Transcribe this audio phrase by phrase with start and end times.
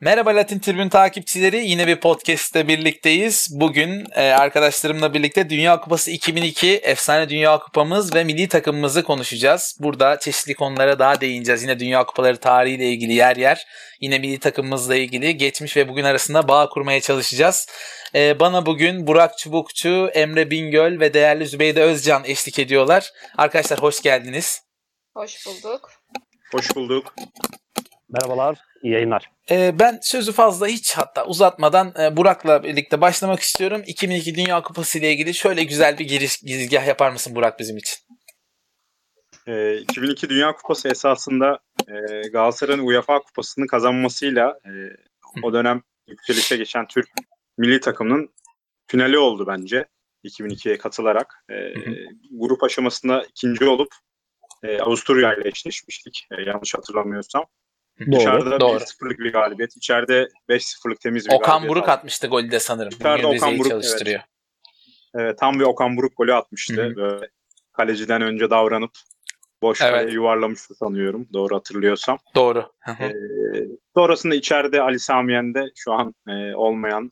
[0.00, 1.66] Merhaba Latin Tribün takipçileri.
[1.66, 3.48] Yine bir podcast'te birlikteyiz.
[3.50, 9.78] Bugün e, arkadaşlarımla birlikte Dünya Kupası 2002 efsane Dünya Kupamız ve milli takımımızı konuşacağız.
[9.80, 11.62] Burada çeşitli konulara daha değineceğiz.
[11.62, 13.66] Yine Dünya Kupaları tarihiyle ilgili yer yer.
[14.00, 17.68] Yine milli takımımızla ilgili geçmiş ve bugün arasında bağ kurmaya çalışacağız.
[18.14, 23.10] E, bana bugün Burak Çubukçu, Emre Bingöl ve değerli Zübeyde Özcan eşlik ediyorlar.
[23.36, 24.62] Arkadaşlar hoş geldiniz.
[25.14, 25.90] Hoş bulduk.
[26.52, 27.14] Hoş bulduk.
[28.08, 29.30] Merhabalar, iyi yayınlar.
[29.50, 33.82] Ee, ben sözü fazla hiç hatta uzatmadan e, Burak'la birlikte başlamak istiyorum.
[33.86, 37.96] 2002 Dünya Kupası ile ilgili şöyle güzel bir giriş girizgah yapar mısın Burak bizim için?
[39.46, 44.70] Ee, 2002 Dünya Kupası esasında e, Galatasaray'ın UEFA Kupası'nı kazanmasıyla e,
[45.42, 47.08] o dönem yükselişe geçen Türk
[47.58, 48.30] milli takımının
[48.86, 49.84] finali oldu bence
[50.24, 51.44] 2002'ye katılarak.
[51.50, 51.54] E,
[52.30, 53.88] grup aşamasında ikinci olup
[54.62, 57.44] e, Avusturya ile eşleşmiştik e, yanlış hatırlamıyorsam.
[58.00, 58.16] Doğru.
[58.20, 58.78] Dışarıda doğru.
[58.78, 59.76] 1-0'lık bir galibiyet.
[59.76, 61.70] İçeride 5-0'lık temiz bir Okan galibiyet.
[61.70, 61.92] Buruk aldı.
[61.92, 62.92] atmıştı golü de sanırım.
[62.92, 64.20] Dışarıda Bugün Okan Buruk, çalıştırıyor.
[65.14, 66.82] Evet, tam bir Okan Buruk golü atmıştı.
[66.82, 66.96] Hı hı.
[66.96, 67.28] Böyle
[67.72, 68.90] kaleciden önce davranıp
[69.62, 70.12] boş Evet.
[70.12, 71.28] yuvarlamıştı sanıyorum.
[71.32, 72.18] Doğru hatırlıyorsam.
[72.34, 72.72] Doğru.
[73.00, 73.12] Ee,
[73.96, 77.10] sonrasında içeride Ali Samiyen'de şu an e, olmayan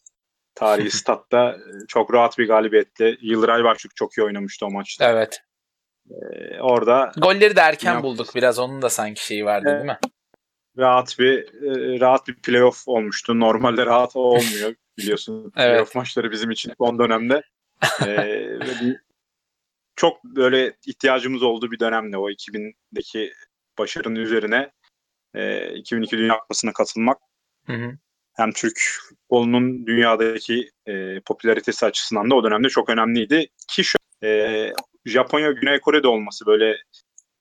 [0.54, 5.10] tarihi statta e, çok rahat bir galibiyetle Yıldıray Başlık çok iyi oynamıştı o maçta.
[5.10, 5.40] evet.
[6.10, 8.34] Ee, orada Golleri de erken Dünya bulduk.
[8.34, 9.78] Biraz onun da sanki şeyi vardı Evet.
[9.80, 9.98] değil mi?
[10.78, 13.40] Rahat bir e, rahat bir playoff olmuştu.
[13.40, 15.52] Normalde rahat olmuyor biliyorsun.
[15.56, 15.72] Evet.
[15.72, 17.42] Playoff maçları bizim için son dönemde.
[18.80, 19.06] Bir-
[19.96, 23.32] çok böyle ihtiyacımız olduğu bir dönemde o 2000'deki
[23.78, 24.70] başarının üzerine
[25.34, 27.18] e, 2002 Dünya Kupası'na katılmak
[27.66, 27.98] Hı hı.
[28.32, 33.46] hem Türk futbolunun dünyadaki e, popülaritesi açısından da o dönemde çok önemliydi.
[33.68, 34.72] Ki şu e,
[35.06, 36.76] Japonya, Güney Kore'de olması böyle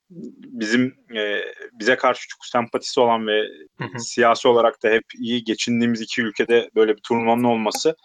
[0.09, 1.41] bizim e,
[1.73, 3.41] bize karşı çok sempatisi olan ve
[3.77, 3.99] Hı hı.
[3.99, 7.95] siyasi olarak da hep iyi geçindiğimiz iki ülkede böyle bir turnuvanın olması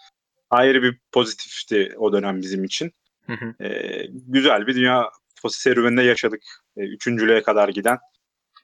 [0.49, 2.91] ayrı bir pozitifti o dönem bizim için.
[3.25, 3.63] Hı hı.
[3.63, 6.41] E, güzel bir Dünya Kupası serüveninde yaşadık.
[6.77, 7.97] E, üçüncülüğe kadar giden.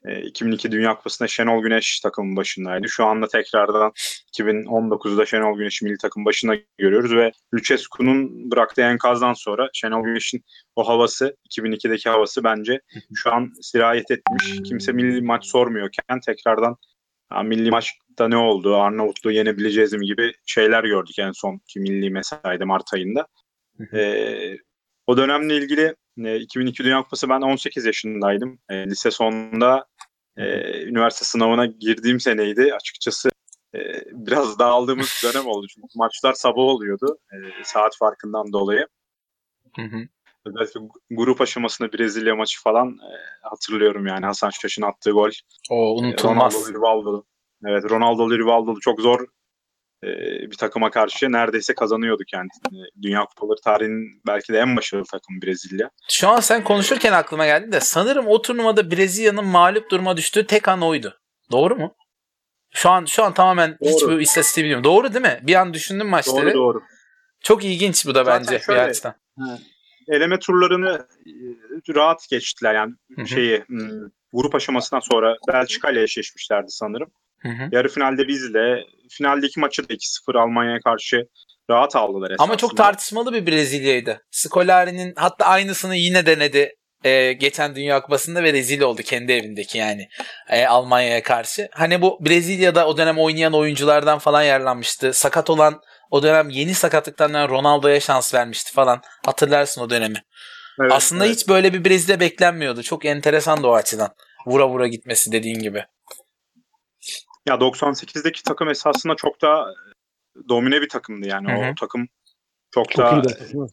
[0.04, 2.88] E, 2002 Dünya Kupası'nda Şenol Güneş takımın başındaydı.
[2.88, 3.92] Şu anda tekrardan
[4.38, 10.44] 2019'da Şenol Güneş'i milli takım başına görüyoruz ve Lucescu'nun bıraktığı enkazdan sonra Şenol Güneş'in
[10.76, 12.80] o havası, 2002'deki havası bence
[13.14, 14.68] şu an sirayet etmiş.
[14.68, 16.76] Kimse milli maç sormuyorken tekrardan
[17.28, 22.10] "Ha, milli maçta ne oldu, Arnavutluğu yenebileceğiz mi gibi şeyler gördük en son ki milli
[22.10, 23.26] mesaide Mart ayında.
[23.94, 24.56] Ee,
[25.08, 28.58] o dönemle ilgili e, 2002 Dünya Kupası ben 18 yaşındaydım.
[28.68, 29.86] E, lise sonunda
[30.36, 30.44] e,
[30.84, 32.74] üniversite sınavına girdiğim seneydi.
[32.74, 33.30] Açıkçası
[33.74, 33.80] e,
[34.12, 35.66] biraz dağıldığımız dönem oldu.
[35.74, 38.86] Çünkü maçlar sabah oluyordu e, saat farkından dolayı.
[39.76, 40.08] Hı hı.
[40.44, 40.80] Özellikle
[41.10, 45.30] grup aşamasında Brezilya maçı falan e, hatırlıyorum yani Hasan Şaş'ın attığı gol.
[45.70, 46.54] O E, unutulmaz.
[46.54, 47.24] Ronaldo, Rivaldo.
[47.66, 49.26] Evet Ronaldo, Rivaldo çok zor
[50.04, 50.08] e,
[50.50, 52.48] bir takıma karşı neredeyse kazanıyorduk yani.
[52.66, 55.90] E, Dünya Kupaları tarihinin belki de en başarılı takımı Brezilya.
[56.08, 60.68] Şu an sen konuşurken aklıma geldi de sanırım o turnuvada Brezilya'nın mağlup duruma düştüğü tek
[60.68, 61.18] an oydu.
[61.52, 61.94] Doğru mu?
[62.74, 63.90] Şu an şu an tamamen Doğru.
[63.90, 64.84] hiçbir istatistiği bilmiyorum.
[64.84, 65.40] Doğru değil mi?
[65.42, 66.46] Bir an düşündüm maçları.
[66.46, 66.82] Doğru doğru.
[67.42, 69.14] Çok ilginç bu da Zaten bence şöyle- bir açıdan.
[70.08, 73.26] Eleme turlarını e, rahat geçtiler yani Hı hı.
[73.28, 73.64] şeyi
[74.32, 77.10] grup aşamasından sonra Belçika ile eşleşmişlerdi sanırım.
[77.38, 77.68] Hı hı.
[77.72, 81.16] Yarı finalde bizle, finaldeki maçı da 2-0 Almanya'ya karşı
[81.70, 82.44] rahat aldılar esasında.
[82.44, 84.20] Ama çok tartışmalı bir Brezilya'ydı.
[84.30, 86.74] Scolari'nin hatta aynısını yine denedi
[87.04, 90.08] e, geçen Dünya Kupası'nda ve rezil oldu kendi evindeki yani
[90.48, 91.68] e, Almanya'ya karşı.
[91.72, 95.12] Hani bu Brezilya'da o dönem oynayan oyunculardan falan yararlanmıştı.
[95.12, 95.80] Sakat olan
[96.10, 99.02] o dönem yeni sakatlıktan dönen Ronaldo'ya şans vermişti falan.
[99.26, 100.22] Hatırlarsın o dönemi.
[100.80, 101.36] Evet, Aslında evet.
[101.36, 102.82] hiç böyle bir Brezilya beklenmiyordu.
[102.82, 104.08] Çok enteresan da o açıdan.
[104.46, 105.84] Vura vura gitmesi dediğin gibi.
[107.48, 109.74] Ya 98'deki takım esasında çok daha
[110.48, 111.52] domine bir takımdı yani.
[111.52, 111.70] Hı hı.
[111.70, 112.08] O takım
[112.70, 113.60] çok, Çok daha iyi de takım.
[113.60, 113.72] evet.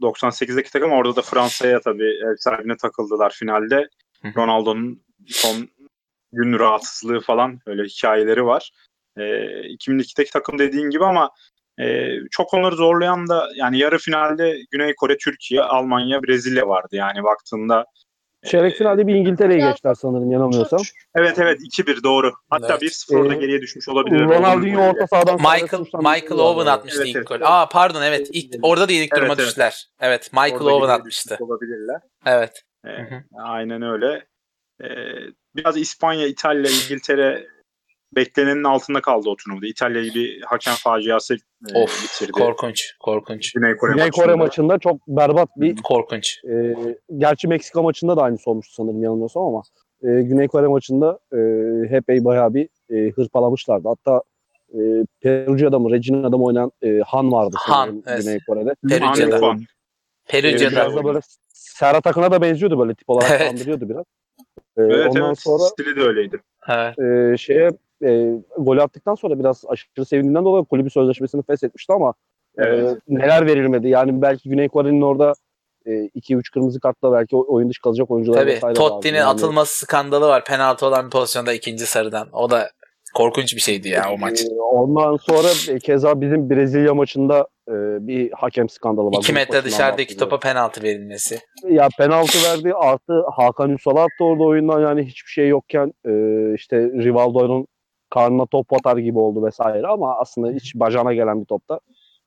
[0.00, 3.88] 98'deki takım orada da Fransa'ya tabii ev sahibine takıldılar finalde.
[4.36, 5.68] Ronaldo'nun son
[6.32, 8.70] gün rahatsızlığı falan öyle hikayeleri var.
[9.16, 11.30] Ee, 2002'deki takım dediğin gibi ama
[11.80, 16.96] e, çok onları zorlayan da yani yarı finalde Güney Kore, Türkiye, Almanya, Brezilya vardı.
[16.96, 17.84] Yani baktığında
[18.44, 20.80] Çeyrek finalde bir İngiltere'ye geçtiler sanırım yanılmıyorsam.
[21.14, 22.32] evet evet 2-1 doğru.
[22.50, 22.82] Hatta Evet.
[22.82, 24.20] 1-0'da Ee, geriye düşmüş olabilir.
[24.20, 27.42] Ronaldinho orta sahadan Michael Michael Owen atmıştı Evet, ilk evet.
[27.44, 28.28] Aa pardon evet.
[28.32, 29.48] İlk, orada da ilk duruma Evet, evet.
[29.48, 29.86] düştüler.
[30.00, 31.30] Evet Michael Orada Owen geriye atmıştı.
[31.34, 32.00] düşmüş Olabilirler.
[32.26, 32.62] Evet.
[32.84, 33.22] Ee, Hı hı.
[33.42, 34.26] Aynen öyle.
[34.82, 34.86] Ee,
[35.56, 37.46] biraz İspanya, İtalya, İngiltere
[38.16, 39.66] beklenenin altında kaldı o turnuvada.
[39.66, 41.34] İtalya'yı bir hakem faciası
[41.74, 42.32] e, Of bitirdi.
[42.32, 44.24] korkunç korkunç Güney Kore, Güney maçında.
[44.24, 46.38] Kore maçında çok berbat bir korkunç.
[46.50, 46.74] e,
[47.16, 49.62] gerçi Meksika maçında da aynısı olmuştu sanırım yanılmıyorsam ama
[50.02, 51.38] e, Güney Kore maçında e,
[51.90, 53.88] Hepey bayağı bir e, hırpalamışlardı.
[53.88, 54.22] Hatta
[54.74, 54.78] e,
[55.20, 58.22] Perugia'da mı Regina'da mı oynayan e, Han vardı Han, sanırım evet.
[58.24, 58.74] Güney Kore'de.
[58.88, 59.56] Perugia'da.
[60.28, 60.70] Perugia'da.
[60.72, 61.18] Biraz da böyle
[61.48, 63.50] Serhat Akın'a da benziyordu böyle tip olarak Evet.
[63.52, 64.04] andırıyordu biraz.
[64.76, 66.40] E, Evet ondan evet sonra stili de öyleydi.
[66.68, 66.98] Evet.
[66.98, 67.70] e, şeye
[68.04, 72.14] e, gol attıktan sonra biraz aşırı sevindiğinden dolayı kulübü sözleşmesini feshetmişti ama
[72.58, 72.98] e, Evet.
[73.08, 73.88] neler verilmedi.
[73.88, 75.32] Yani belki Güney Kore'nin orada
[75.86, 79.18] 2-3 kırmızı kartla belki oyun dışı kalacak oyuncular Tabii Totti'nin.
[79.18, 80.44] Yani, atılması skandalı var.
[80.44, 82.28] Penaltı olan bir pozisyonda ikinci sarıdan.
[82.32, 82.70] O da
[83.14, 84.40] korkunç bir şeydi ya o maç.
[84.44, 87.72] e, Ondan sonra e, keza bizim Brezilya maçında e,
[88.06, 89.12] bir hakem skandalı var.
[89.18, 91.38] 2 Grup metre dışarıdaki topa penaltı verilmesi.
[91.68, 96.10] Ya penaltı verdi artı Hakan Ünsal attı orada oyundan yani hiçbir şey yokken e,
[96.54, 97.66] işte Rivaldo'nun
[98.10, 101.80] karnına top atar gibi oldu vesaire ama aslında hiç bacağına gelen bir topta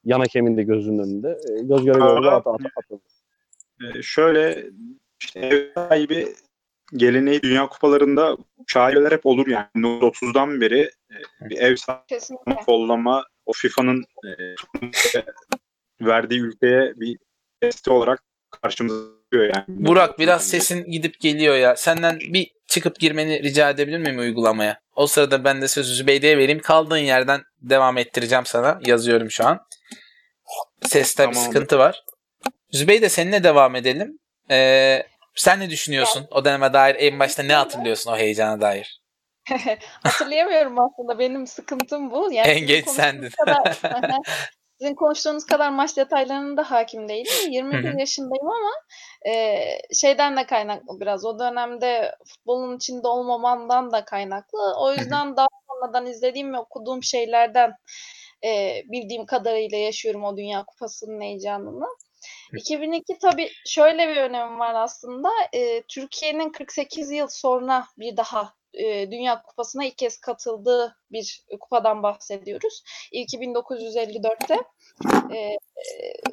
[0.05, 3.01] yan hakemin de gözünün önünde e, göz göre göre at, at, atıldı.
[3.81, 4.65] Ee, şöyle
[5.21, 6.27] işte ev sahibi
[6.95, 8.37] geleneği Dünya Kupalarında
[8.67, 9.67] şaibeler hep olur yani.
[9.75, 14.29] 30'dan beri e, bir ev sahibi kollama o FIFA'nın e,
[16.01, 17.17] verdiği ülkeye bir
[17.61, 18.23] testi olarak
[18.61, 19.63] karşımıza yani.
[19.67, 21.75] Burak biraz sesin gidip geliyor ya.
[21.75, 24.79] Senden bir çıkıp girmeni rica edebilir miyim uygulamaya?
[24.95, 26.59] O sırada ben de sözü Zübeyde'ye vereyim.
[26.59, 28.79] Kaldığın yerden devam ettireceğim sana.
[28.85, 29.59] Yazıyorum şu an.
[30.81, 31.45] Seste bir Tamam.
[31.45, 32.03] sıkıntı var.
[32.71, 34.19] Zübeyde seninle devam edelim.
[34.51, 35.03] Ee,
[35.35, 36.27] sen ne düşünüyorsun?
[36.31, 39.01] O döneme dair en başta ne hatırlıyorsun o heyecana dair?
[40.03, 41.19] Hatırlayamıyorum aslında.
[41.19, 42.29] Benim sıkıntım bu.
[42.33, 43.29] Yani En geç sendin.
[43.45, 43.77] kadar-
[44.79, 47.51] sizin konuştuğunuz kadar maç detaylarına da hakim değilim.
[47.51, 47.99] 21 Hı hı.
[47.99, 48.71] yaşındayım ama
[49.25, 51.25] e, şeyden de kaynaklı biraz.
[51.25, 54.75] O dönemde futbolun içinde olmamamdan da kaynaklı.
[54.79, 57.73] O yüzden daha sonradan izlediğim ve okuduğum şeylerden
[58.43, 61.87] e, bildiğim kadarıyla yaşıyorum o Dünya Kupası'nın heyecanını.
[62.57, 65.29] 2002 tabii şöyle bir önemi var aslında.
[65.53, 72.03] E, Türkiye'nin 48 yıl sonra bir daha e, Dünya Kupası'na ilk kez katıldığı bir kupadan
[72.03, 72.83] bahsediyoruz.
[73.11, 74.57] İlki 1954'te.
[75.35, 75.57] E,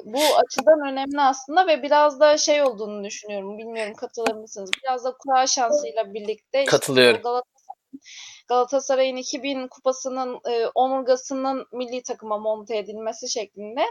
[0.05, 3.57] bu açıdan önemli aslında ve biraz da şey olduğunu düşünüyorum.
[3.57, 4.69] Bilmiyorum katılır mısınız?
[4.83, 7.19] Biraz da kura şansıyla birlikte işte Katılıyorum.
[7.19, 8.01] bu Galatasaray'ın,
[8.47, 13.81] Galatasaray'ın 2000 kupasının e, omurgasının milli takıma monte edilmesi şeklinde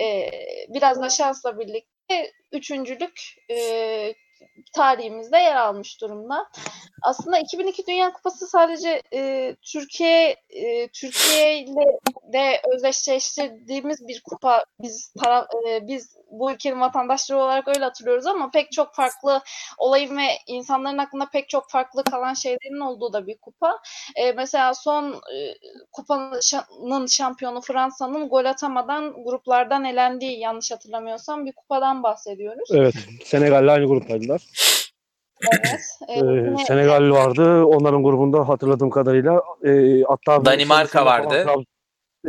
[0.00, 0.30] e,
[0.68, 3.20] biraz da şansla birlikte üçüncülük
[3.50, 4.14] e,
[4.74, 6.46] tarihimizde yer almış durumda.
[7.02, 11.98] Aslında 2002 Dünya Kupası sadece e, Türkiye e, Türkiye ile
[12.32, 14.64] de özdeşleştirdiğimiz bir kupa.
[14.82, 19.42] Biz taraf, e, biz bu ülkenin vatandaşları olarak öyle hatırlıyoruz ama pek çok farklı
[19.78, 23.78] olayın ve insanların aklında pek çok farklı kalan şeylerin olduğu da bir kupa.
[24.16, 25.54] E, mesela son e,
[25.92, 32.68] kupanın şampiyonu Fransa'nın gol atamadan gruplardan elendiği yanlış hatırlamıyorsam bir kupadan bahsediyoruz.
[32.74, 32.94] Evet
[33.24, 34.35] Senegal'le aynı gruptaydılar.
[34.36, 35.80] Evet.
[36.08, 37.64] E, Ee, Senegal vardı.
[37.64, 41.44] Onların grubunda hatırladığım kadarıyla e, hatta Danimarka Tony Silva vardı.
[41.46, 41.64] Falan,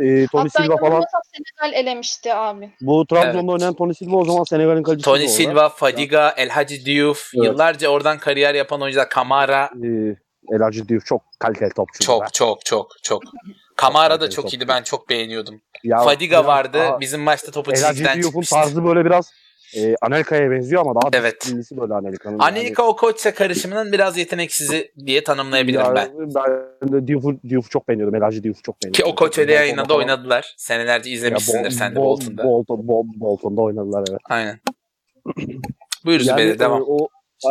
[0.00, 1.02] e, Tony Hatta Silva falan
[1.34, 2.70] Senegal elemişti abi.
[2.80, 3.48] bu Trabzon'da Evet.
[3.50, 5.04] oynayan Tony Silva o zaman Senegal'in kalecisi.
[5.04, 5.28] Tony orada.
[5.32, 7.30] Silva, Fadiga, El Hadji Diouf.
[7.36, 7.46] Evet.
[7.46, 9.08] Yıllarca oradan kariyer yapan oyuncular.
[9.08, 9.64] Kamara.
[9.84, 9.88] E,
[10.54, 12.04] El Hadji Diouf çok kaliteli topçu.
[12.04, 13.22] Çok çok çok çok.
[13.76, 14.68] Kamara da çok iyiydi.
[14.68, 15.60] Ben çok beğeniyordum.
[15.84, 16.78] Ya, Fadiga biraz vardı.
[16.78, 18.54] daha- Bizim maçta topu El Hadji çizgiden Diouf'un çıkmıştı.
[18.54, 19.30] tarzı böyle biraz
[19.76, 21.40] e, Anelka'ya benziyor ama daha Evet.
[21.40, 22.38] disiplinlisi böyle Anelka'nın.
[22.38, 26.10] Anelika o koçsa karışımının biraz yeteneksizi diye tanımlayabilirim Ya, ben.
[26.82, 28.14] Ben de Diouf'u, Diouf'u çok beğeniyordum.
[28.14, 29.12] El Hadji Diouf'u çok Ki beğeniyordum.
[29.12, 30.54] o koç öyle yayınında oynadılar.
[30.56, 32.44] Senelerce Ya, izlemişsindir Bol- sen de Bol- Bolton'da.
[32.44, 34.20] Bolton, Bol- Bolton'da oynadılar evet.
[34.24, 34.60] Aynen.
[36.04, 36.82] Buyur Yani, Zübeyde e, devam.
[36.86, 37.08] o,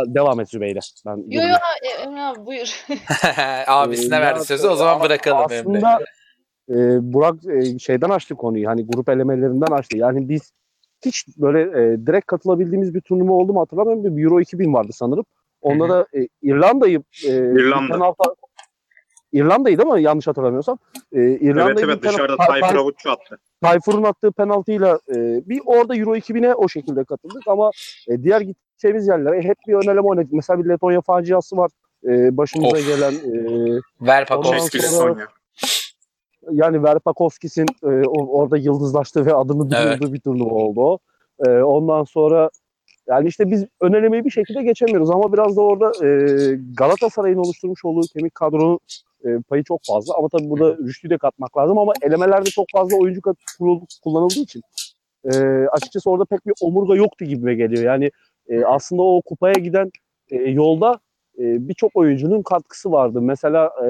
[0.08, 0.80] devam et Zübeyde.
[1.06, 2.86] Ben Yo yo e, Emre abi buyur.
[3.68, 5.60] Abisine Ee, verdi ya, sözü o zaman bırakalım Emre.
[5.60, 6.00] Aslında
[6.70, 6.76] e,
[7.14, 8.68] Burak e, şeyden açtı konuyu.
[8.70, 9.98] Hani grup elemelerinden açtı.
[9.98, 10.52] Yani biz
[11.06, 14.18] hiç böyle e, direkt katılabildiğimiz bir turnuva oldu mu hatırlamıyorum.
[14.18, 15.26] Bir Euro 2000 vardı sanırım.
[15.62, 15.92] Onda Hı hı.
[15.92, 17.94] da e, İrlanda'yı e, İrlanda.
[17.94, 18.36] penaltı-
[19.32, 20.02] İrlanda'yı değil mi?
[20.02, 20.78] Yanlış hatırlamıyorsam.
[21.12, 23.38] E, İrlanda'yı Evet evet dışarıda Tay- Tayfur Tay- Avutçu attı.
[23.62, 25.16] Tayfur'un attığı penaltıyla e,
[25.50, 27.72] bir orada Euro 2000'e o şekilde katıldık ama
[28.08, 30.34] e, diğer gideceğimiz yerlere hep bir ön eleme oynadık.
[30.34, 31.72] Mesela bir Letonya faciası var.
[32.08, 32.88] E, başımıza Of.
[32.88, 34.36] gelen e.
[34.36, 35.28] Ondan Eski sonra-.
[36.52, 40.00] Yani Verpakovskis'in e, orada yıldızlaştığı ve adını Evet.
[40.00, 41.00] duyurduğu bir turnuva oldu o.
[41.48, 42.50] E, ondan sonra
[43.08, 46.10] yani işte biz ön elemeyi bir şekilde geçemiyoruz ama biraz da orada e,
[46.78, 48.80] Galatasaray'ın oluşturmuş olduğu kemik kadronun
[49.26, 52.98] e, payı çok fazla ama tabii burada Rüştü'yü de katmak lazım ama elemelerde çok fazla
[52.98, 53.22] oyuncu
[54.04, 54.62] kullanıldığı için
[55.34, 55.38] e,
[55.72, 57.84] açıkçası orada pek bir omurga yoktu gibime geliyor.
[57.84, 58.12] Yani
[58.50, 59.92] e, aslında o kupaya giden
[60.32, 61.00] e, yolda
[61.40, 63.22] e, birçok oyuncunun katkısı vardı.
[63.22, 63.88] Mesela e,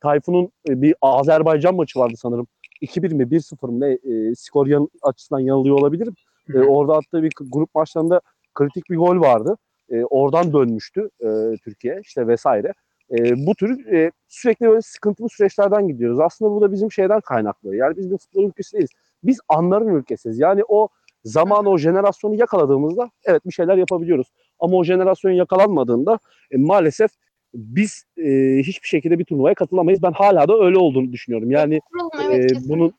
[0.00, 2.46] Tayfun'un e, bir Azerbaycan maçı vardı sanırım.
[2.82, 6.14] 2-1 mi 1-0 mı ne e, skor yan, açısından yanılıyor olabilirim.
[6.54, 8.20] E, orada attığı bir grup maçlarında
[8.54, 9.56] kritik bir gol vardı.
[9.90, 12.74] E, oradan dönmüştü e, Türkiye işte vesaire.
[13.10, 16.20] E, bu tür e, sürekli böyle sıkıntılı süreçlerden gidiyoruz.
[16.20, 17.76] Aslında bu da bizim şeyden kaynaklı.
[17.76, 18.90] Yani biz bir futbol ülkesi değiliz.
[19.22, 20.38] Biz anların ülkesiyiz.
[20.38, 20.88] Yani o
[21.24, 24.32] zaman o jenerasyonu yakaladığımızda evet bir şeyler yapabiliyoruz.
[24.60, 26.18] Ama o jenerasyon yakalanmadığında
[26.50, 27.10] e, maalesef
[27.54, 30.02] biz e, hiçbir şekilde bir turnuvaya katılamayız.
[30.02, 31.50] Ben hala da öyle olduğunu düşünüyorum.
[31.50, 31.80] Yani e,
[32.24, 32.68] evet, kesinlikle.
[32.68, 32.94] bunun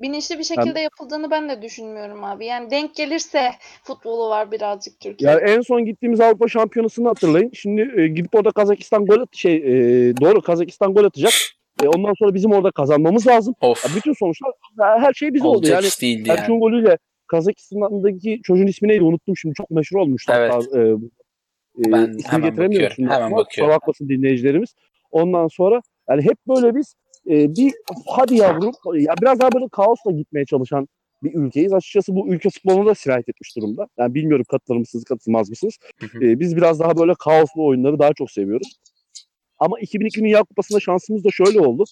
[0.00, 2.46] Bilinçli bir şekilde yapıldığını ben de düşünmüyorum abi.
[2.46, 3.50] Yani denk gelirse
[3.82, 5.30] futbolu var birazcık Türkiye.
[5.30, 7.50] Yani en son gittiğimiz Avrupa Şampiyonası'nı hatırlayın.
[7.54, 9.72] Şimdi e, gidip orada Kazakistan gol at şey e,
[10.20, 11.32] doğru Kazakistan gol atacak.
[11.82, 13.54] E, ondan sonra bizim orada kazanmamız lazım.
[13.60, 13.84] Of.
[13.84, 15.58] Ya bütün sonuçlar her şey bize oldu.
[15.58, 16.40] Olacak Yani değildi yani.
[16.40, 20.52] Erçun golüyle Kazakistan'daki çocuğun ismi neydi unuttum şimdi çok meşhur olmuştu Evet.
[20.54, 20.80] hatta.
[20.80, 20.94] E,
[21.88, 23.74] e, Ben hemen getiremiyorum bakıyorum, hemen bakıyorum.
[23.74, 24.74] Bakmasın dinleyicilerimiz.
[25.10, 26.94] Ondan sonra yani hep böyle biz
[27.30, 27.72] e, bir
[28.06, 30.88] hadi yavrum ya biraz daha böyle kaosla gitmeye çalışan
[31.22, 31.72] bir ülkeyiz.
[31.72, 33.88] Açıkçası bu ülke futboluna da sirayet etmiş durumda.
[33.98, 35.78] Yani bilmiyorum katılır mısınız katılmaz mısınız?
[36.00, 36.24] Hı hı.
[36.24, 38.80] E, biz biraz daha böyle kaoslu oyunları daha çok seviyoruz.
[39.58, 41.84] Ama 2002 Dünya Kupası'nda şansımız da şöyle oldu.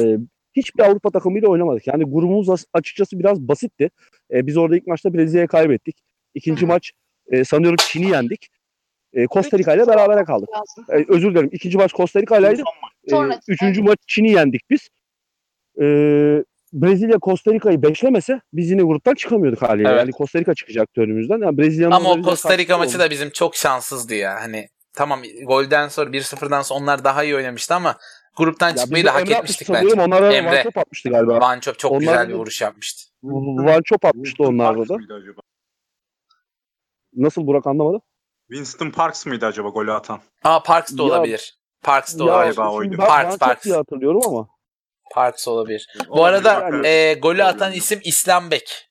[0.00, 0.16] E,
[0.56, 1.86] hiçbir Avrupa takımıyla oynamadık.
[1.86, 3.90] Yani grubumuz as- açıkçası biraz basitti.
[4.32, 5.96] E, biz orada ilk maçta Brezilya'ya kaybettik.
[6.34, 6.92] İkinci maç
[7.30, 8.48] e, sanıyorum Çin'i yendik.
[9.14, 10.48] E, Costa Rica ile berabere kaldık.
[10.88, 11.48] E, özür dilerim.
[11.52, 12.62] İkinci maç Costa Rica ile'ydi.
[13.04, 14.88] E, Sonra- üçüncü maç Çin'i yendik biz.
[15.80, 15.84] E,
[16.72, 19.88] Brezilya Costa Rica'yı beşlemese biz yine gruptan çıkamıyorduk haliyle.
[19.88, 19.98] Evet.
[20.00, 21.38] Yani Costa Rica çıkacaktı önümüzden.
[21.38, 24.34] Yani Brezilya'nın Ama o Costa Rica maçı da bizim çok şanssızdı ya.
[24.34, 27.96] Hani tamam golden sonra 1-0'dan sonra onlar daha iyi oynamıştı ama
[28.36, 30.02] gruptan Ya çıkmayı da hak Emre etmiştik bence.
[30.02, 30.56] Onlara Emre.
[30.56, 31.40] Van Top atmıştı galiba.
[31.40, 33.10] Van Çöp çok Onlar güzel da- bir vuruş yapmıştı.
[33.22, 34.96] Van Top atmıştı onlarda da.
[37.16, 38.00] Nasıl Burak anlamadı?
[38.50, 40.20] Winston Parks mıydı acaba golü atan?
[40.44, 41.58] Aa Parks da Ya- olabilir.
[41.82, 42.56] Parks da Ya, olabilir.
[42.56, 42.96] galiba şimdi oydu.
[42.98, 43.64] Ben, Parks, Top Parks.
[43.64, 44.48] diye hatırlıyorum ama.
[45.14, 45.86] Parks olabilir.
[46.08, 46.86] Bu Olabilir, arada bakarız.
[46.86, 48.88] e, golü atan isim İslam Bek.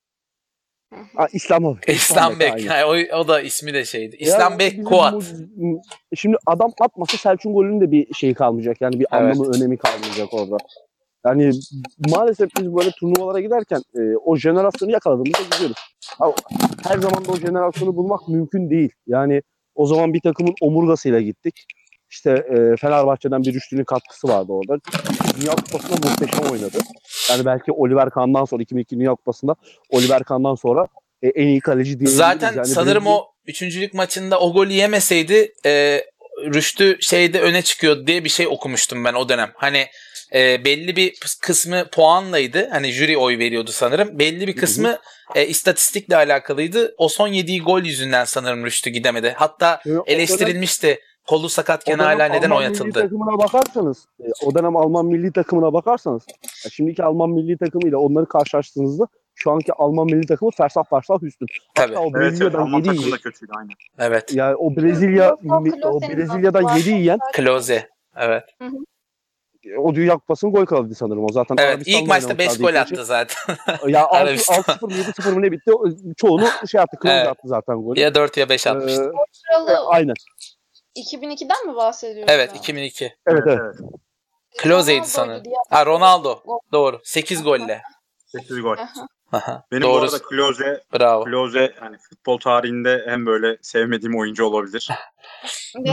[1.16, 1.80] Ha, İslam abi.
[1.88, 2.54] İslam Bek.
[2.54, 2.66] aynen.
[2.66, 4.16] Yani o, o da ismi de şeydi.
[4.20, 5.14] Ya İslam Bek bizim Kuat.
[5.14, 5.82] bu-
[6.16, 8.82] Şimdi adam atmasa Selçuk'un golünün de bir şeyi kalmayacak.
[8.82, 9.14] Yani bir Evet.
[9.14, 10.58] anlamı, önemi kalmayacak orada.
[11.26, 11.52] Yani
[12.10, 15.78] maalesef biz böyle turnuvalara giderken e, o jenerasyonu yakaladığımızda gidiyoruz.
[16.88, 18.90] Her zaman da o jenerasyonu bulmak mümkün değil.
[19.08, 19.42] Yani
[19.76, 21.66] o zaman bir takımın omurgasıyla gittik.
[22.10, 24.82] İşte e, Fenerbahçe'den bir Rüştü'nün katkısı vardı orada.
[25.42, 26.78] Dünya Kupası'nda muhteşem oynadı.
[27.30, 29.56] Yani belki Oliver Kahn'dan sonra 2002 Dünya Kupası'nda
[29.90, 30.88] Oliver Kahn'dan sonra
[31.22, 32.16] e, en iyi kaleci diyebiliriz.
[32.18, 36.02] Zaten Yani sanırım Brezilya- o üçüncülük maçında o golü yemeseydi e,
[36.54, 39.52] Rüştü şeyde öne çıkıyordu diye bir şey okumuştum ben o dönem.
[39.56, 39.86] Hani
[40.34, 42.70] e, belli bir kısmı puanlaydı.
[42.72, 44.20] Hani jüri oy veriyordu sanırım.
[44.20, 44.98] Belli bir kısmı
[45.36, 46.96] e, istatistikle alakalıydı.
[46.98, 49.34] O son yediği gol yüzünden sanırım Rüştü gidemedi.
[49.38, 51.00] Hatta Yani o dönem- eleştirilmişti.
[51.28, 53.02] Kolu sakatken hala neden Alman milli oynatıldı?
[53.02, 56.24] takımına bakarsanız, e, o dönem Alman milli takımına bakarsanız,
[56.66, 61.48] ya şimdiki Alman milli takımıyla onları karşılaştığınızda şu anki Alman milli takımı fersah fersah üstün.
[61.76, 61.94] Tabii.
[61.96, 63.74] Hatta o Evet, evet Brezilya'dan Alman 7 takımı da yiyen, kötüydü aynen.
[64.00, 64.34] Evet.
[64.34, 65.36] yani o Brezilya
[65.84, 66.98] o Brezilya'dan hakkı 7 var.
[66.98, 67.90] yiyen Klose.
[68.18, 68.44] Evet.
[69.80, 71.56] O Dünya Kupası'nın gol kralı'ydı sanırım o zaten.
[71.60, 71.70] Evet.
[71.70, 73.58] Arabistan'la ilk maçta 5 oynamışlardı gol attı zaten.
[73.88, 74.56] Ya Arabistan.
[74.56, 74.92] 6-0
[75.22, 75.74] 7-0 mı ne bitti?
[75.74, 75.86] O-
[76.18, 77.28] Çoğunu şey yaptı, Klose Evet.
[77.28, 78.00] attı zaten golü.
[78.00, 79.04] ya 4 ya 5 Ee, atmıştı.
[79.04, 80.14] e, Kralı aynen.
[80.96, 82.34] 2002'den mi bahsediyorsun?
[82.34, 82.58] Evet abi?
[82.58, 83.14] 2002.
[83.28, 83.76] Evet evet.
[84.58, 85.44] Klose'ydi Ronaldo'ydu sanırım.
[85.70, 86.40] Ha Ronaldo.
[86.72, 87.00] Doğru.
[87.04, 87.82] 8 golle.
[88.26, 88.78] 8 gol.
[88.78, 89.08] Aha.
[89.34, 89.92] Aha, Benim Doğru.
[89.94, 91.24] bu arada Klose, Bravo.
[91.24, 94.90] Klose yani futbol tarihinde hem böyle sevmediğim oyuncu olabilir.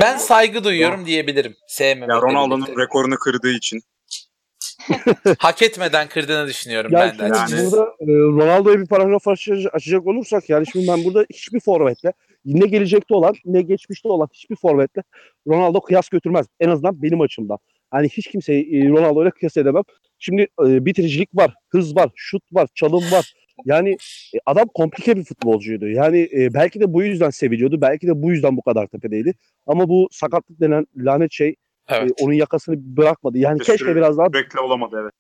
[0.01, 1.57] Ben saygı duyuyorum diyebilirim.
[1.69, 3.81] Sevmemekle Ya Ronaldo'nun rekorunu kırdığı için.
[5.39, 7.35] Hak etmeden kırdığını düşünüyorum Ya ben de.
[7.35, 7.71] açıkçası.
[7.73, 12.13] burada e, Ronaldo'ya bir paragraf açacak, açacak olursak yani şimdi ben burada hiçbir forvetle
[12.45, 15.03] ne gelecekte olan ne geçmişte olan hiçbir forvetle
[15.49, 16.47] Ronaldo kıyas götürmez.
[16.61, 17.59] En azından benim açımdan.
[17.91, 19.83] Hani hiç kimseyi e, Ronaldo ile kıyas edemem.
[20.21, 23.33] Şimdi e, bitiricilik var, hız var, şut var, çalım var.
[23.65, 23.91] Yani
[24.35, 25.89] e, adam komplike bir futbolcuydu.
[25.89, 27.81] Yani e, belki de bu yüzden seviliyordu.
[27.81, 29.35] Belki de bu yüzden bu kadar tepedeydi.
[29.67, 31.57] Ama bu sakatlık denen lanet şey e,
[31.89, 32.13] Evet.
[32.21, 33.39] onun yakasını bırakmadı.
[33.39, 35.13] Yani Bir keşke biraz daha Sürekli olamadı evet.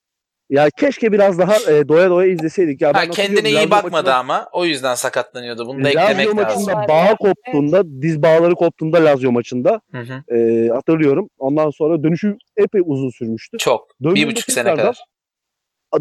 [0.51, 2.81] Ya keşke biraz daha e, doya doya izleseydik.
[2.81, 5.67] Ya ben Ha, kendine iyi bakmadı maçında- ama o yüzden sakatlanıyordu.
[5.67, 6.37] Bunu da Lazio eklemek lazım.
[6.37, 10.37] maçında bağı koptuğunda, diz bağları koptuğunda Lazio maçında Hı hı.
[10.37, 11.29] e, hatırlıyorum.
[11.39, 13.59] Ondan sonra dönüşü epey uzun sürmüştü.
[13.59, 13.89] Çok.
[14.03, 14.99] Döndüğünde Bir buçuk sene kadar.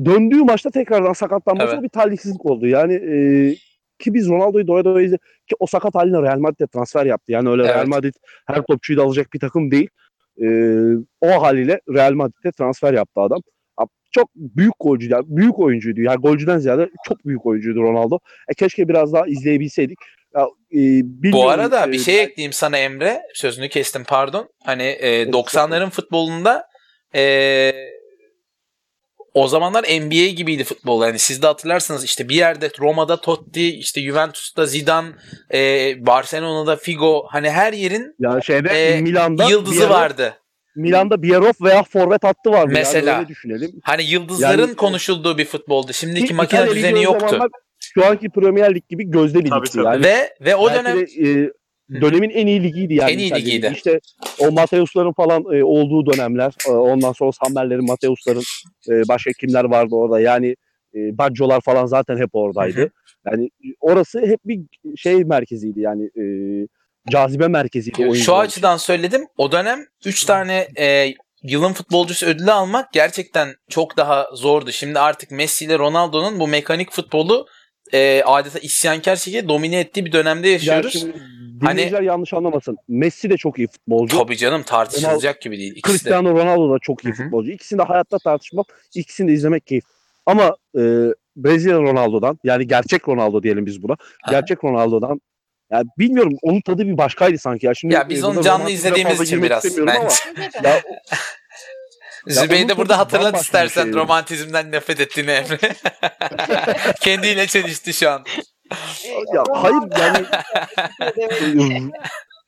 [0.05, 1.83] Döndüğü maçta tekrardan sakatlanması Evet.
[1.83, 2.67] bir talihsizlik oldu.
[2.67, 3.17] Yani e,
[3.99, 7.31] ki biz Ronaldo'yu doya doya izle ki o sakat haline Real Madrid'e transfer yaptı.
[7.31, 7.87] Yani öyle Real Evet.
[7.87, 8.13] Madrid
[8.47, 9.89] her topçuyu da alacak bir takım değil.
[10.41, 10.47] E,
[11.21, 13.39] o haliyle Real Madrid'e transfer yaptı adam.
[14.11, 15.13] Çok büyük golcüydü.
[15.13, 16.01] yani büyük oyuncuydu.
[16.01, 18.19] Yani golcüden ziyade çok büyük oyuncuydu Ronaldo.
[18.47, 19.97] E, keşke biraz daha izleyebilseydik.
[20.35, 23.21] Ya, e, Bu arada e, bir şey ekleyeyim sana Emre.
[23.33, 24.49] Sözünü kestim pardon.
[24.63, 26.65] Hani e, 90'ların futbolunda
[27.15, 27.73] e,
[29.33, 31.03] o zamanlar NBA gibiydi futbol.
[31.03, 35.09] Yani siz de hatırlarsınız işte bir yerde Roma'da Totti, işte Juventus'ta Zidane,
[35.53, 40.38] e, Barcelona'da Figo hani her yerin Yani şeyde Ee, Milan'da yıldızı vardı.
[40.75, 42.71] Milan'da Bierhoff veya forvet hattı vardı.
[42.73, 43.11] Mesela.
[43.11, 43.71] Yani düşünelim.
[43.83, 45.93] Hani yıldızların Yani- konuşulduğu bir futboldu.
[45.93, 47.25] Şimdiki Ki makine İtalya Ligi düzeni yoktu.
[47.29, 47.49] zamanlar
[47.79, 49.49] Şu anki Premier Lig gibi gözde ligdi.
[49.49, 49.85] Tabii, tabii.
[49.85, 51.03] Yani Ve ve o belki dönem de,
[51.91, 53.11] e, dönemin en iyi ligiydi yani.
[53.11, 53.71] En iyi İtalya ligiydi.
[53.75, 53.99] İşte
[54.39, 56.53] o Mateus'ların falan e, olduğu dönemler.
[56.67, 58.43] e, ondan sonra Sammer'lerin, Mateus'ların
[58.89, 60.19] e, başka kimler vardı orada.
[60.19, 60.55] Yani
[60.95, 62.79] e, Baggio'lar falan zaten hep oradaydı.
[62.79, 62.89] Hı hı.
[63.31, 63.49] Yani
[63.79, 64.59] orası hep bir
[64.97, 66.23] şey merkeziydi yani e,
[67.11, 68.33] cazibe merkeziydi Şu oyuncular için.
[68.51, 69.25] açıdan söyledim.
[69.37, 71.13] O dönem 3 tane e,
[71.43, 74.71] yılın futbolcusu ödülü almak gerçekten çok daha zordu.
[74.71, 77.47] Şimdi artık Messi ile Ronaldo'nun bu mekanik futbolu
[77.93, 81.05] e, adeta isyankar şekilde domine ettiği bir dönemde Yani yaşıyoruz.
[81.61, 82.77] Hani- dinleyiciler yanlış anlamasın.
[82.87, 84.17] Messi de çok iyi futbolcu.
[84.17, 85.71] Tabii canım tartışılacak gibi değil.
[85.75, 85.97] İkisi de.
[85.97, 87.51] Cristiano Ronaldo da çok iyi futbolcu.
[87.51, 88.65] İkisini de hayatta tartışmam.
[88.95, 89.83] İkisini de izlemek keyif.
[90.25, 90.81] Ama e,
[91.35, 93.95] Brezilya Ronaldo'dan yani gerçek Ronaldo diyelim biz buna.
[94.31, 95.21] Gerçek Ronaldo'dan
[95.71, 97.73] yani bilmiyorum onun tadı bir başkaydı sanki ya.
[97.73, 100.57] Şimdi Ya biz onu canlı izlediğimiz için biraz istemiyorum ama bence.
[100.69, 100.81] ya,
[102.43, 103.97] Zübeyir onun de burada hatırlat istersen şeydi.
[103.97, 105.57] romantizmden nefret ettiğini Emre.
[107.01, 108.23] Kendiyle çelişti şu an.
[109.33, 110.25] ya hayır yani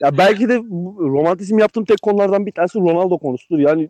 [0.02, 0.56] ya belki de
[1.00, 3.60] romantizm yaptığım tek konulardan bir tanesi Ronaldo konusudur.
[3.60, 3.90] Yani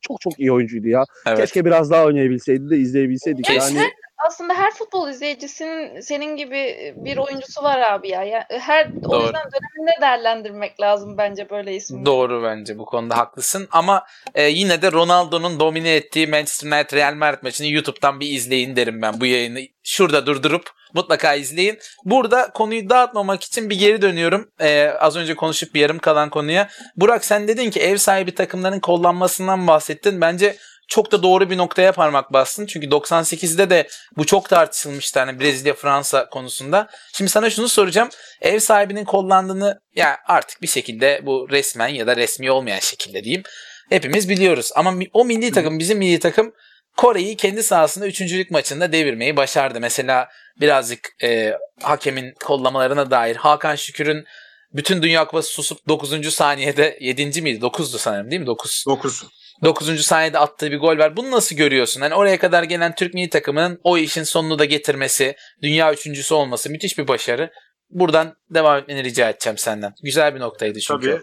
[0.00, 1.04] çok çok iyi oyuncuydu ya.
[1.26, 1.38] Evet.
[1.38, 3.44] Keşke biraz daha oynayabilseydi de izleyebilseydik.
[3.44, 3.74] Keşke.
[3.74, 8.24] Yani Aslında her futbol izleyicisinin senin gibi bir oyuncusu var abi ya.
[8.24, 9.22] ya her o Doğru.
[9.22, 12.06] yüzden döneminde değerlendirmek lazım bence böyle isimleri.
[12.06, 17.14] Doğru bence bu konuda haklısın ama e, yine de Ronaldo'nun domine ettiği Manchester United Real
[17.14, 19.60] Madrid maçını YouTube'dan bir izleyin derim ben bu yayını.
[19.82, 21.78] Şurada durdurup mutlaka izleyin.
[22.04, 24.50] Burada konuyu dağıtmamak için bir geri dönüyorum.
[24.60, 26.68] E, az önce konuşup bir yarım kalan konuya.
[26.96, 30.20] Burak sen dedin ki ev sahibi takımların kollanmasından bahsettin.
[30.20, 30.56] Bence
[30.88, 32.66] çok da doğru bir noktaya parmak bastın.
[32.66, 36.88] Çünkü 98'de de bu çok tartışılmıştı hani Brezilya Fransa konusunda.
[37.14, 38.08] Şimdi sana şunu soracağım.
[38.40, 43.42] Ev sahibinin kollandığını ya artık bir şekilde bu resmen ya da resmi olmayan şekilde diyeyim.
[43.88, 44.70] Hepimiz biliyoruz.
[44.74, 46.52] Ama o milli takım bizim milli takım
[46.96, 49.80] Kore'yi kendi sahasında üçüncülük maçında devirmeyi başardı.
[49.80, 50.28] Mesela
[50.60, 54.24] birazcık e, hakemin kollamalarına dair Hakan Şükür'ün
[54.72, 56.34] bütün Dünya Kupası susup 9.
[56.34, 57.42] saniyede 7.
[57.42, 57.64] miydi?
[57.64, 58.46] 9'du sanırım değil mi?
[58.46, 58.84] 9.
[58.86, 59.24] 9.
[59.64, 60.00] 9.
[60.06, 61.16] saniyede attığı bir gol var.
[61.16, 62.00] Bunu nasıl görüyorsun?
[62.00, 66.70] Hani oraya kadar gelen Türk milli takımının o işin sonunu da getirmesi, dünya üçüncüsü olması
[66.70, 67.50] müthiş bir başarı.
[67.90, 69.94] Buradan devam etmeni rica edeceğim senden.
[70.02, 71.10] Güzel bir noktaydı çünkü.
[71.10, 71.20] Tabii.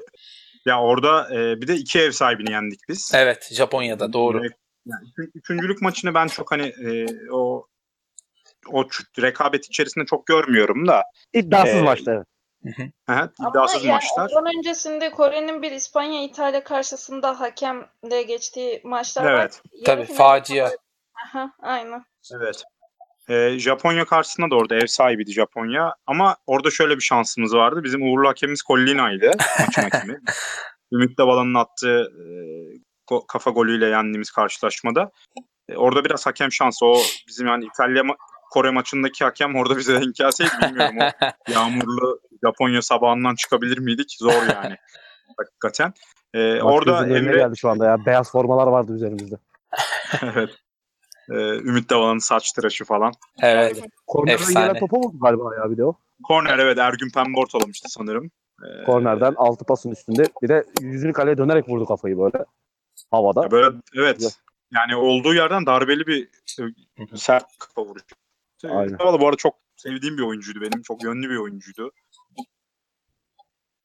[0.65, 3.11] Ya orada e, bir de iki ev sahibini yendik biz.
[3.15, 4.41] Evet, Japonya'da doğru.
[4.85, 7.67] Yani üç- üçüncülük maçını ben çok hani e, o
[8.71, 8.83] o
[9.21, 11.03] rekabet içerisinde çok görmüyorum da.
[11.33, 12.11] iddiasız Ee, maçtı.
[12.15, 12.27] evet.
[13.10, 14.30] Evet, Ama iddiasız yani maçlar.
[14.39, 19.32] ondan öncesinde Kore'nin bir İspanya İtalya karşısında hakemle geçtiği maçlar var.
[19.39, 19.62] Evet.
[19.71, 20.69] Yarı Tabii final- facia.
[21.26, 22.06] Aha, aynen.
[22.36, 22.63] Evet.
[23.30, 25.95] Ee, Japonya karşısında da orada ev sahibiydi Japonya.
[26.08, 27.84] Ama orada şöyle bir şansımız vardı.
[27.84, 30.19] Bizim uğurlu hakemimiz Collina'ydı maçın hakemi.
[30.93, 32.26] Ümit Davala'nın attığı e,
[33.28, 35.12] kafa golüyle yendiğimiz karşılaşmada.
[35.69, 36.86] E, orada biraz hakem şansı.
[36.86, 36.97] O
[37.28, 38.04] bizim yani İtalya
[38.53, 40.95] Kore maçındaki hakem orada bize denk gelseydi bilmiyorum.
[40.97, 44.15] O yağmurlu Japonya sabahından çıkabilir miydik?
[44.19, 44.75] Zor yani.
[45.37, 45.93] Hakikaten.
[46.33, 48.05] E, Maç orada Emre geldi şu anda ya.
[48.05, 49.35] Beyaz formalar vardı üzerimizde.
[50.21, 50.49] evet.
[51.29, 53.13] E, Ümit Davala'nın saç tıraşı falan.
[53.41, 53.83] Evet.
[54.07, 54.67] Kornerden Efsane.
[54.67, 55.95] gelen topa vurdu galiba ya bir de o.
[56.23, 58.31] Korner evet Ergün Pembe ortalamıştı sanırım.
[58.63, 60.23] Ee, Kornerden altı pasın üstünde.
[60.41, 62.45] Bir de yüzünü kaleye dönerek vurdu kafayı böyle.
[63.11, 63.43] Havada.
[63.43, 64.15] ya böyle evet.
[64.15, 64.31] Güzel.
[64.73, 66.29] Yani olduğu yerden darbeli bir
[67.15, 68.22] sert kafa vuruşu.
[68.69, 68.99] Aynen.
[68.99, 70.82] Valla bu arada çok sevdiğim bir oyuncuydu benim.
[70.82, 71.91] Çok yönlü bir oyuncuydu.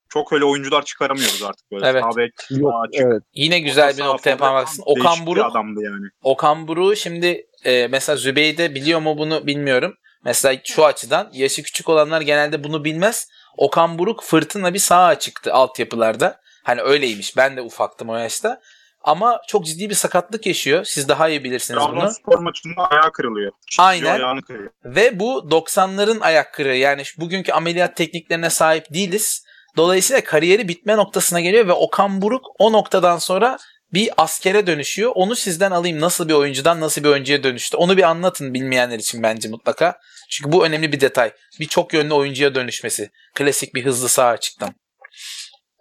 [0.09, 1.87] Çok öyle oyuncular çıkaramıyoruz artık böyle.
[1.87, 2.03] Evet.
[2.03, 3.23] Sağ bek, Yok, sağ açık, evet.
[3.35, 4.83] Yine güzel bir bastın.
[4.87, 6.07] değişik Okan Buruk adamdı yani.
[6.23, 9.95] Okan Buruk'u şimdi e, mesela Zübeyde biliyor mu bunu bilmiyorum.
[10.25, 13.29] Mesela şu açıdan yaşı küçük olanlar genelde bunu bilmez.
[13.57, 16.41] Okan Buruk fırtına bir sağa çıktı altyapılarda.
[16.65, 17.37] Hani öyleymiş.
[17.37, 18.61] Ben de ufaktım o yaşta.
[19.09, 20.85] Ama çok ciddi bir sakatlık yaşıyor.
[20.85, 22.01] Siz daha iyi bilirsiniz bunu.
[22.01, 23.53] Trabzonspor maçında ayağı kırılıyor.
[23.71, 24.41] Çiziyor, Aynen.
[24.41, 24.71] Kırıyor.
[24.85, 26.77] Ve bu 90'ların ayak kırığı.
[26.77, 29.45] Yani bugünkü ameliyat tekniklerine sahip değiliz.
[29.77, 33.59] Dolayısıyla kariyeri bitme noktasına geliyor ve Okan Buruk o noktadan sonra
[33.93, 35.13] bir askere dönüşüyor.
[35.15, 36.01] Onu sizden alayım.
[36.01, 37.77] Nasıl bir oyuncudan nasıl bir oyuncuya dönüştü?
[37.77, 39.99] Onu bir anlatın bilmeyenler için bence mutlaka.
[40.31, 41.33] Çünkü bu önemli bir detay.
[41.61, 43.11] Bir çok yönlü oyuncuya dönüşmesi.
[43.35, 44.75] Klasik bir hızlı sağ açıktan.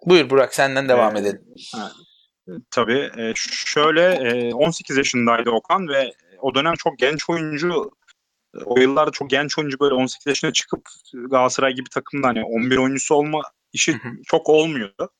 [0.06, 1.42] Buyur Burak senden devam Ee, edelim.
[2.70, 3.10] Tabii.
[3.18, 7.90] e, şöyle e, 18 yaşındaydı Okan ve o dönem çok genç oyuncu
[8.64, 13.14] o yıllarda çok genç oyuncu böyle 18 yaşına çıkıp Galatasaray gibi takımda hani 11 oyuncusu
[13.14, 14.12] olma işi Hı hı.
[14.26, 15.10] çok olmuyordu.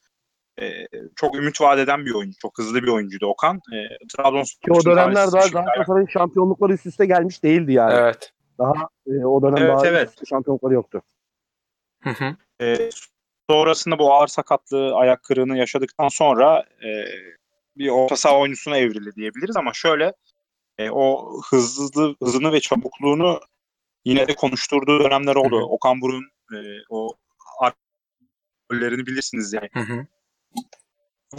[0.61, 0.87] e,
[1.17, 2.38] çok ümit vaat eden bir oyuncu.
[2.43, 3.57] Çok hızlı bir oyuncuydu Okan.
[3.57, 7.95] E, Trabzonspor Ki o dönemler daha Galatasaray'ın şampiyonlukları üst üste gelmiş değildi yani.
[7.95, 8.33] Evet.
[8.59, 10.11] Daha e, o dönem Evet, daha evet.
[10.29, 11.03] şampiyonlukları yoktu.
[12.03, 12.37] Hı hı.
[12.61, 12.91] E,
[13.50, 16.88] sonrasında bu ağır sakatlığı, ayak kırığını yaşadıktan sonra e,
[17.76, 20.12] bir orta saha oyuncusuna evrildi diyebiliriz ama şöyle
[20.78, 23.40] e, o hızlı hızını ve çabukluğunu
[24.04, 25.56] yine de konuşturduğu dönemler oldu.
[25.56, 25.66] Hı hı.
[25.66, 26.58] Okan Buruk'un e,
[26.90, 27.08] o
[28.70, 29.68] gollerini bilirsiniz yani.
[29.72, 30.06] Hı hı.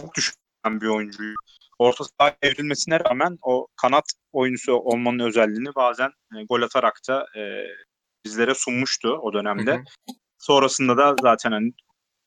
[0.00, 1.34] Çok düşen bir oyuncuyu.
[1.78, 7.42] Orta saha evrilmesine rağmen o kanat oyuncusu olmanın özelliğini bazen e, gol atarak da e,
[8.24, 9.72] bizlere sunmuştu o dönemde.
[9.72, 9.82] Hı hı.
[10.38, 11.72] Sonrasında da zaten hani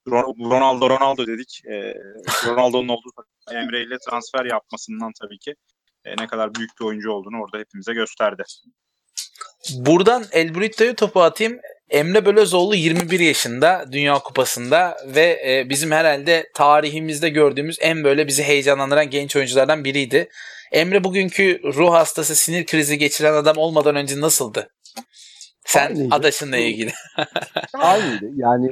[0.09, 1.61] Ronaldo Ronaldo dedik.
[1.65, 1.93] E,
[2.47, 3.09] Ronaldo'nun olduğu
[3.51, 5.55] Emre ile transfer yapmasından tabii ki
[6.05, 8.43] e, ne kadar büyük bir oyuncu olduğunu orada hepimize gösterdi.
[9.75, 11.59] Buradan El Burrito'yu topu atayım.
[11.89, 18.43] Emre Belözoğlu 21 yaşında Dünya Kupası'nda ve e, bizim herhalde tarihimizde gördüğümüz en böyle bizi
[18.43, 20.29] heyecanlandıran genç oyunculardan biriydi.
[20.71, 24.69] Emre bugünkü ruh hastası sinir krizi geçiren adam olmadan önce nasıldı?
[25.65, 26.15] Sen Aynıydı.
[26.15, 26.93] adaşınla ilgili.
[27.73, 28.29] Aynıydı.
[28.35, 28.71] Yani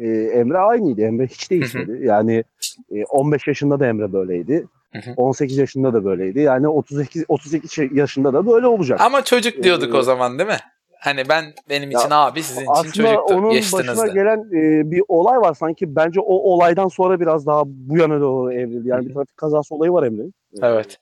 [0.00, 1.02] e, Emre aynıydı.
[1.02, 2.06] Emre hiç değişmedi.
[2.06, 2.44] Yani
[2.92, 4.66] e, 15 yaşında da Emre böyleydi.
[4.92, 5.14] Hı hı.
[5.16, 6.40] 18 yaşında da böyleydi.
[6.40, 9.00] Yani 38 38 şey- yaşında da böyle olacak.
[9.00, 10.56] Ama çocuk diyorduk Ee, o zaman değil mi?
[11.00, 13.92] Hani ben benim için abi sizin için Aslında çocuktu onun yaşıtınızda.
[13.92, 15.96] başına gelen e, bir olay var sanki.
[15.96, 18.88] Bence o olaydan sonra biraz daha bu yana doğru evrildi.
[18.88, 20.34] Yani bir trafik kazası olayı var Emre'nin.
[20.62, 20.98] Evet.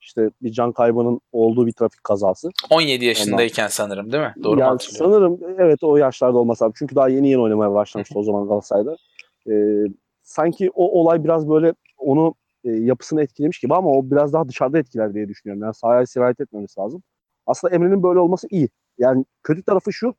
[0.00, 2.50] İşte bir can kaybının olduğu bir trafik kazası.
[2.70, 4.34] 17 yaşındayken sanırım değil mi?
[4.42, 5.38] Doğru mu yani hatırlıyorum?
[5.38, 6.70] sanırım evet o yaşlarda olmasa.
[6.74, 8.96] Çünkü daha yeni yeni oynamaya başlamıştı o zaman Galatasaray'da.
[9.50, 9.84] Ee,
[10.22, 12.34] sanki o olay biraz böyle onu
[12.64, 15.62] e, yapısını etkilemiş gibi ama o biraz daha dışarıda etkiler diye düşünüyorum.
[15.62, 17.02] Yani sahaya sirayet etmemesi lazım.
[17.46, 18.68] Aslında Emre'nin böyle olması iyi.
[18.98, 20.14] Yani kötü tarafı şu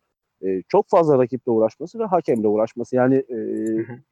[0.46, 2.96] e, çok fazla rakiple uğraşması ve hakemle uğraşması.
[2.96, 3.36] Yani e.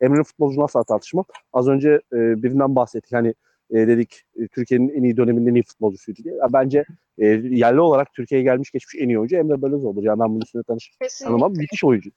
[0.02, 1.26] Emre'nin futbolcunu asla tartışmam.
[1.54, 3.14] Az önce e, birinden bahsettik.
[3.14, 3.34] Hani
[3.72, 6.36] e, dedik e, Türkiye'nin en iyi döneminin en iyi futbolcusuydu diye.
[6.36, 6.86] Ya bence
[7.18, 10.04] e, yerli olarak Türkiye'ye gelmiş geçmiş en iyi oyuncu Emre Belözoğlu'dur.
[10.04, 10.92] Yani ben bunun üstüne tanış
[11.24, 11.54] tanımam.
[11.54, 12.10] Müthiş oyuncu.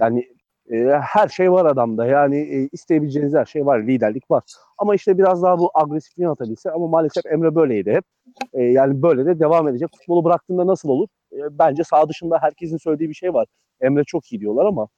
[0.00, 0.28] Yani
[0.70, 2.06] e, her şey var adamda.
[2.06, 3.82] Yani e, isteyebileceğiniz her şey var.
[3.86, 4.42] Liderlik var.
[4.78, 8.04] Ama işte biraz daha bu agresifliğini atabilse ama maalesef Emre böyleydi hep.
[8.52, 9.88] E, yani böyle de devam edecek.
[9.98, 11.08] Futbolu bıraktığında nasıl olur?
[11.32, 13.46] E, bence sağ dışında herkesin söylediği bir şey var.
[13.80, 14.88] Emre çok iyi diyorlar ama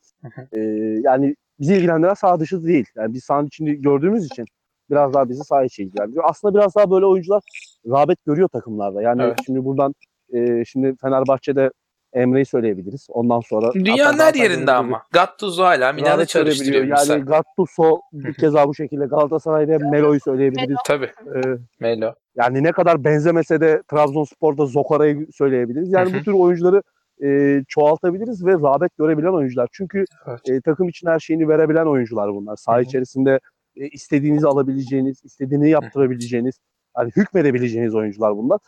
[0.52, 0.60] e,
[1.02, 2.86] yani bizi ilgilendiren sağ dışı değil.
[2.96, 4.46] Yani biz sahanın içinde gördüğümüz için
[4.90, 6.24] biraz daha bizi sağ içi ilgilendiriyor.
[6.28, 7.42] Aslında biraz daha böyle oyuncular
[7.86, 9.02] rağbet görüyor takımlarda.
[9.02, 9.38] Yani Evet.
[9.46, 9.94] şimdi buradan
[10.32, 11.70] e, şimdi Fenerbahçe'de
[12.12, 13.06] Emre'yi söyleyebiliriz.
[13.10, 15.02] Ondan sonra Dünyanın her yerinde ama.
[15.12, 16.84] Gattuso hala Milan'ı çalıştırıyor.
[16.84, 20.76] Yani Gattuso bir keza bu şekilde Galatasaray'da Melo'yu söyleyebiliriz.
[20.86, 21.10] Tabii.
[21.34, 21.40] Ee,
[21.80, 22.12] Melo.
[22.36, 25.92] yani ne kadar benzemese de Trabzonspor'da Zokara'yı söyleyebiliriz.
[25.92, 26.82] Yani bu tür oyuncuları
[27.24, 29.68] e, çoğaltabiliriz ve rağbet görebilen oyuncular.
[29.72, 30.40] Çünkü Evet.
[30.48, 32.56] e, takım için her şeyini verebilen oyuncular bunlar.
[32.56, 33.40] Saha içerisinde
[33.76, 36.54] e, istediğinizi alabileceğiniz, istediğini yaptırabileceğiniz,
[36.98, 38.60] yani hükmedebileceğiniz oyuncular bunlar.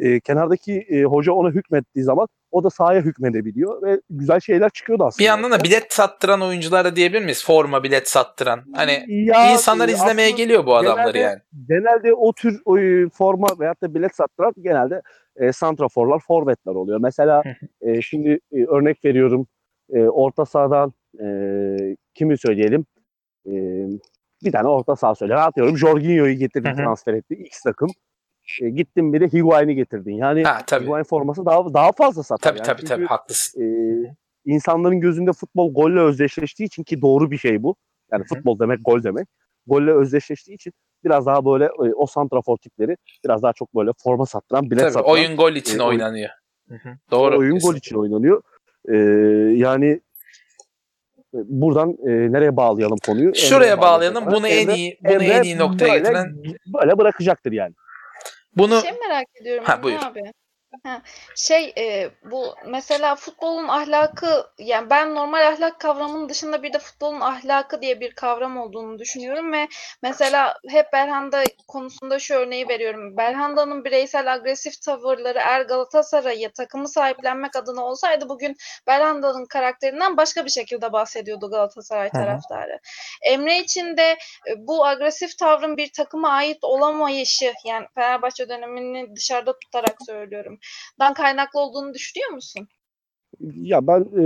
[0.00, 5.04] E, kenardaki e, hoca ona hükmettiği zaman o da sahaya hükmedebiliyor ve güzel şeyler çıkıyordu
[5.04, 5.18] aslında.
[5.20, 7.44] Bir yandan da bilet sattıran oyuncular da diyebilir miyiz?
[7.44, 8.60] Forma bilet sattıran.
[8.74, 11.40] Hani Ya, insanlar izlemeye geliyor bu adamları genelde- yani.
[11.68, 15.02] genelde o tür e, forma veyahut da bilet sattıran genelde
[15.36, 16.98] e, santraforlar, forvetler oluyor.
[17.02, 17.42] Mesela
[17.80, 19.46] e, şimdi e, örnek veriyorum
[19.92, 20.92] e, orta sahadan
[21.24, 21.26] e,
[22.14, 22.86] kimi söyleyelim?
[23.46, 23.52] E,
[24.44, 25.36] bir tane orta saha söyle.
[25.36, 26.76] Atıyorum Jorginho'yu getirdin Hı hı.
[26.76, 27.34] transfer etti.
[27.34, 27.90] X takım.
[28.62, 30.12] E, gittin bir de Higuain'i getirdin.
[30.12, 30.84] Yani Ha tabii.
[30.84, 32.50] Higuain forması daha daha fazla satar.
[32.50, 32.66] Tabii yani.
[32.66, 33.62] tabii Çünkü, tabii haklısın.
[33.62, 33.66] e,
[34.44, 37.76] insanların gözünde futbol golle özdeşleştiği için ki doğru bir şey bu.
[38.12, 38.28] Yani Hı hı.
[38.34, 39.28] futbol demek gol demek.
[39.66, 40.72] Golle özdeşleştiği için
[41.04, 44.92] biraz daha böyle e, o santrafor tipleri biraz daha çok böyle forma sattıran, bilet Tabii
[44.92, 46.30] sattıran oyun gol için e, oynanıyor.
[46.68, 46.88] Hı hı.
[47.10, 47.38] Doğru.
[47.38, 47.76] oyun gol kesin.
[47.78, 48.42] için oynanıyor.
[48.88, 48.96] E,
[49.58, 50.00] yani
[51.34, 53.34] buradan e, nereye bağlayalım konuyu?
[53.34, 54.26] Şuraya bağlayalım.
[54.26, 57.74] Bunu en iyi bunu Emre en iyi noktaya böyle, getiren böyle bırakacaktır yani.
[58.56, 59.98] bunu şey merak ediyorum Ha, buyur.
[60.04, 60.20] abi.
[60.82, 61.02] Ha,
[61.36, 67.20] şey e, bu mesela futbolun ahlakı yani ben normal ahlak kavramının dışında bir de futbolun
[67.20, 69.68] ahlakı diye bir kavram olduğunu düşünüyorum ve
[70.02, 73.16] mesela hep Belhanda konusunda şu örneği veriyorum.
[73.16, 78.56] Belhanda'nın bireysel agresif tavırları eğer Galatasaray'ı takımı sahiplenmek adına olsaydı bugün
[78.86, 82.22] Belhanda'nın karakterinden başka bir şekilde bahsediyordu Galatasaray Hı hı.
[82.22, 82.80] taraftarı.
[83.22, 89.58] Emre için de e, bu agresif tavrın bir takıma ait olamayışı yani Fenerbahçe dönemini dışarıda
[89.58, 90.58] tutarak söylüyorum.
[91.00, 92.68] Dan kaynaklı olduğunu düşünüyor musun?
[93.40, 94.22] Ya ben e,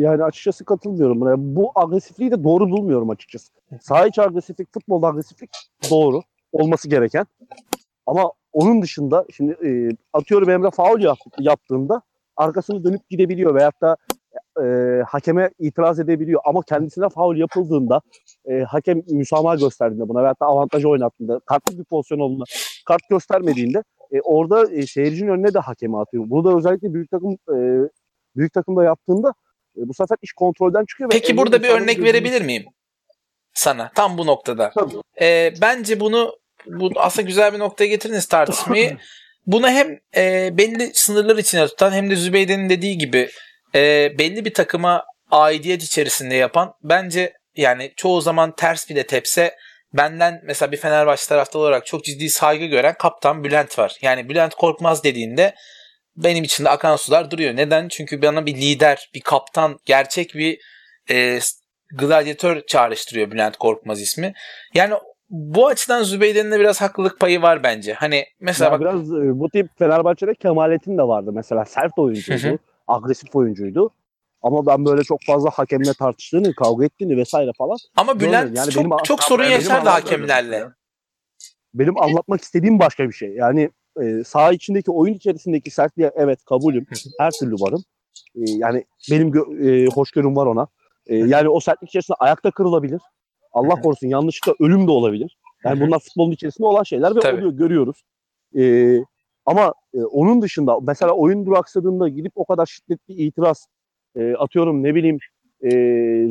[0.00, 1.34] yani açıkçası katılmıyorum buna.
[1.38, 3.52] Bu agresifliği de doğru bulmuyorum açıkçası.
[3.80, 5.50] Saha içi agresiflik, futbolda agresiflik
[5.90, 6.22] doğru.
[6.52, 7.26] Olması gereken.
[8.06, 12.02] Ama onun dışında şimdi e, atıyorum Emre faul yap, yaptığında
[12.36, 13.96] arkasını dönüp gidebiliyor veyahut da
[14.62, 14.64] e,
[15.02, 18.00] hakeme itiraz edebiliyor ama kendisine faul yapıldığında
[18.44, 22.44] e, hakem müsamaha gösterdiğinde buna veyahut da avantajı oynattığında kartlı bir pozisyon olduğunda
[22.86, 26.24] kart göstermediğinde e, orada e, seyircinin önüne de hakemi atıyor.
[26.26, 27.56] Bunu da özellikle büyük takım e,
[28.36, 29.28] büyük takımda yaptığında
[29.76, 31.10] e, bu sefer iş kontrolden çıkıyor.
[31.10, 32.64] ve Peki burada bir örnek gözünün- verebilir miyim?
[33.54, 34.70] Sana tam bu noktada.
[34.74, 34.94] Tabii.
[35.20, 38.96] Ee, bence bunu bu aslında güzel bir noktaya getirdiniz tartışmayı.
[39.46, 43.28] Bunu hem e, belli sınırlar içine tutan hem de Zübeyde'nin dediği gibi
[43.74, 49.56] e, belli bir takıma aidiyet içerisinde yapan bence yani çoğu zaman ters bile tepse
[49.92, 53.98] benden mesela bir Fenerbahçe taraftarı olarak çok ciddi saygı gören kaptan Bülent var.
[54.02, 55.54] Yani Bülent Korkmaz dediğinde
[56.16, 57.56] benim içinde akan sular duruyor.
[57.56, 57.88] Neden?
[57.88, 60.58] Çünkü bana bir lider, bir kaptan, gerçek bir
[61.10, 61.38] e,
[61.94, 64.32] gladyatör çağrıştırıyor Bülent Korkmaz ismi.
[64.74, 64.94] Yani
[65.30, 67.92] bu açıdan Zübeyde'nin de biraz haklılık payı var bence.
[67.92, 71.64] Hani mesela Ya bak biraz e, bu tip Fenerbahçe'de Kemalettin de vardı mesela.
[71.64, 72.58] Sert oyuncuydu.
[72.88, 73.90] Agresif oyuncuydu.
[74.42, 77.76] Ama ben böyle çok fazla hakemle tartıştığını, kavga ettiğini vesaire falan.
[77.96, 78.56] ama Bülent.
[78.56, 80.56] Yani çok, benim- çok sorun yaşardı hakemlerle.
[80.56, 80.74] ya.
[81.74, 83.28] Benim anlatmak istediğim başka bir şey.
[83.30, 83.70] Yani
[84.02, 86.86] e, saha içindeki oyun içerisindeki sertliğe evet kabulüm.
[87.18, 87.84] Her türlü varım.
[88.36, 90.66] E, yani benim gö- e, hoşgörüm var ona.
[91.06, 93.00] E, yani o sertlik içerisinde ayakta kırılabilir.
[93.52, 95.38] Allah korusun yanlışlıkla ölüm de olabilir.
[95.64, 97.36] Yani bunlar futbolun içerisinde olan şeyler ve Tabii.
[97.36, 98.02] oluyor görüyoruz.
[98.58, 98.96] E,
[99.46, 103.66] ama e, onun dışında mesela oyun duraksadığında gidip o kadar şiddetli itiraz
[104.16, 105.18] e, atıyorum ne bileyim
[105.62, 105.68] e,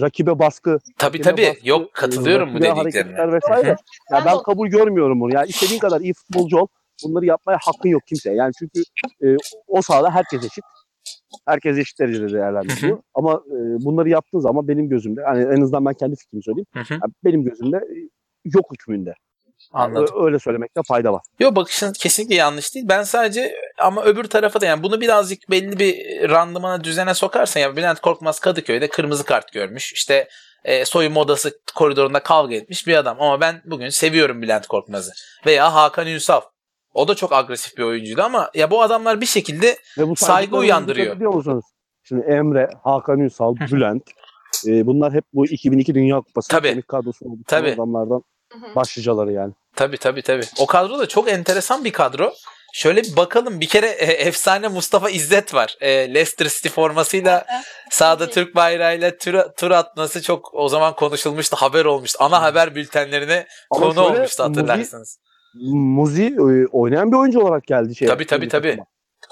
[0.01, 1.41] rakibe baskı Tabii tabii.
[1.41, 2.79] baskı, Yok katılıyorum e, bu dediklerine.
[2.79, 3.75] hareketler vesaire.
[4.11, 5.33] Ya Ben kabul görmüyorum bunu.
[5.33, 6.67] Yani istediğin kadar iyi futbolcu ol.
[7.05, 8.35] Bunları yapmaya hakkın yok kimseye.
[8.35, 8.81] Yani çünkü
[9.23, 9.27] e,
[9.67, 10.63] o sahada herkes eşit.
[11.47, 12.99] Herkes eşit derecede değerlendiriliyor.
[13.13, 16.65] Ama e, bunları yaptığı zaman benim gözümde, yani en azından ben kendi fikrimi söyleyeyim.
[16.73, 16.93] Hı hı.
[16.93, 17.79] yani benim gözümde
[18.45, 19.13] yok hükmünde.
[19.71, 20.25] Anladım.
[20.25, 21.21] Öyle söylemekte fayda var.
[21.39, 22.85] Yok bakışın kesinlikle yanlış değil.
[22.89, 25.95] Ben sadece ama öbür tarafa da yani bunu birazcık belli bir
[26.29, 29.93] randımana düzene sokarsan ya Bülent Korkmaz Kadıköy'de kırmızı kart görmüş.
[29.93, 30.27] İşte
[30.63, 33.21] e, soyunma odası koridorunda kavga etmiş bir adam.
[33.21, 35.11] Ama ben bugün seviyorum Bülent Korkmaz'ı.
[35.45, 36.41] Veya Hakan Ünsal.
[36.93, 40.57] O da çok agresif bir oyuncuydu ama ya bu adamlar bir şekilde Ve bu Saygı
[40.57, 41.15] uyandırıyor.
[41.15, 41.65] ediyor musunuz?
[42.03, 44.03] Şimdi Emre, Hakan Ünsal, Bülent
[44.67, 46.83] e, bunlar hep bu 2002 Dünya Kupası Tabii.
[47.21, 47.73] bu Tabii.
[47.73, 48.23] adamlardan
[48.75, 49.53] başlıcaları yani.
[49.75, 50.45] Tabii tabii tabii.
[50.57, 52.33] O kadro da çok enteresan bir kadro.
[52.73, 53.59] Şöyle bir bakalım.
[53.59, 55.77] Bir kere e, efsane Mustafa İzzet var.
[55.81, 57.45] E, Leicester City formasıyla
[57.91, 58.29] sağda.
[58.29, 61.55] Türk bayrağıyla tur, tur atması çok o zaman konuşulmuştu.
[61.55, 62.17] Haber olmuştu.
[62.21, 65.19] Ana haber bültenlerine Ama konu olmuştu Muzi- hatırlarsınız.
[65.73, 68.07] Muzi e, oynayan bir oyuncu olarak geldi şey.
[68.07, 68.67] Tabii, tabii, tabii.
[68.67, 68.81] Yani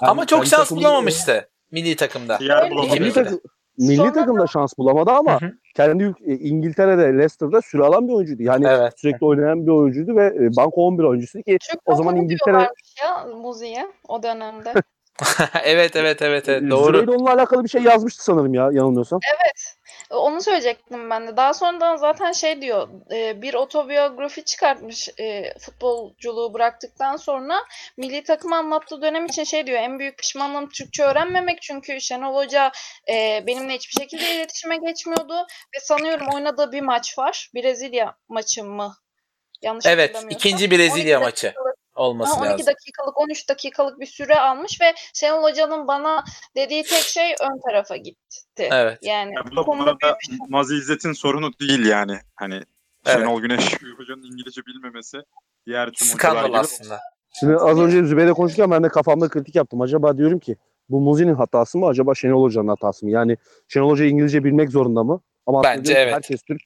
[0.00, 2.38] Ama çok şans bulamamıştı milli takımda.
[3.00, 3.40] Milli, takım,
[3.78, 5.52] milli Sonra takımda şans bulamadı ama Hı hı.
[5.76, 8.42] kendi e, İngiltere'de Leicester'da süre alan bir oyuncuydu.
[8.42, 8.92] Yani Evet.
[8.96, 12.68] sürekli oynayan bir oyuncuydu ve e, banko 11 oyuncusu ki Türk O zaman İngiltere-
[13.02, 14.72] ya Muzi'ye o dönemde.
[15.64, 16.98] evet evet evet evet e, doğru.
[16.98, 19.20] Zübeyde onunla alakalı bir şey yazmıştı sanırım ya yanılmıyorsam.
[20.10, 21.36] Onu söyleyecektim ben de.
[21.36, 27.64] Daha sonradan zaten şey diyor, e, bir otobiyografi çıkartmış e, futbolculuğu bıraktıktan sonra
[27.96, 32.72] milli takım anlattığı dönem için şey diyor, en büyük pişmanlığım Türkçe öğrenmemek çünkü Şenol Hoca
[33.08, 37.50] e, benimle hiçbir şekilde iletişime geçmiyordu ve sanıyorum oynadığı bir maç var.
[37.54, 38.94] Brezilya maçı mı?
[39.62, 41.54] Yanlış Evet ikinci Brezilya 12 maçı
[41.98, 42.66] olması Ha, 12 lazım.
[42.66, 46.24] dakikalık 13 dakikalık bir süre almış ve Şenol Hoca'nın bana
[46.56, 48.68] dediği tek şey ön tarafa gitti.
[48.70, 48.98] Evet.
[49.02, 52.18] Yani Ya bu da bu konuda arada Mazi İzzet'in sorunu değil yani.
[52.34, 52.54] Hani
[53.06, 53.18] Evet.
[53.18, 55.18] Şenol Güneş hocanın İngilizce bilmemesi
[55.66, 57.00] diğer tüm hocalar Skandal aslında.
[57.40, 59.80] Şimdi az önce Zübeyde konuşurken ben de kafamda kritik yaptım.
[59.80, 60.56] Acaba diyorum ki
[60.88, 63.10] bu Muzi'nin hatası mı acaba Şenol Hoca'nın hatası mı?
[63.12, 63.36] Yani
[63.68, 65.20] Şenol Hoca İngilizce bilmek zorunda mı?
[65.46, 66.14] Ama Bence evet.
[66.14, 66.60] Herkes Türk.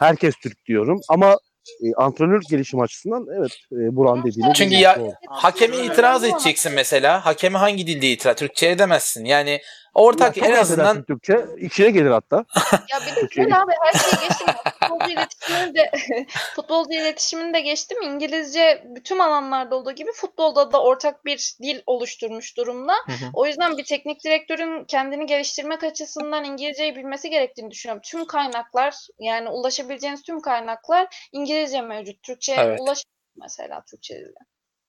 [0.00, 1.36] Herkes Türk diyorum ama
[1.82, 5.12] e, antrenörlük gelişim açısından evet e, Buran dediğine Çünkü ya- Doğru.
[5.28, 5.86] Hakeme Öyle.
[5.86, 7.26] itiraz edeceksin mesela.
[7.26, 8.36] Hakeme hangi dilde itiraz?
[8.36, 9.24] Türkçe edemezsin.
[9.24, 9.60] Yani
[9.94, 12.44] ortak en azından Türkçe içine gelir hatta.
[12.72, 14.46] Ya bir de Türkçe şöyle abi her şeyi geçtim.
[14.80, 15.90] Futbolcu iletişimini de
[16.56, 18.02] futbolcu iletişimini de geçtim.
[18.02, 22.92] İngilizce bütün alanlarda olduğu gibi futbolda da ortak bir dil oluşturmuş durumda.
[23.06, 23.30] Hı hı.
[23.32, 28.02] O yüzden bir teknik direktörün kendini geliştirmek açısından İngilizceyi bilmesi gerektiğini düşünüyorum.
[28.04, 32.22] Tüm kaynaklar yani ulaşabileceğiniz tüm kaynaklar İngilizce mevcut.
[32.22, 32.80] Türkçe Evet.
[32.80, 33.04] ulaş
[33.36, 34.34] mesela Türkçe dile.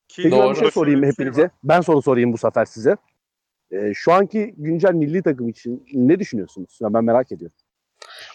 [0.07, 0.55] Ki Peki ben Doğru.
[0.55, 1.49] bir şey sorayım hepinize.
[1.63, 2.97] ben soru sorayım bu sefer size.
[3.75, 6.77] E, şu anki güncel milli takım için ne düşünüyorsunuz?
[6.81, 7.55] Ya ben merak ediyorum.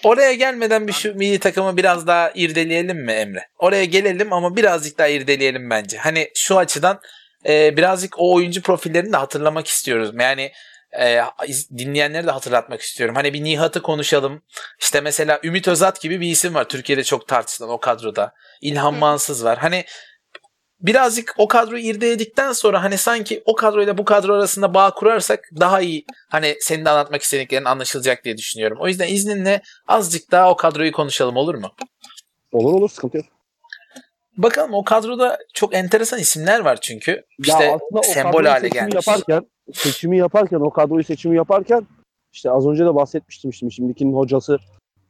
[0.05, 3.47] Oraya gelmeden bir şu milli takımı biraz daha irdeleyelim mi Emre?
[3.59, 5.99] Oraya gelelim ama birazcık daha irdeleyelim bence.
[5.99, 7.01] Hani şu açıdan
[7.49, 10.13] e, birazcık o oyuncu profillerini de hatırlamak istiyoruz.
[10.21, 10.53] Yani
[11.01, 11.21] e,
[11.79, 13.15] dinleyenleri de hatırlatmak istiyorum.
[13.15, 14.43] Hani bir Nihat'ı konuşalım.
[14.81, 16.69] İşte mesela Ümit Özat gibi bir isim var.
[16.69, 18.35] Türkiye'de çok tartışılan o kadroda.
[18.61, 18.95] İlhan.
[18.95, 19.59] Mansız var.
[19.59, 19.85] Hani
[20.83, 25.81] birazcık o kadroyu irdeledikten sonra hani sanki o kadroyla bu kadro arasında bağ kurarsak daha
[25.81, 28.79] iyi hani senin de anlatmak istediklerin anlaşılacak diye düşünüyorum.
[28.81, 31.71] O yüzden izninle azıcık daha o kadroyu konuşalım olur mu?
[32.53, 33.27] Olur olur sıkıntı yok.
[34.37, 37.23] Bakalım o kadroda çok enteresan isimler var çünkü.
[37.39, 38.95] İşte aslında o sembol hale gelmiş.
[38.95, 41.87] Yaparken, seçimi yaparken, o kadroyu seçimi yaparken
[42.33, 44.59] işte az önce de bahsetmiştim şimdi şimdikinin hocası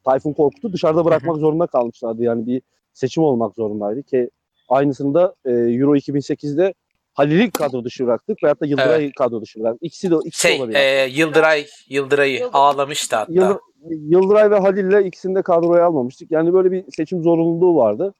[0.05, 2.23] Tayfun Korkut'u dışarıda bırakmak zorunda kalmışlardı.
[2.23, 4.31] Yani bir seçim olmak zorundaydı ki
[4.71, 6.75] aynısını da e, Euro 2008'de
[7.15, 9.83] Halil'i kadro dışı bıraktık veyahut da Yıldıray'ı kadro dışı bıraktık.
[9.83, 10.79] İkisi de, ikisi de Şey olabilir.
[10.79, 13.33] e, Yıldıray Yıldıray'ı Yıldır- ağlamıştı hatta.
[13.33, 13.57] Yıldır,
[13.91, 16.31] Yıldıray ve Halil'le ikisini de kadroya almamıştık.
[16.31, 18.15] Yani böyle bir seçim zorunluluğu vardı.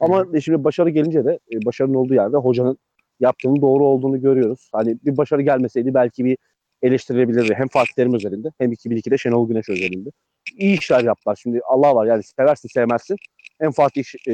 [0.00, 2.78] Ama şimdi başarı gelince de e, başarının olduğu yerde hocanın
[3.20, 4.70] yaptığının doğru olduğunu görüyoruz.
[4.72, 6.38] Hani bir başarı gelmeseydi belki bir
[6.82, 7.54] eleştirilebilirdi.
[7.54, 10.10] Hem Fatih Terim özelinde hem 2002'de Şenol Güneş özelinde.
[10.56, 11.38] İyi işler yaptılar.
[11.42, 13.16] Şimdi Allah var yani seversin sevmezsin.
[13.60, 14.32] Hem Fatih e,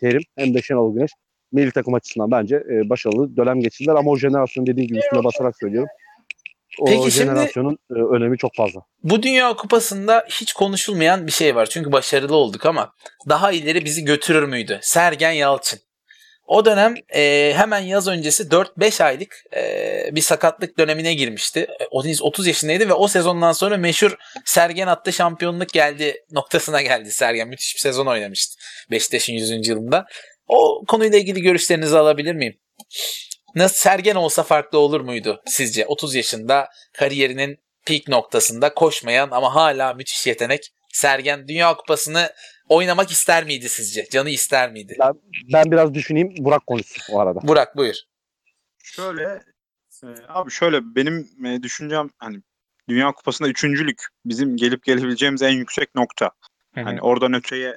[0.00, 1.10] Terim hem de Şenol Güneş
[1.52, 3.94] milli takım açısından bence e, başarılı dönem geçirdiler.
[3.94, 5.88] Ama o jenerasyon dediğim gibi üstüne basarak söylüyorum.
[6.80, 8.80] O Peki şimdi- jenerasyonun e, önemi çok fazla.
[9.02, 11.66] Bu Dünya Kupası'nda hiç konuşulmayan bir şey var.
[11.66, 12.92] Çünkü başarılı olduk ama
[13.28, 14.78] daha ileri bizi götürür müydü?
[14.82, 15.80] Sergen Yalçın.
[16.50, 21.60] O dönem e, hemen yaz öncesi 4-5 aylık e, bir sakatlık dönemine girmişti.
[21.60, 26.82] E, O deniz 30 yaşındaydı ve o sezondan sonra meşhur Sergen attı şampiyonluk geldi noktasına
[26.82, 27.48] geldi Sergen.
[27.48, 28.56] Müthiş bir sezon oynamıştı
[28.90, 29.68] Beşiktaş'ın 100.
[29.68, 30.04] yılında.
[30.46, 32.58] O konuyla ilgili görüşlerinizi alabilir miyim?
[33.54, 35.86] Nasıl Sergen olsa farklı olur muydu sizce?
[35.86, 42.32] 30 yaşında kariyerinin peak noktasında koşmayan ama hala müthiş yetenek Sergen Dünya Kupası'nı
[42.70, 44.06] oynamak ister miydi sizce?
[44.10, 44.96] Canı ister miydi?
[45.52, 46.34] Ben biraz düşüneyim.
[46.38, 47.40] Burak konuşsun o arada.
[47.42, 47.94] Burak buyur.
[48.82, 49.42] Şöyle
[50.02, 52.42] e, abi şöyle benim e, düşüncem hani
[52.88, 56.30] Dünya Kupası'nda üçüncülük bizim gelip gelebileceğimiz en yüksek nokta.
[56.74, 57.74] Hani oradan öteye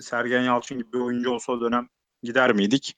[0.00, 1.88] Sergen Yalçın gibi bir oyuncu olsa o dönem
[2.22, 2.96] gider miydik?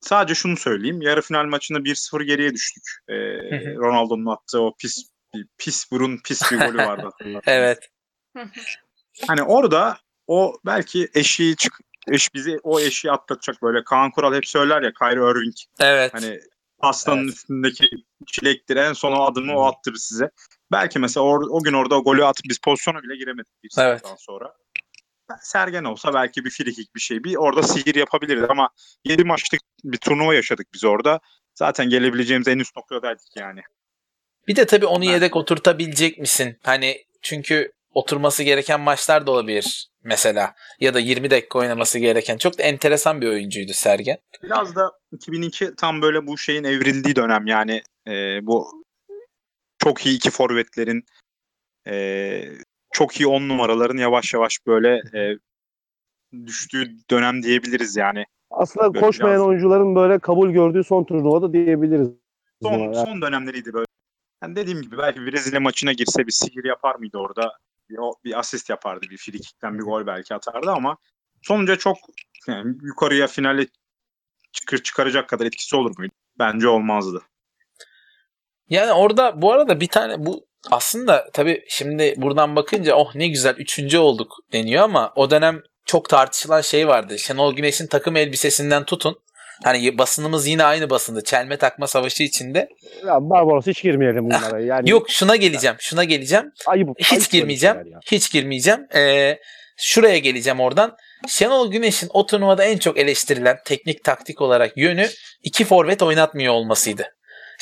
[0.00, 1.02] Sadece şunu söyleyeyim.
[1.02, 2.82] Yarı final maçında 1-0 geriye düştük.
[3.08, 3.14] Ee.
[3.74, 5.10] Ronaldo'nun attığı o pis
[5.58, 7.10] pis burun pis bir golü vardı.
[7.46, 7.90] Evet.
[9.26, 11.78] Hani orada o belki eşiği çık
[12.12, 16.14] eş bizi o eşiği atlatacak böyle Kaan Kural hep söyler ya Kyrie Irving Evet.
[16.14, 16.40] hani
[16.80, 17.34] aslanın Evet.
[17.34, 17.86] üstündeki
[18.26, 20.30] çilektir en son o adımı o attırır size.
[20.72, 24.02] Belki mesela o, o gün orada o golü atıp biz pozisyona bile giremedik bir Evet.
[24.18, 24.54] sonra.
[25.40, 28.68] Sergen olsa belki bir frikik bir şey bir orada sihir yapabilirdi ama
[29.04, 31.20] 7 maçlık bir turnuva yaşadık biz orada.
[31.54, 33.60] Zaten gelebileceğimiz en üst noktadaydık yani.
[34.48, 36.58] Bir de tabii onu Ben- yedek oturtabilecek misin?
[36.62, 40.54] Hani çünkü oturması gereken maçlar da olabilir mesela.
[40.80, 42.38] Ya da 20 dakika oynaması gereken.
[42.38, 44.18] Çok da enteresan bir oyuncuydu Sergen.
[44.42, 48.84] Biraz da 2002 tam böyle bu şeyin evrildiği dönem yani e, bu
[49.78, 51.04] çok iyi iki forvetlerin
[51.86, 52.42] e,
[52.92, 55.38] çok iyi on numaraların yavaş yavaş böyle e,
[56.46, 58.24] düştüğü dönem diyebiliriz yani.
[58.50, 62.08] Aslında Böyle koşmayan biraz- oyuncuların böyle kabul gördüğü son turnuvada diyebiliriz.
[62.62, 62.78] Son.
[62.78, 63.86] Yani son dönemleriydi böyle.
[64.42, 67.52] Yani dediğim gibi belki Brezilya maçına girse bir sihir yapar mıydı orada?
[67.90, 69.06] Bir, bir asist yapardı.
[69.10, 70.96] Bir frikikten bir gol belki atardı ama
[71.42, 71.96] sonuca çok
[72.46, 73.66] yani yukarıya finale
[74.52, 76.12] çıkar, çıkaracak kadar etkisi olur muydu?
[76.38, 77.22] Bence olmazdı.
[78.68, 83.54] Yani orada bu arada bir tane bu aslında tabii şimdi buradan bakınca oh ne güzel
[83.56, 87.18] üçüncü olduk deniyor ama o dönem çok tartışılan şey vardı.
[87.18, 89.18] Şenol Güneş'in takım elbisesinden tutun.
[89.64, 91.24] Hani basınımız yine aynı basındı.
[91.24, 92.68] Çelme takma savaşı içinde.
[93.06, 94.60] ya Barbaros hiç girmeyelim bunlara.
[94.60, 95.76] Yani Yok şuna geleceğim.
[95.78, 96.52] Şuna geleceğim.
[96.66, 97.76] ayıp, ayıp Hiç böyle girmeyeceğim.
[98.06, 98.86] Hiç girmeyeceğim.
[98.94, 99.38] Ee,
[99.76, 100.96] şuraya geleceğim oradan.
[101.28, 105.08] Şenol Güneş'in o turnuvada en çok eleştirilen teknik taktik olarak yönü
[105.42, 107.06] iki forvet oynatmıyor olmasıydı.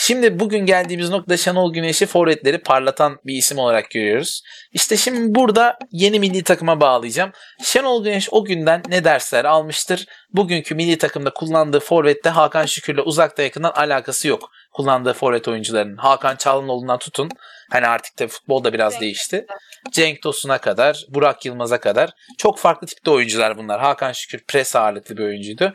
[0.00, 4.42] Şimdi bugün geldiğimiz noktada Şenol Güneş'i forvetleri parlatan bir isim olarak görüyoruz.
[4.72, 7.32] İşte şimdi burada yeni milli takıma bağlayacağım.
[7.64, 10.06] Şenol Güneş o günden ne dersler almıştır?
[10.32, 14.50] Bugünkü milli takımda kullandığı forvette Hakan Şükür'le uzakta yakından alakası yok.
[14.72, 15.96] Kullandığı forvet oyuncularının.
[15.96, 17.30] Hakan Çalhanoğlu'ndan tutun.
[17.70, 19.46] Hani artık da futbol da biraz Cenk değişti.
[19.92, 23.80] Cenk Tosun'a kadar, Burak Yılmaz'a kadar çok farklı tipte oyuncular bunlar.
[23.80, 25.72] Hakan Şükür pres ağırlıklı bir oyuncuydu.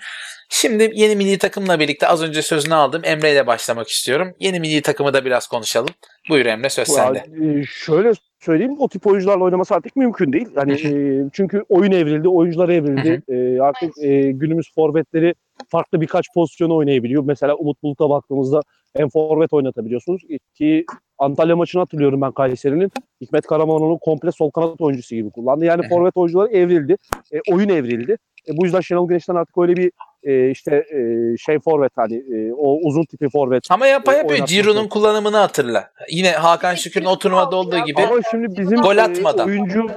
[0.49, 3.01] Şimdi yeni milli takımla birlikte az önce sözünü aldım.
[3.05, 4.33] Emre ile başlamak istiyorum.
[4.39, 5.89] Yeni milli takımı da biraz konuşalım.
[6.29, 7.19] Buyur Emre söz Ya, sende.
[7.59, 10.47] e, şöyle söyleyeyim o tip oyuncularla oynaması artık mümkün değil.
[10.55, 13.21] Yani e, çünkü oyun evrildi, oyuncular evrildi.
[13.27, 15.35] E, artık e, günümüz forvetleri
[15.69, 17.23] farklı birkaç pozisyonu oynayabiliyor.
[17.25, 18.61] Mesela Umut Bulut'a baktığımızda
[18.95, 20.21] en forvet oynatabiliyorsunuz
[20.55, 20.85] ki
[21.23, 22.91] Antalya maçını hatırlıyorum ben Kayseri'nin.
[23.21, 25.65] Hikmet Karamanoğlu komple sol kanat oyuncusu gibi kullandı.
[25.65, 26.97] Yani forvet oyuncuları evrildi.
[27.33, 28.17] E, oyun evrildi.
[28.47, 29.91] E, bu yüzden Şenol Güneş'ten artık öyle bir
[30.23, 30.97] e, işte e,
[31.37, 34.45] şey forvet hani e, o uzun tipi forvet Ama yapa e, yapıyor.
[34.45, 35.89] Ciro'nun kullanımını hatırla.
[36.09, 38.01] Yine Hakan Şükür'ün o turnuvada olduğu gibi.
[38.01, 39.47] Ama şimdi bizim Gol e, atmadan.
[39.47, 39.87] oyuncu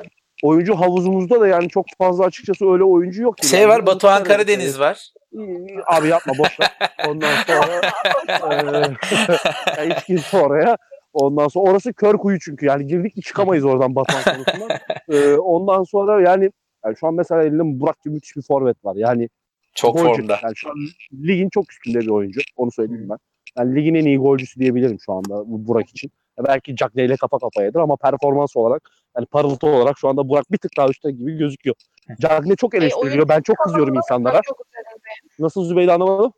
[0.43, 3.35] oyuncu havuzumuzda da yani çok fazla açıkçası öyle oyuncu yok.
[3.45, 5.09] Şey Yani var Batuhan Karadeniz var.
[5.35, 5.41] e,
[5.87, 6.71] Abi yapma boş ver.
[7.09, 7.81] Ondan sonra
[9.79, 10.77] e, hiç girme oraya.
[11.17, 14.79] Ondan sonra orası kör kuyu çünkü yani girdik çıkamayız oradan Batuhan konusundan.
[15.09, 16.51] E, ondan sonra yani,
[16.85, 18.97] yani şu an mesela elinde Burak gibi müthiş bir forvet var.
[18.97, 19.29] Yani
[19.75, 20.21] Çok golcü.
[20.21, 20.39] formda.
[20.43, 20.77] Yani şu an
[21.13, 22.41] ligin çok üstünde bir oyuncu.
[22.57, 23.19] Onu söyleyeyim ben.
[23.59, 26.11] Yani ligin en iyi golcüsü diyebilirim şu anda bu Burak için.
[26.39, 30.53] Ya belki Cagney ile kafa kafayadır ama performans olarak yani parıltı olarak şu anda Burak
[30.53, 31.77] bir tık daha üstte gibi gözüküyor.
[32.21, 33.29] Cagney çok eleştiriliyor.
[33.29, 34.41] Ben çok kızıyorum insanlara.
[35.39, 36.33] Nasıl Zübeyde anlamadım?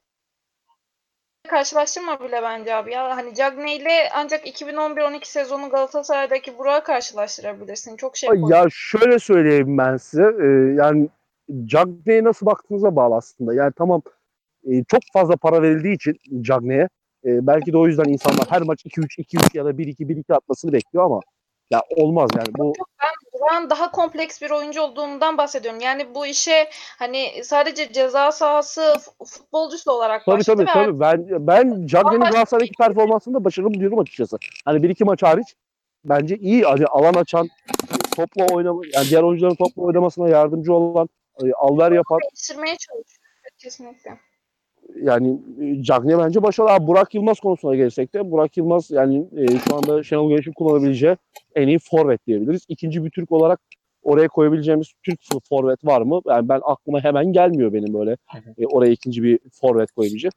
[1.48, 3.16] Karşılaştırma bile bence abi ya.
[3.16, 7.96] Hani Cagney ile ancak 2011-12 sezonu Galatasaray'daki Burak'ı karşılaştırabilirsin.
[7.96, 8.50] Çok şey koydu.
[8.50, 10.22] Ya şöyle söyleyeyim ben size.
[10.22, 11.08] e, yani
[11.64, 13.54] Cagney'e nasıl baktığınıza bağlı aslında.
[13.54, 14.02] Yani tamam
[14.64, 16.88] e, çok fazla para verildiği için Cagney'e
[17.24, 20.72] e, belki de o yüzden insanlar her maç 2-3 2-3 ya da 1-2 1-2 atmasını
[20.72, 21.20] bekliyor ama
[21.70, 22.72] ya olmaz yani bu
[23.58, 25.80] Burak'ın daha kompleks bir oyuncu olduğundan bahsediyorum.
[25.80, 28.94] Yani bu işe hani sadece ceza sahası
[29.26, 34.38] futbolcusu olarak tabii başladı tabii tabii ben ben Cagney'in Galatasaray'daki performansını da başarılı buluyorum açıkçası.
[34.64, 35.54] Hani 1-2 maç hariç
[36.04, 37.48] bence iyi hani alan açan
[38.16, 41.08] topla oynama yani diğer oyuncuların topla oynamasına yardımcı olan
[41.42, 43.24] e, alver yapan değiştirmeye çalışıyor.
[43.58, 44.27] Kesinlikle.
[45.02, 46.70] Yani e, Cagney bence başarılı.
[46.70, 51.16] Abi, Burak Yılmaz konusuna gelirsek de Burak Yılmaz yani e, şu anda Şenol Güneş'in kullanabileceği
[51.54, 52.66] en iyi forvet diyebiliriz.
[52.68, 53.60] İkinci bir Türk olarak
[54.02, 56.20] oraya koyabileceğimiz Türk forvet var mı?
[56.26, 58.16] Yani ben aklıma hemen gelmiyor benim böyle
[58.58, 60.32] e, oraya ikinci bir forvet koyabileceğim.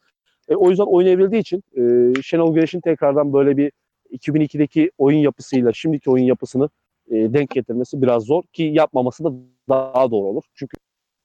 [0.50, 3.72] E, o yüzden oynayabildiği için e, Şenol Güneş'in tekrardan böyle bir
[4.12, 6.70] 2002'deki oyun yapısıyla şimdiki oyun yapısını
[7.12, 9.32] e, denk getirmesi biraz zor ki yapmaması da
[9.70, 10.44] daha doğru olur.
[10.56, 10.78] Çünkü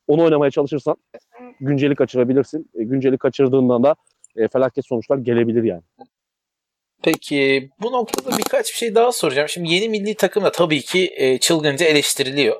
[0.08, 0.96] onu oynamaya çalışırsan
[1.60, 2.70] günceli kaçırabilirsin.
[2.74, 3.94] E, günceli kaçırdığından da
[4.36, 5.82] e, felaket sonuçlar gelebilir yani.
[7.02, 9.48] Peki bu noktada birkaç bir şey daha soracağım.
[9.48, 12.56] Şimdi yeni milli takım da tabii ki e, çılgınca eleştiriliyor.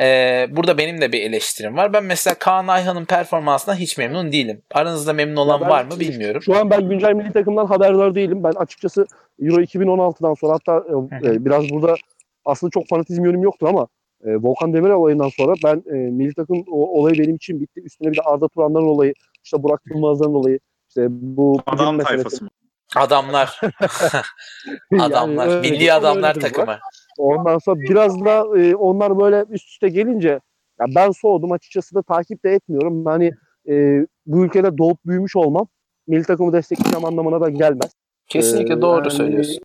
[0.00, 0.06] E,
[0.50, 1.92] burada benim de bir eleştirim var.
[1.92, 4.62] Ben mesela Kaan Ayhan'ın performansından hiç memnun değilim.
[4.74, 6.42] Aranızda memnun olan ben- var mı bilmiyorum.
[6.42, 8.44] Şu an ben güncel milli takımdan haberdar değilim.
[8.44, 9.06] Ben açıkçası
[9.42, 11.94] Euro 2016'dan sonra hatta e, e, biraz burada
[12.44, 13.88] aslında çok fanatizm yönüm yoktu ama
[14.24, 17.80] e, Volkan Demirel olayından sonra ben e, milli takım o, olayı benim için bitti.
[17.84, 19.14] Üstüne bir de Arda Turan'dan olayı,
[19.44, 20.58] işte Burak Yılmaz'dan dolayı,
[20.88, 22.16] işte bu Adam meselesi.
[22.22, 22.50] tayfası mı?
[22.96, 23.60] Adamlar,
[24.90, 26.50] Yani adamlar, öyle- milli öyle adamlar durum var.
[26.50, 26.78] takımı.
[27.18, 30.28] Ondan sonra biraz da e, onlar böyle üst üste gelince
[30.80, 33.06] ya ben soğudum açıkçası da takip de etmiyorum.
[33.06, 33.30] Hani
[33.68, 35.66] e, bu ülkede doğup büyümüş olmam
[36.06, 37.92] milli takımı destekleyeceğim anlamına da gelmez.
[38.28, 39.58] Kesinlikle Ee, doğru yani söylüyorsun.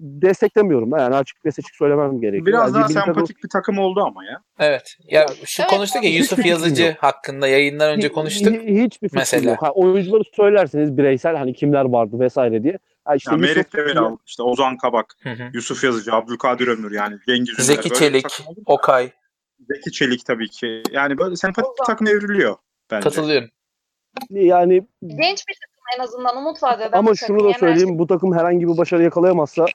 [0.00, 2.46] Desteklemiyorum da yani açık ve seçik söylemem gerekiyor.
[2.46, 4.40] Biraz Yani daha milli takım- sempatik bir takım oldu ama ya.
[4.58, 4.96] Evet.
[5.04, 6.10] Ya şu Evet, konuştuk ya.
[6.10, 6.94] Yusuf Yazıcı yok.
[6.98, 8.54] hakkında yayından önce konuştuk.
[8.54, 9.50] hi- hiçbir fikrim Mesela.
[9.50, 9.62] yok.
[9.62, 12.78] Ha, oyuncuları söylerseniz bireysel hani kimler vardı vesaire diye.
[13.04, 15.42] Ha, işte Ya Yusuf- Merih Demirel, işte Ozan Kabak, Hı hı.
[15.54, 17.62] Yusuf Yazıcı, Abdülkadir Ömür yani Cengiz Ünder.
[17.62, 18.26] Zeki Çelik.
[18.66, 19.10] Okay.
[19.70, 20.82] Zeki Çelik tabii ki.
[20.92, 22.56] Yani böyle sempatik bir takım evriliyor
[22.90, 23.04] bence.
[23.04, 23.48] Katılıyorum.
[24.30, 27.38] yani Genç bir takım en azından umut vaat eden ama bir takım.
[27.40, 29.66] şunu da söyleyeyim bu takım herhangi bir başarı yakalayamazsa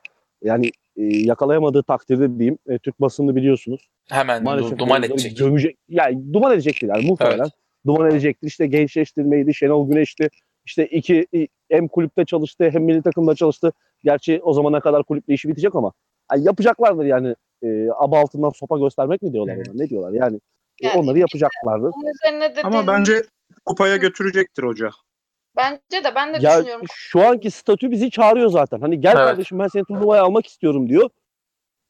[0.44, 3.90] yani e, yakalayamadığı takdirde diyeyim e, Türk basını biliyorsunuz.
[4.10, 5.38] Hemen Maalesef duman edecek.
[5.38, 5.78] Gömecek.
[5.90, 7.40] Yani duman edecektir yani muhtemelen.
[7.44, 7.52] Evet.
[7.86, 8.48] Duman edecektir.
[8.48, 9.54] İşte gençleştirmeydi.
[9.54, 10.30] Şenol Güneş'ti.
[10.66, 11.28] İşte iki
[11.72, 13.74] hem kulüpte çalıştı hem milli takımda çalıştı.
[14.04, 15.92] Gerçi o zamana kadar kulüple işi bitecek ama
[16.32, 17.36] yani yapacaklardır yani.
[17.64, 19.70] E, aba altından sopa göstermek mi diyorlar Evet.
[19.70, 19.78] ona?
[19.78, 20.40] Ne diyorlar yani?
[20.82, 21.92] E, Yani onları yapacaklardır.
[21.96, 23.24] Bunun üzerine de Ama bence
[23.66, 24.90] kupaya götürecektir hoca.
[25.58, 26.86] Bence de ben de Ya düşünüyorum.
[26.94, 28.80] şu anki statü bizi çağırıyor zaten.
[28.82, 29.26] Hani gel Evet.
[29.26, 31.10] kardeşim ben seni turnuvaya almak istiyorum diyor.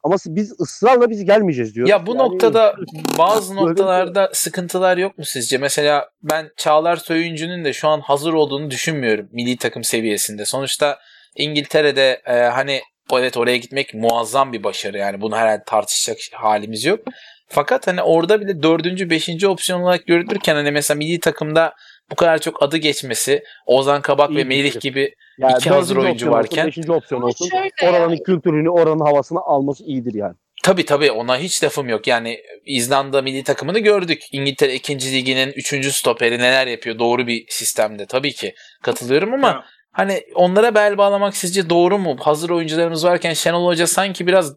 [0.03, 1.87] Ama biz ısrarla biz gelmeyeceğiz diyor.
[1.87, 2.75] Ya bu Yani- noktada
[3.17, 5.57] bazı noktalarda sıkıntılar yok mu sizce?
[5.57, 10.45] Mesela ben Çağlar Söyüncü'nün de şu an hazır olduğunu düşünmüyorum milli takım seviyesinde.
[10.45, 10.99] Sonuçta
[11.35, 12.81] İngiltere'de e, hani
[13.13, 16.99] evet oraya gitmek muazzam bir başarı yani bunu herhalde tartışacak halimiz yok.
[17.47, 21.73] Fakat hani orada bile dördüncü, beşinci opsiyon olarak görülürken hani mesela milli takımda
[22.11, 26.11] bu kadar çok adı geçmesi Ozan Kabak İyi ve Melih gibi Yani iki hazır oyuncu
[26.13, 27.49] opsiyon varken- olsun, beşinci opsiyon olsun.
[27.83, 30.35] Oranın yani, kültürünü, oranın havasını alması iyidir yani.
[30.63, 32.07] Tabii tabii ona hiç lafım yok.
[32.07, 34.21] Yani İzlanda milli takımını gördük.
[34.31, 35.13] İngiltere 2.
[35.13, 35.91] liginin 3.
[35.91, 38.05] stoperi neler yapıyor doğru bir sistemde.
[38.05, 42.15] Tabii ki katılıyorum ama Ya, hani onlara bel bağlamak sizce doğru mu?
[42.19, 44.55] Hazır oyuncularımız varken Şenol Hoca sanki biraz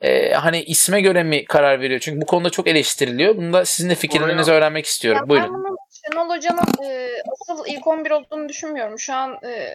[0.00, 2.00] e, hani isme göre mi karar veriyor?
[2.00, 3.36] Çünkü bu konuda çok eleştiriliyor.
[3.36, 5.20] Bunda sizin de fikirlerinizi öğrenmek istiyorum.
[5.24, 5.54] Ya Buyurun.
[5.54, 5.76] Ben bunun
[6.12, 8.98] Şenol Hoca'nın e, asıl ilk 11 olduğunu düşünmüyorum.
[8.98, 9.72] Şu an e,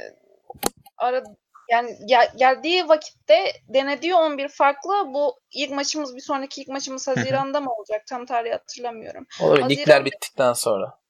[0.97, 1.23] ara,
[1.71, 4.91] yani gel- geldiği vakitte denediği 11 farklı.
[5.13, 8.01] Bu ilk maçımız bir sonraki ilk maçımız Haziran'da mı olacak?
[8.07, 9.25] Tam tarihi hatırlamıyorum.
[9.41, 9.63] Olabilir.
[9.63, 11.00] Haziran- Ligler bittikten sonra.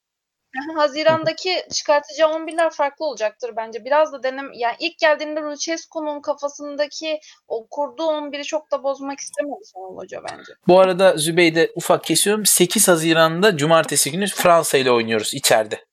[0.76, 3.86] Haziran'daki çıkartacağı 11'ler farklı olacaktır bence.
[3.86, 9.62] Biraz da denem yani ilk geldiğinde Lucescu'nun kafasındaki o kurduğu 11'i çok da bozmak istemedi
[9.74, 10.54] Şenol Hoca bence.
[10.68, 12.46] Bu arada Zübeyde ufak kesiyorum.
[12.46, 15.86] 8 Haziran'da cumartesi günü Fransa ile oynuyoruz içeride.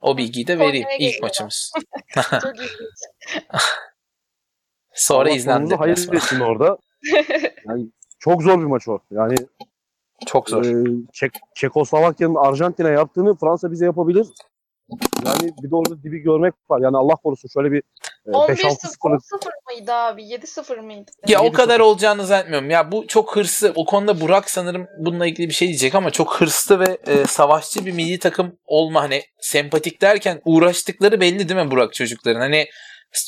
[0.00, 0.84] O bilgiyi de vereyim.
[0.84, 1.72] Konya'ya İlk maçımız.
[2.14, 2.24] Çok.
[4.94, 5.70] Sonra Allah izlendi.
[5.70, 6.78] sonumuzu hayır etsin orada.
[7.68, 7.86] Yani
[8.18, 8.98] çok zor bir maç o.
[9.10, 9.36] Yani
[10.26, 10.64] Çok zor.
[10.64, 14.26] e, Çek, Çekoslovakya'nın Arjantin'e yaptığını Fransa bize yapabilir.
[15.26, 16.80] Yani bir de orada dibi görmek var.
[16.80, 17.82] Yani Allah korusun şöyle bir
[18.26, 20.22] e, 5-6 11-0 sıfırlık 0 mıydı abi?
[20.22, 21.10] 7-0 mıydı?
[21.28, 21.52] Ya o 7-0.
[21.52, 22.70] kadar olacağını zannetmiyorum.
[22.70, 23.72] Ya bu çok hırslı.
[23.74, 27.86] O konuda Burak sanırım bununla ilgili bir şey diyecek ama çok hırslı ve e, savaşçı
[27.86, 32.40] bir milli takım olma hani sempatik derken uğraştıkları belli değil mi Burak çocukların?
[32.40, 32.66] Hani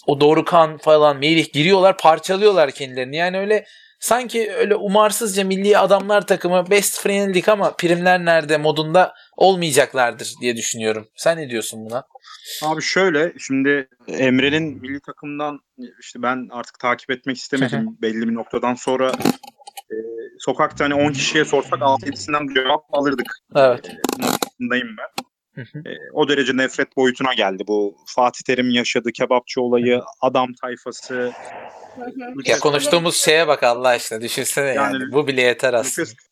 [0.06, 3.16] o Dorukan falan Melih giriyorlar parçalıyorlar kendilerini.
[3.16, 3.64] Yani öyle
[4.00, 11.08] sanki öyle umarsızca milli adamlar takımı best friendlik ama primler nerede modunda olmayacaklardır diye düşünüyorum.
[11.16, 12.04] Sen ne diyorsun buna?
[12.62, 15.58] Abi şöyle şimdi Emre'nin milli takımdan
[16.00, 19.12] işte ben artık takip etmek istemedim belli bir noktadan sonra
[19.90, 19.96] e,
[20.38, 23.26] sokakta hani 10 kişiye sorsak 6-7'sinden cevap alırdık.
[23.54, 23.90] Evet.
[24.18, 25.24] Noktasındayım ben.
[25.56, 25.78] Hı hı.
[25.88, 31.14] E, o derece nefret boyutuna geldi bu Fatih Terim yaşadı kebapçı olayı, adam tayfası.
[31.14, 32.32] Hı hı.
[32.44, 34.94] Ya konuştuğumuz şeye bak Allah aşkına düşünsene yani.
[35.02, 36.08] Yani- Bu bile yeter aslında.
[36.08, 36.26] Lucescu-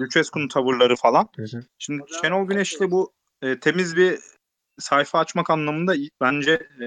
[0.00, 1.28] Lucescu'nun tavırları falan.
[1.36, 1.62] Hı hı.
[1.78, 3.12] Şimdi Şenol Güneş'le bu
[3.42, 4.18] e, temiz bir
[4.78, 6.86] sayfa açmak anlamında bence e,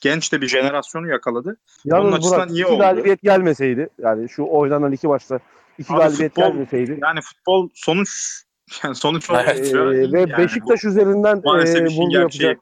[0.00, 1.48] genç de bir jenerasyonu yakaladı.
[1.48, 2.78] Onun Yalnız açısından Burak iyi iki oldu.
[2.78, 5.40] galibiyet gelmeseydi yani şu oynanan iki maçta
[5.78, 8.42] iki Abi galibiyet futbol- gelmeseydi Yani futbol sonuç
[8.84, 9.72] yani sonuç Evet.
[9.74, 12.14] e, olunca ve yani Beşiktaş üzerinden e, vurgu gerçeği.
[12.20, 12.58] yapacak.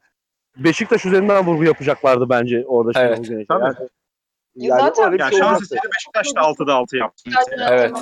[0.57, 3.25] Beşiktaş üzerinden vurgu yapacaklardı bence orada Evet.
[3.25, 3.47] Güneş'e.
[3.49, 3.65] Tabii.
[3.65, 3.89] Yani,
[4.55, 7.31] yani Zaten- yani şey şans eseri Beşiktaş da 6'da 6 yaptı.
[7.59, 7.93] Evet.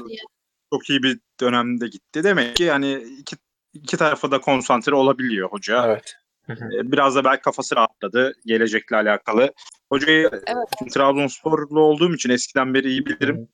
[0.73, 2.25] Çok iyi bir dönemde gitti.
[2.25, 3.37] Demek ki yani iki,
[3.75, 5.87] iki tarafa da konsantre olabiliyor hoca.
[5.87, 6.15] Evet.
[6.51, 9.53] Ee, Biraz da belki kafası rahatladı gelecekle alakalı.
[9.93, 10.31] Hocayı
[10.79, 13.49] şimdi Trabzonsporlu olduğum için eskiden beri iyi bilirim.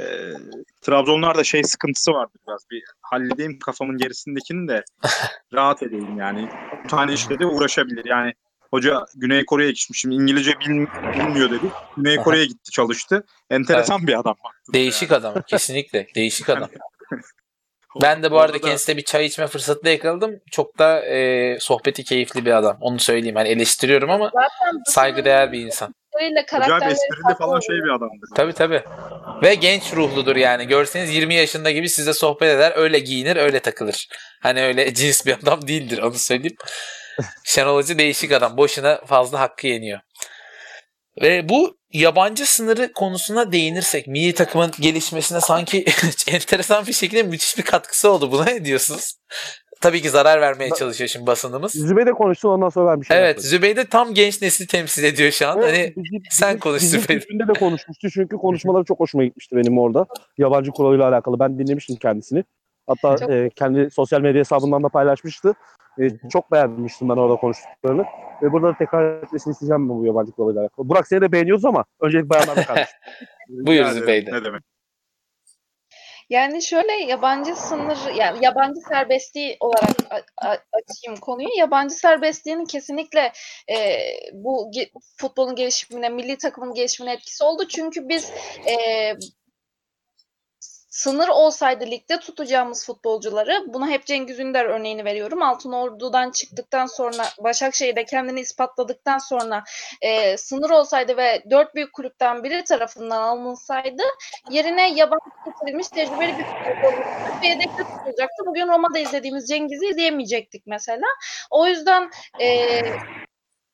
[0.00, 0.32] Ee,
[0.80, 2.70] Trabzonlarda şey sıkıntısı vardı biraz.
[2.70, 4.84] Bir halledeyim kafamın gerisindekini de
[5.52, 6.48] rahat edeyim yani.
[6.84, 8.04] Bu tane işle de uğraşabilir.
[8.04, 8.32] Yani
[8.70, 10.00] hoca Güney Kore'ye gitmiş.
[10.00, 11.66] Şimdi İngilizce bil- bilmiyor dedi.
[11.96, 13.26] Güney Kore'ye gitti çalıştı.
[13.50, 14.36] Enteresan bir adam.
[14.72, 15.20] Değişik yani.
[15.20, 15.42] adam.
[15.46, 16.06] Kesinlikle.
[16.14, 16.68] Değişik adam.
[18.02, 20.40] Ben de bu arada kendisiyle bir çay içme fırsatı da yakaladım.
[20.50, 22.78] Çok da e, sohbeti keyifli bir adam.
[22.80, 23.36] Onu söyleyeyim.
[23.36, 25.94] Hani eleştiriyorum ama Zaten saygıdeğer bir insan.
[26.20, 28.28] Acayip karakterleri esprili farklı falan şey bir adamdır.
[28.34, 28.82] Tabii tabii.
[29.42, 30.66] Ve genç ruhludur yani.
[30.66, 32.72] Görseniz 20 yaşında gibi size sohbet eder.
[32.76, 34.08] Öyle giyinir, öyle takılır.
[34.42, 36.56] Hani öyle cins bir adam değildir onu söyleyeyim.
[37.44, 38.56] Şenol Hoca değişik adam.
[38.56, 40.00] Boşuna fazla hakkı yeniyor.
[41.22, 45.84] Ve bu yabancı sınırı konusuna değinirsek milli takımın gelişmesine sanki
[46.28, 48.32] enteresan bir şekilde müthiş bir katkısı oldu.
[48.32, 49.14] Buna ne diyorsunuz?
[49.80, 51.72] Tabii ki zarar vermeye çalışıyor şimdi basınımız.
[51.72, 53.48] Zübeyde konuşsun ondan sonra ben bir şey Evet yapayım.
[53.50, 55.58] Zübeyde tam genç nesli temsil ediyor şu an.
[55.58, 57.24] Evet, Hani bizim- sen bizim- konuş bizim Zübeyde.
[57.24, 60.06] kulübünde de konuşmuştu çünkü konuşmaları çok hoşuma gitmişti benim orada.
[60.38, 61.38] Yabancı kuralıyla alakalı.
[61.38, 62.44] Ben dinlemiştim kendisini.
[62.86, 65.54] Hatta Çok- e, kendi sosyal medya hesabından da paylaşmıştı.
[66.00, 68.04] E, çok beğenmiştim ben orada konuştuklarını.
[68.42, 70.88] Ve burada da tekrar etmesini isteyeceğim bu yabancı kuralıyla alakalı.
[70.88, 72.98] Burak seni de beğeniyoruz ama öncelik bayanlarda kardeşim.
[73.48, 74.32] Buyur Zübeyde.
[74.32, 74.62] Ne demek?
[76.30, 80.24] Yani şöyle yabancı sınır yani yabancı serbestliği olarak
[80.72, 81.48] açayım konuyu.
[81.58, 83.32] Yabancı serbestliğinin kesinlikle
[83.70, 83.76] e,
[84.32, 87.68] bu ge- futbolun gelişimine, milli takımın gelişimine etkisi oldu.
[87.68, 88.32] Çünkü biz
[88.66, 88.74] e,
[90.90, 95.42] sınır olsaydı ligde tutacağımız futbolcuları buna hep Cengiz Ünder örneğini veriyorum.
[95.42, 99.64] Altın Ordu'dan çıktıktan sonra Başakşehir'de kendini ispatladıktan sonra
[100.02, 104.02] e, sınır olsaydı ve dört büyük kulüpten biri tarafından alınsaydı
[104.50, 108.42] yerine yabancı getirilmiş tecrübeli bir futbolcu yedekte tutulacaktı.
[108.46, 111.06] Bugün Roma'da izlediğimiz Cengiz'i izleyemeyecektik mesela.
[111.50, 112.10] O yüzden
[112.40, 112.82] e,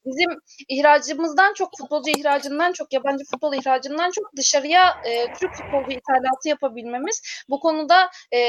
[0.07, 0.39] bizim
[0.69, 7.23] ihracımızdan çok futbolcu ihracından çok yabancı futbol ihracından çok dışarıya e, Türk futbolu ithalatı yapabilmemiz
[7.49, 8.41] bu konuda e,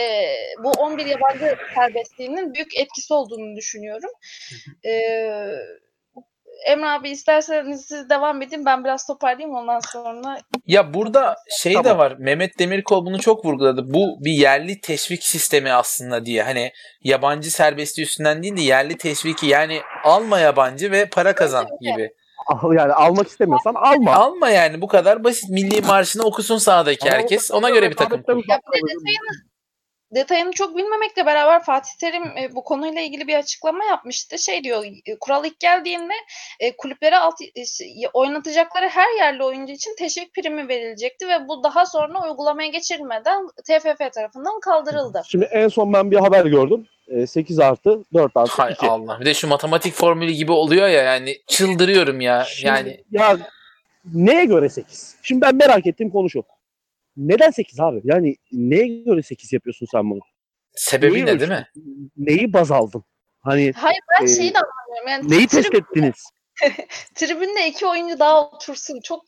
[0.64, 4.12] bu 11 yabancı serbestliğinin büyük etkisi olduğunu düşünüyorum.
[4.86, 4.91] E,
[6.66, 10.38] Emre abi isterseniz siz devam edin ben biraz toparlayayım ondan sonra
[10.68, 11.97] Ya burada şey de Tamam.
[11.97, 12.16] var.
[12.20, 13.93] Mehmet Demirkol bunu çok vurguladı.
[13.93, 16.43] Bu bir yerli teşvik sistemi aslında diye.
[16.43, 16.72] Hani
[17.03, 22.10] yabancı serbestliği üstünden değil de yerli teşviki yani alma yabancı ve para kazan gibi.
[22.78, 24.14] Yani almak istemiyorsan alma.
[24.14, 25.49] Alma yani bu kadar basit.
[25.49, 27.51] Milli marşını okusun sahadaki herkes.
[27.51, 28.24] Ona göre bir takım.
[28.28, 28.58] Ya bir de
[30.16, 34.39] detayını, çok bilmemekle beraber Fatih Terim e, bu konuyla ilgili bir açıklama yapmıştı.
[34.39, 36.14] Şey diyor, e, kural ilk geldiğinde
[36.60, 41.86] e, kulüplere alt, e, oynatacakları her yerli oyuncu için teşvik primi verilecekti ve bu daha
[41.86, 45.22] sonra uygulamaya geçirilmeden TFF tarafından kaldırıldı.
[45.28, 46.88] Şimdi en son ben bir haber gördüm.
[47.08, 48.86] E, 8 artı 4 artı Hay 2.
[48.88, 49.20] Allah.
[49.20, 52.43] Bir de şu matematik formülü gibi oluyor ya yani çıldırıyorum ya.
[52.43, 53.38] Şimdi- Yani Ya
[54.14, 55.16] neye göre 8?
[55.24, 56.43] Şimdi ben merak ettiğim konu şu.
[57.18, 58.01] Neden 8 abi?
[58.03, 60.20] Yani neye göre 8 yapıyorsun sen bunu?
[60.76, 61.49] sebebi Neyi ne ölçtün?
[61.49, 61.68] değil mi?
[62.18, 63.03] Neyi baz aldın?
[63.41, 65.07] Hani Hayır ben Ee, şeyi de anlamıyorum.
[65.09, 66.24] Yani neyi trib- test ettiniz?
[67.15, 68.99] tribünde iki oyuncu daha otursun.
[69.03, 69.26] Çok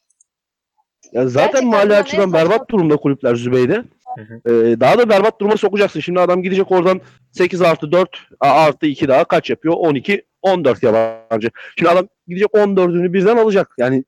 [1.12, 3.84] Ya zaten mali açıdan berbat durumda kulüpler Zübeyde.
[4.18, 4.42] Hı hı.
[4.54, 6.00] Ee, daha da berbat duruma sokacaksın.
[6.00, 8.10] Şimdi adam gidecek oradan 8 artı 4
[8.40, 9.76] a- artı 2 daha kaç yapıyor?
[9.78, 11.50] 12, 14 yabancı.
[11.78, 13.76] Şimdi adam gidecek 14'ünü birden alacak.
[13.78, 14.04] Yani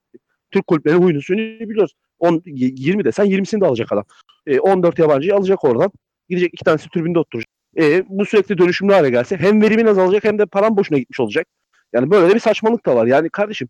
[0.51, 1.93] Türk kulüplerinin huyunu suyunu biliyoruz.
[2.22, 4.05] 10, 20 desen 20'sini de alacak adam.
[4.47, 5.91] Ee, 14 yabancıyı alacak oradan.
[6.30, 7.49] Gidecek iki tanesi tribünde oturacak.
[7.80, 11.47] Ee, bu sürekli dönüşümlü hale gelse hem verimin azalacak hem de param boşuna gitmiş olacak.
[11.93, 13.07] Yani böyle de bir saçmalık da var.
[13.07, 13.67] Yani kardeşim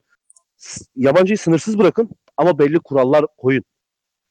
[0.96, 3.64] yabancıyı sınırsız bırakın ama belli kurallar koyun.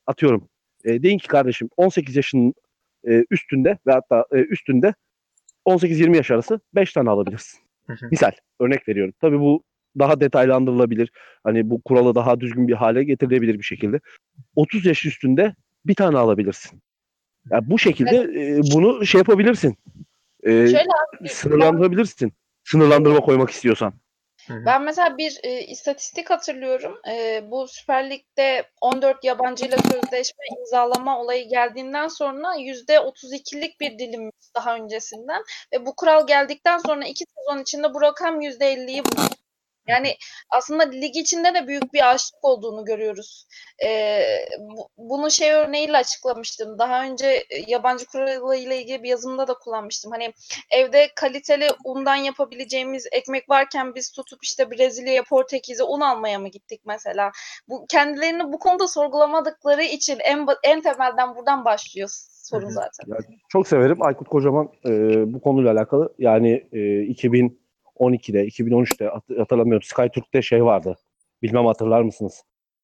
[0.07, 0.49] Atıyorum.
[0.85, 2.55] E, deyin ki kardeşim 18 yaşının
[3.09, 4.95] e, üstünde ve hatta e, üstünde
[5.67, 7.61] 18-20 yaş arası 5 tane alabilirsin.
[8.11, 9.15] Misal örnek veriyorum.
[9.21, 9.63] Tabii bu
[9.99, 11.13] daha detaylandırılabilir.
[11.45, 14.01] Hani bu kuralı daha düzgün bir hale getirilebilir bir şekilde.
[14.57, 15.55] 30 yaş üstünde
[15.87, 16.81] bir tane alabilirsin.
[17.51, 19.77] Yani bu şekilde e, bunu şey yapabilirsin.
[20.43, 20.85] E, şöyle
[21.29, 22.33] sınırlandırabilirsin.
[22.65, 23.95] Sınırlandırma koymak istiyorsan.
[24.49, 26.99] Ben mesela bir e, istatistik hatırlıyorum.
[27.09, 34.75] E, bu Süper Lig'de 14 yabancıyla sözleşme imzalama olayı geldiğinden sonra %32'lik bir dilim daha
[34.75, 39.40] öncesinden ve bu kural geldikten sonra iki sezon içinde bu rakam %50'yi buldu.
[39.87, 40.17] Yani
[40.51, 43.47] aslında lig içinde de büyük bir açlık olduğunu görüyoruz.
[43.85, 44.21] E,
[44.59, 46.79] bu- bunu şey örneğiyle açıklamıştım.
[46.79, 50.13] Daha önce e, yabancı kuralıyla ilgili bir yazımda da kullanmıştım.
[50.13, 50.33] Hani
[50.71, 56.81] evde kaliteli undan yapabileceğimiz ekmek varken biz tutup işte Brezilya'ya, Portekiz'e un almaya mı gittik
[56.87, 57.31] mesela?
[57.69, 62.09] Bu kendilerini bu konuda sorgulamadıkları için en en temelden buradan başlıyor
[62.51, 63.07] sorun zaten.
[63.49, 64.03] Çok severim.
[64.03, 64.91] Aykut Kocaman e,
[65.33, 67.03] bu konuyla alakalı yani e,
[68.01, 69.83] 2012'de, 2013'te hat- hatırlamıyorum.
[69.83, 70.97] SkyTürk'te şey vardı.
[71.43, 72.43] Bilmem hatırlar mısınız?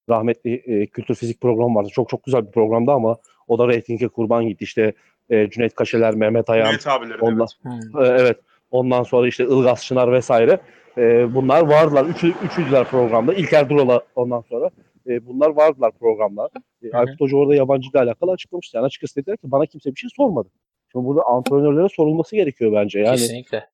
[0.09, 1.89] Rahmetli e, kültür fizik programı vardı.
[1.93, 3.17] Çok çok güzel bir programdı ama
[3.49, 4.65] o da reytinge kurban gitti.
[4.65, 4.93] İşte
[5.31, 7.85] e, Cüneyt Kaşeler, Mehmet Ayan, Cüneyt abileri ondan, evet.
[7.95, 8.05] Hı.
[8.05, 8.39] e, evet.
[8.71, 10.61] Ondan sonra işte Ilgaz Çınar vesaire.
[10.99, 12.05] E, bunlar vardılar.
[12.05, 13.35] Üçü, üçüydüler programda.
[13.35, 14.71] İlker Dural'a ondan sonra.
[15.07, 16.51] E, bunlar vardılar programda.
[16.83, 16.97] E.
[16.97, 18.77] Aykut Hoca orada yabancı ile alakalı açıklamıştı.
[18.77, 20.49] Yani açıkçası dediler ki bana kimse bir şey sormadı.
[20.93, 22.99] Şimdi burada antrenörlere sorulması gerekiyor bence.
[22.99, 23.69] Yani Kesinlikle.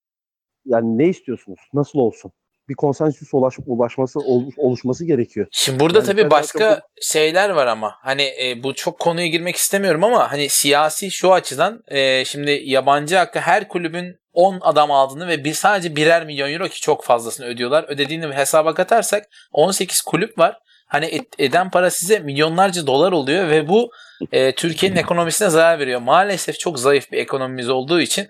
[0.66, 1.58] Yani ne istiyorsunuz?
[1.74, 2.32] Nasıl olsun?
[2.68, 5.46] Bir konsensüs ulaş, ulaşması oluş- oluşması gerekiyor.
[5.50, 10.04] Şimdi burada Yani tabii başka şeyler var ama hani e, bu çok konuya girmek istemiyorum
[10.04, 15.44] ama hani siyasi şu açıdan e, şimdi yabancı hakkı her kulübün 10 adam aldığını ve
[15.44, 17.84] bir sadece birer milyon euro ki çok fazlasını ödüyorlar.
[17.88, 20.58] Ödediğini hesaba katarsak 18 kulüp var.
[20.86, 23.90] Hani et- eden para size milyonlarca dolar oluyor ve bu
[24.32, 26.00] e, Türkiye'nin ekonomisine zarar veriyor.
[26.00, 28.28] Maalesef çok zayıf bir ekonomimiz olduğu için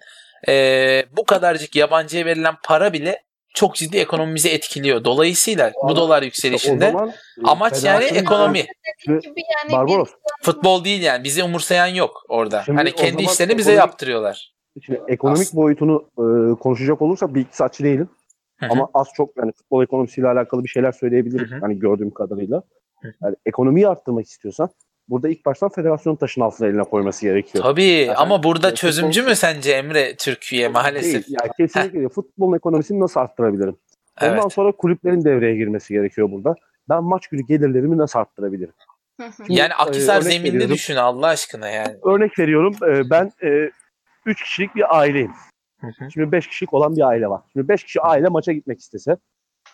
[0.49, 3.23] e, bu kadarcık yabancıya verilen para bile
[3.55, 5.05] çok ciddi ekonomimizi etkiliyor.
[5.05, 7.13] Dolayısıyla bu dolar yükselişinde zaman, e,
[7.45, 8.67] amaç yani ekonomi.
[9.07, 10.11] Gibi yani Barbaros.
[10.43, 11.25] Futbol değil yani.
[11.25, 12.63] Bizi umursayan yok orada.
[12.63, 14.53] Şimdi hani kendi işlerini bize ekonomik- yaptırıyorlar.
[14.85, 15.63] Şimdi ekonomik Aslında.
[15.63, 16.25] boyutunu e,
[16.61, 18.09] konuşacak olursak bir iktisatçı değilim.
[18.57, 18.71] Hı hı.
[18.73, 21.51] Ama az çok yani futbol ekonomisiyle alakalı bir şeyler söyleyebilirim.
[21.51, 21.61] Hı hı.
[21.61, 22.63] Hani gördüğüm kadarıyla.
[23.03, 23.13] Hı hı.
[23.23, 24.71] Yani ekonomiyi arttırmak istiyorsan
[25.13, 27.65] burada ilk baştan federasyonun taşın altına eline koyması gerekiyor.
[27.65, 31.13] Tabii Yani ama burada futbol- çözümcü mü sence Emre Türkiye maalesef?
[31.29, 31.37] Değil.
[31.43, 32.09] Yani kesinlikle.
[32.09, 33.77] Futbolun ekonomisini nasıl arttırabilirim?
[34.23, 34.53] Ondan Evet.
[34.53, 36.55] sonra kulüplerin devreye girmesi gerekiyor burada.
[36.89, 38.73] Ben maç günü gelirlerimi nasıl arttırabilirim?
[39.21, 39.33] Hı hı.
[39.37, 40.75] Şimdi, Yani e, Akhisar örnek zeminini veriyorum.
[40.75, 41.97] düşün Allah aşkına yani.
[42.05, 42.75] Örnek veriyorum.
[42.89, 43.33] e, ben
[44.27, 45.33] 3 kişilik bir aileyim.
[45.81, 46.11] Hı hı.
[46.11, 47.41] Şimdi 5 kişilik olan bir aile var.
[47.53, 49.17] Şimdi 5 kişi aile maça gitmek istese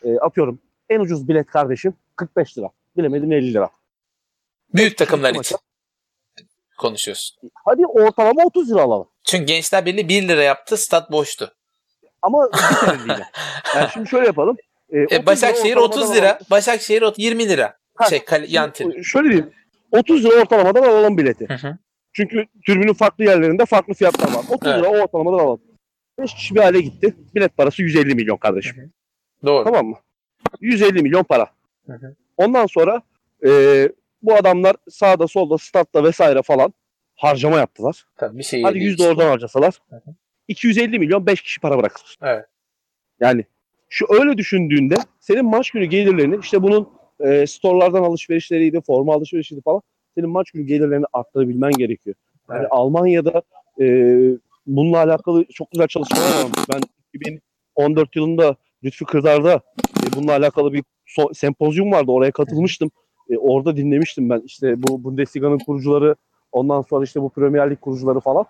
[0.05, 0.59] e, atıyorum
[0.89, 2.71] en ucuz bilet kardeşim 45 lira.
[2.97, 3.71] Bilemedim 50 lira.
[4.75, 5.57] Büyük takımlar için
[6.79, 7.51] konuşuyorsun.
[7.65, 9.09] Hadi ortalama 30 lira alalım.
[9.25, 11.55] Çünkü Gençler Birliği 1 lira yaptı stat boştu.
[12.23, 13.27] Ama bir seneliğine.
[13.77, 14.57] Yani şimdi şöyle yapalım.
[14.93, 16.27] E, 30 E, Başakşehir ortalamadan 30 lira.
[16.31, 16.47] alalım.
[16.51, 17.77] Başakşehir ot- 20 lira.
[17.95, 19.03] Ha, Şey kale, yan Şimdi, tribün.
[19.03, 19.53] Şöyle diyeyim.
[19.93, 21.49] 30 lira ortalamadan alalım bileti.
[21.49, 21.79] Hı hı.
[22.13, 24.45] Çünkü tribünün farklı yerlerinde farklı fiyatlar var.
[24.51, 24.79] 30 Evet.
[24.79, 25.61] lira ortalamadan alalım.
[26.19, 27.15] 5 kişi bir aile gitti.
[27.35, 28.93] Bilet parası 150 milyon kardeşim.
[29.47, 29.65] Doğru.
[29.65, 29.97] Tamam mı?
[30.61, 31.51] 150 milyon para.
[31.87, 32.15] Hı hı.
[32.37, 33.03] Ondan sonra
[33.47, 33.51] e,
[34.23, 36.73] bu adamlar sağda solda statta vesaire falan
[37.17, 38.07] harcama yaptılar.
[38.17, 39.13] Tabii bir şey Hadi yediği 100 de için.
[39.13, 39.79] oradan harcasalar.
[39.91, 40.15] Hı hı.
[40.49, 42.17] 250 milyon 5 kişi para bırakır.
[42.23, 42.45] Evet.
[43.21, 43.45] Yani
[43.89, 46.89] şu öyle düşündüğünde senin maç günü gelirlerini işte bunun
[47.21, 49.83] e, storelardan alışverişleriydi, forma alışverişiydi falan.
[50.15, 52.17] Senin maç günü gelirlerini arttırabilmen gerekiyor.
[52.51, 52.69] Yani Evet.
[52.71, 53.43] Almanya'da
[53.81, 53.85] e,
[54.67, 56.51] bununla alakalı çok güzel çalışmalar var.
[56.75, 56.81] Ben
[57.15, 62.11] 2014 yılında Lütfü Kırdar'da e, bununla alakalı bir so- sempozyum vardı.
[62.11, 62.91] Oraya katılmıştım.
[63.29, 64.41] E, orada dinlemiştim ben.
[64.41, 66.17] İşte bu Bundesliga'nın kurucuları,
[66.53, 68.45] ondan sonra işte bu Premier Lig kurucuları falan.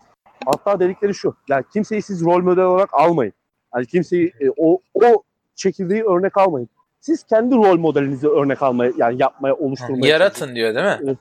[0.46, 1.34] Hatta dedikleri şu.
[1.48, 3.32] Yani kimseyi siz rol model olarak almayın.
[3.74, 5.22] Yani kimseyi e, o o
[5.54, 6.68] çekirdeği örnek almayın.
[7.00, 10.98] Siz kendi rol modelinizi örnek almaya yani yapmaya oluşturmaya Yaratın diyor değil mi?
[11.04, 11.18] Evet.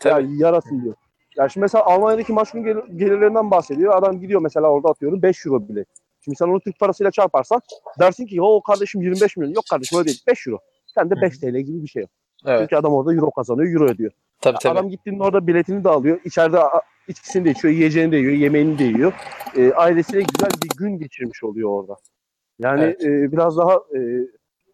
[0.00, 0.22] Tabii.
[0.24, 0.94] yani yaratın diyor.
[1.36, 3.94] Ya şimdi mesela Almanya'daki maç günü gelir- gelirlerinden bahsediyor.
[3.96, 5.84] Adam gidiyor mesela orada atıyorum 5 euro bile.
[6.20, 7.60] Şimdi sen onu Türk parasıyla çarparsan
[8.00, 9.54] dersin ki o kardeşim 25 milyon.
[9.54, 10.22] Yok kardeşim öyle değil.
[10.26, 10.58] 5 euro.
[10.94, 12.06] Sen de 5 TL gibi bir şey.
[12.46, 12.60] Evet.
[12.60, 14.12] Çünkü adam orada euro kazanıyor, euro ödüyor.
[14.40, 14.72] Tabii tabii.
[14.72, 16.20] Adam gittiğinde orada biletini de alıyor.
[16.24, 16.58] İçeride
[17.08, 19.12] içkisini de içiyor, yiyeceğini de yiyor, yemeğini de yiyor.
[19.56, 21.96] E, ailesiyle güzel bir gün geçirmiş oluyor orada.
[22.58, 23.04] Yani Evet.
[23.04, 24.00] e, biraz daha e,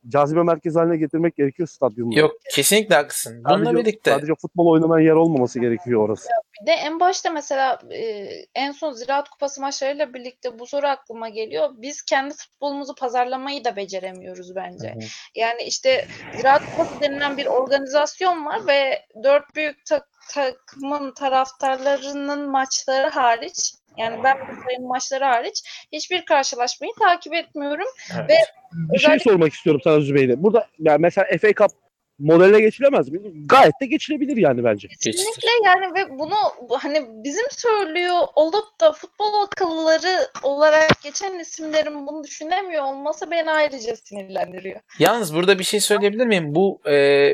[0.09, 2.19] cazibe merkezi haline getirmek gerekiyor stadyumu.
[2.19, 3.45] Yok kesinlikle haklısın.
[3.45, 6.29] Bununla Sadece- birlikte Sadece futbol oynamayan yer olmaması gerekiyor orası.
[6.63, 11.29] Bir de en başta mesela e, en son Ziraat Kupası maçlarıyla birlikte bu soru aklıma
[11.29, 11.71] geliyor.
[11.77, 14.89] Biz kendi futbolumuzu pazarlamayı da beceremiyoruz bence.
[14.89, 15.05] Hı hı.
[15.35, 23.09] Yani işte Ziraat Kupası denilen bir organizasyon var ve dört büyük tak- takımın taraftarlarının maçları
[23.11, 27.87] hariç yani ben sayın maçları hariç hiçbir karşılaşmayı takip etmiyorum.
[28.17, 28.31] Evet.
[28.31, 28.35] Ve
[28.73, 30.43] Bir şey Özellikle- sormak istiyorum sana Zübeyde.
[30.43, 31.71] Burada yani mesela FA Cup
[32.19, 33.19] modeline geçilemez mi?
[33.47, 34.89] Gayet de geçilebilir yani bence.
[34.89, 36.35] Kesinlikle yani ve bunu
[36.69, 43.51] bu- hani bizim söylüyor olup da futbol akılları olarak geçen isimlerin bunu düşünemiyor olması beni
[43.51, 44.81] ayrıca sinirlendiriyor.
[44.99, 46.55] Yalnız burada bir şey söyleyebilir miyim?
[46.55, 46.93] Bu e,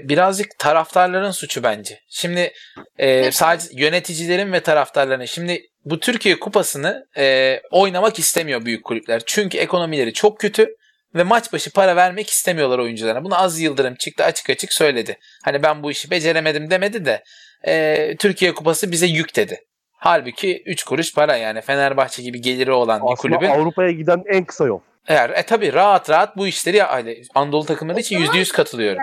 [0.09, 2.01] birazcık taraftarların suçu bence.
[2.09, 2.53] Şimdi
[2.99, 5.25] e, sadece yöneticilerin ve taraftarların.
[5.25, 9.23] Şimdi bu Türkiye Kupası'nı e, oynamak istemiyor büyük kulüpler.
[9.27, 10.77] Çünkü ekonomileri çok kötü
[11.15, 13.25] ve maç başı para vermek istemiyorlar oyuncularına.
[13.25, 15.19] Bunu Az Yıldırım çıktı açık açık söyledi.
[15.45, 17.23] Hani ben bu işi beceremedim demedi de
[17.67, 19.61] e, Türkiye Kupası bize yük dedi.
[19.93, 24.45] Halbuki 3 kuruş para yani Fenerbahçe gibi geliri olan bir Aslında kulübün Avrupa'ya giden en
[24.45, 24.81] kısa yol.
[25.09, 29.03] Eğer e tabi rahat rahat bu işleri ya hani Anadolu takımları için zaman %100 katılıyorum.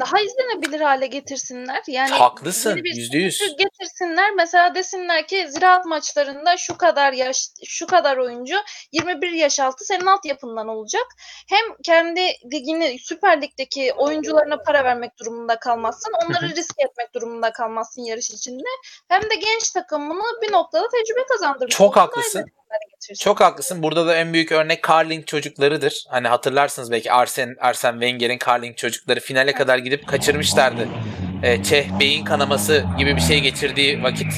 [0.00, 1.82] Daha izlenebilir hale getirsinler.
[1.86, 3.56] Yani Haklısın, yüzde yüz.
[3.58, 4.34] getirsinler.
[4.34, 8.56] Mesela desinler ki ziraat maçlarında şu kadar yaş şu kadar oyuncu
[8.92, 11.06] 21 yaş altı senin altyapından olacak.
[11.48, 12.20] Hem kendi
[12.52, 16.12] ligini Süper Lig'deki oyuncularına para vermek durumunda kalmazsın.
[16.26, 18.68] Onları risk etmek durumunda kalmazsın yarış içinde.
[19.08, 22.38] Hem de genç takımını bir noktada tecrübe kazandırmış Çok haklısın.
[22.38, 22.59] aynı
[23.18, 23.82] Çok haklısın.
[23.82, 26.04] Burada da en büyük örnek Carling çocuklarıdır.
[26.08, 30.88] Hani hatırlarsınız belki Arsene, Arsene Wenger'in Carling çocukları finale kadar gidip kaçırmışlardı.
[31.42, 34.32] Ee, Çeh beyin kanaması gibi bir şey geçirdiği vakit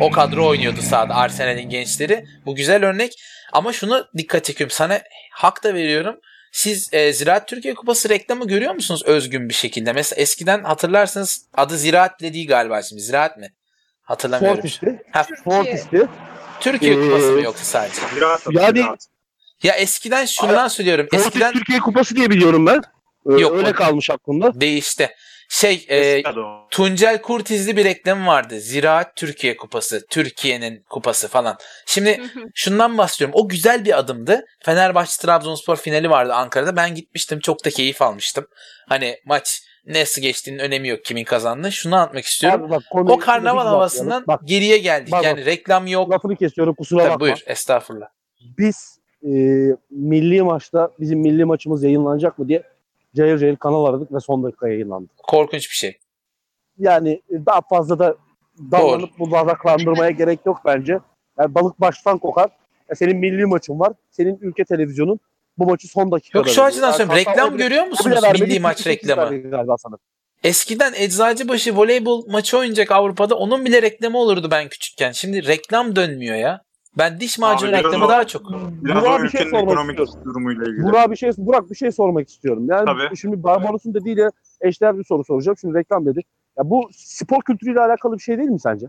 [0.00, 2.24] o kadro oynuyordu sahada Arsenal'in gençleri.
[2.46, 3.12] Bu güzel örnek.
[3.52, 4.74] Ama şunu dikkat çekiyorum.
[4.74, 5.00] Sana
[5.32, 6.20] hak da veriyorum.
[6.52, 9.92] Siz e, Ziraat Türkiye Kupası reklamı görüyor musunuz özgün bir şekilde?
[9.92, 13.02] Mesela eskiden hatırlarsınız adı Ziraat değil galiba şimdi.
[13.02, 13.48] Ziraat mi?
[14.02, 14.56] Hatırlamıyorum.
[14.56, 15.02] Fortis'ti.
[15.10, 16.08] Ha, Fortis'ti.
[16.62, 18.00] Türkiye Ee, Kupası mı yoksa sadece?
[18.44, 18.96] Tabii, Yani-.
[19.62, 21.06] Ya eskiden şundan söylüyorum.
[21.10, 22.80] Fortis Eskiden Türkiye Kupası diye biliyorum ben.
[23.30, 24.60] Ee, Yok, öyle o- kalmış aklımda.
[24.60, 25.10] değişti.
[25.48, 26.22] Şey e.
[26.70, 28.60] Tuncel Kurtizli bir reklamı vardı.
[28.60, 30.06] Ziraat Türkiye Kupası.
[30.10, 31.56] Türkiye'nin kupası falan.
[31.86, 32.22] Şimdi
[32.54, 33.34] şundan bahsediyorum.
[33.38, 34.44] O güzel bir adımdı.
[34.64, 36.76] Fenerbahçe Trabzonspor finali vardı Ankara'da.
[36.76, 37.40] Ben gitmiştim.
[37.40, 38.46] Çok da keyif almıştım.
[38.88, 41.72] Hani maç nasıl geçtiğinin önemi yok kimin kazandığı.
[41.72, 42.64] Şunu anlatmak istiyorum.
[42.64, 44.24] Abi bak, o karnaval havasından.
[44.26, 45.12] Bak geriye geldik.
[45.12, 46.10] Bak, yani reklam yok.
[46.10, 47.20] lafını kesiyorum kusura Tabii, bakma.
[47.20, 48.06] buyur estağfurullah.
[48.58, 49.30] Biz e,
[49.90, 52.62] milli maçta bizim milli maçımız yayınlanacak mı diye
[53.16, 55.08] cayır cayır kanal aradık ve son dakika yayınlandı.
[55.22, 55.98] Korkunç bir şey.
[56.78, 58.16] Yani e, daha fazla da
[58.70, 60.98] dallanıp budaklandırmaya gerek yok bence.
[61.38, 62.50] Yani balık baştan kokar.
[62.88, 63.92] Ya senin milli maçın var.
[64.10, 65.20] Senin ülke televizyonun
[65.58, 67.24] bu maçı son dakikada Yok şu açıdan söylüyorum.
[67.26, 68.18] Reklam görüyor musunuz?
[68.32, 69.36] Milli maç 48 reklamı.
[69.50, 69.96] Galiba sana.
[70.44, 75.12] Eskiden Eczacıbaşı voleybol maçı oynayacak Avrupa'da onun bile reklamı olurdu ben küçükken.
[75.12, 76.62] Şimdi reklam dönmüyor ya.
[76.98, 78.42] Ben diş macunu reklamı o- daha çok.
[78.52, 80.24] Biraz Burak'a o bir şey sormak ekonomik istiyorum.
[80.24, 80.82] durumuyla ilgili.
[80.84, 82.66] Burak bir şey Burak bir şey sormak istiyorum.
[82.70, 83.16] Yani Tabii.
[83.16, 84.28] şimdi Barbaros'un dediğiyle
[84.60, 85.56] eşdeğer bir soru soracağım.
[85.60, 86.20] Şimdi reklam dedi.
[86.58, 88.86] Ya bu spor kültürüyle alakalı bir şey değil mi sence?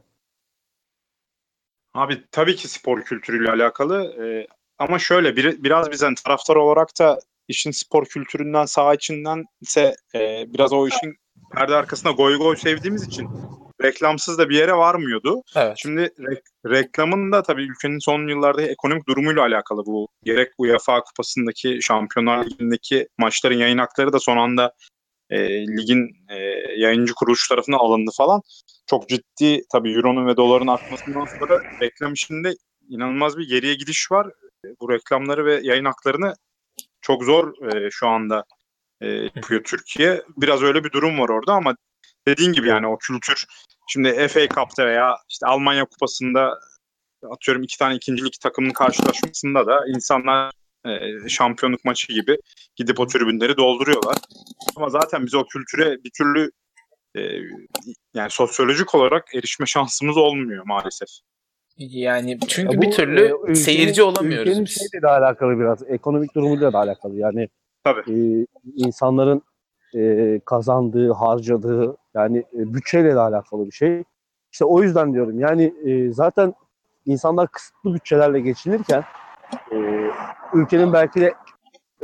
[1.93, 4.03] Abi tabii ki spor kültürüyle alakalı.
[4.26, 4.47] e,
[4.84, 9.95] ama şöyle bir, biraz biz hani taraftar olarak da işin spor kültüründen saha içinden ise
[10.15, 11.15] e, biraz o işin
[11.55, 13.29] perde arkasında goy goy sevdiğimiz için
[13.84, 15.41] reklamsız da bir yere varmıyordu.
[15.55, 15.77] Evet.
[15.77, 20.07] Şimdi re- reklamın da tabii ülkenin son yıllarda ekonomik durumuyla alakalı bu.
[20.23, 24.73] Gerek UEFA kupasındaki Şampiyonlar Ligi'ndeki maçların yayın hakları da son anda
[25.29, 26.36] e, ligin e,
[26.77, 28.41] yayıncı kuruluş tarafından alındı falan.
[28.88, 32.53] Çok ciddi tabii Euro'nun ve doların artmasından sonra reklam işinde
[32.89, 34.27] inanılmaz bir geriye gidiş var.
[34.82, 36.34] Bu reklamları ve yayın haklarını
[37.01, 38.43] çok zor e, şu anda
[39.01, 40.24] e, yapıyor Türkiye.
[40.38, 41.76] Biraz öyle bir durum var orada ama
[42.28, 43.45] dediğin gibi yani o kültür
[43.88, 46.59] şimdi FA Cup'ta veya işte Almanya Kupası'nda
[47.32, 50.51] atıyorum iki tane ikincilik takımın karşılaşmasında da insanlar
[50.86, 52.38] e, şampiyonluk maçı gibi
[52.76, 54.18] gidip o tribünleri dolduruyorlar.
[54.76, 56.51] Ama zaten biz o kültüre bir türlü
[57.18, 57.22] e,
[58.14, 61.09] yani sosyolojik olarak erişme şansımız olmuyor maalesef.
[61.78, 64.78] Yani çünkü Ya bu, bir türlü e, ülkenin- seyirci olamıyoruz Ülkenin biz.
[64.91, 65.84] şeyle de alakalı biraz.
[65.89, 67.15] Ekonomik durumuyla da alakalı.
[67.15, 67.49] Yani
[67.84, 68.01] Tabii.
[68.41, 68.45] e,
[68.76, 69.41] insanların
[69.95, 74.03] e, kazandığı, harcadığı yani e, bütçeyle de alakalı bir şey.
[74.51, 76.53] İşte o yüzden diyorum yani e, zaten
[77.05, 79.03] insanlar kısıtlı bütçelerle geçinirken
[79.71, 79.78] e,
[80.53, 81.34] ülkenin belki de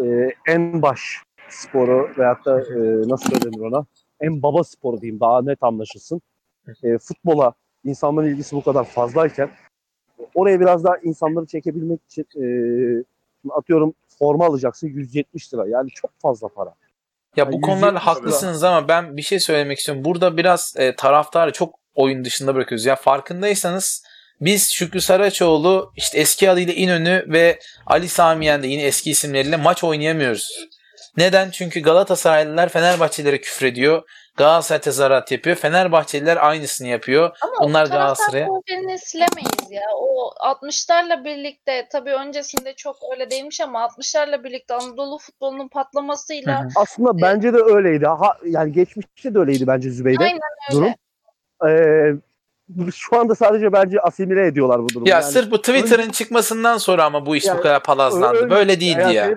[0.03, 3.86] e, en baş sporu veyahut da e, nasıl söylenir ona
[4.22, 6.22] en baba sporu diyeyim daha net anlaşılsın.
[6.84, 7.53] E, futbola
[7.86, 9.49] insanların ilgisi bu kadar fazlayken
[10.36, 12.45] oraya biraz daha insanları çekebilmek için e,
[13.49, 15.67] atıyorum forma alacaksın 170 lira.
[15.67, 16.73] Yani çok fazla para.
[17.36, 18.05] Ya bu Yani 170 lira.
[18.05, 20.05] haklısınız ama ben bir şey söylemek istiyorum.
[20.05, 22.86] Burada biraz e, taraftarı çok oyun dışında bırakıyoruz.
[22.86, 24.03] Ya farkındaysanız
[24.41, 29.84] biz Şükrü Saraçoğlu işte eski adıyla İnönü ve Ali Samiyen de yine eski isimleriyle maç
[29.84, 30.69] oynayamıyoruz.
[31.18, 31.49] Neden?
[31.51, 34.03] Çünkü Galatasaraylılar Fenerbahçelilere küfrediyor.
[34.38, 35.55] Galatasaray tezahürat yapıyor.
[35.55, 37.38] Fenerbahçeliler aynısını yapıyor.
[37.41, 39.82] Ama Bunlar o taraftar Galatasaray'a- profilini silemeyiz ya.
[39.97, 46.64] O 60'larla birlikte tabii öncesinde çok öyle değilmiş ama 60'larla birlikte Anadolu futbolunun patlamasıyla Hı
[46.66, 46.70] hı.
[46.76, 48.05] Aslında bence de öyleydi.
[48.07, 50.24] Ha, yani geçmişte de öyleydi bence Zübeyde.
[50.24, 50.39] aynen
[50.72, 50.84] durum.
[50.84, 50.95] öyle.
[51.68, 55.10] Ee, şu anda sadece bence asimile ediyorlar bu durumu.
[55.10, 58.38] Ya yani, sırf bu Twitter'ın çıkmasından sonra ama bu iş Yani bu kadar palazlandı.
[58.38, 59.32] öyle- Böyle değildi yani ya.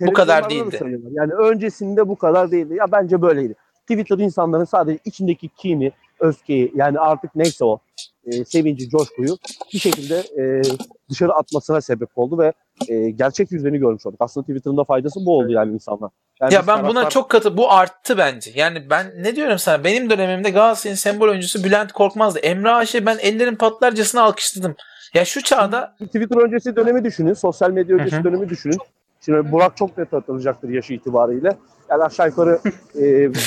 [0.00, 1.00] Bu kadar değildi.
[1.10, 2.74] Yani öncesinde bu kadar değildi.
[2.74, 3.54] Ya bence böyleydi.
[3.82, 7.78] Twitter insanların sadece içindeki kini, öfkeyi yani artık neyse o
[8.26, 9.36] e, sevinci, coşkuyu
[9.72, 10.62] bir şekilde e,
[11.10, 12.52] dışarı atmasına sebep oldu ve
[12.88, 14.20] e, gerçek yüzlerini görmüş olduk.
[14.20, 16.10] Aslında Twitter'ın da faydası bu oldu yani insanlar.
[16.40, 18.50] Yani Ya ben buna taraftar- çok katı bu arttı bence.
[18.54, 22.38] Yani ben ne diyorum sana benim dönemimde Galatasaray'ın sembol oyuncusu Bülent Korkmaz'dı.
[22.38, 24.74] Emre Aşe ben ellerim patlarcasına alkışladım.
[25.14, 28.24] Ya şu çağda Twitter öncesi dönemi düşünün, sosyal medya öncesi hı.
[28.24, 28.78] dönemi düşünün.
[29.26, 31.56] Şimdi Burak çok net hatırlayacaktır yaşı itibariyle.
[31.90, 32.58] Yani aşağı yukarı
[32.94, 33.32] e,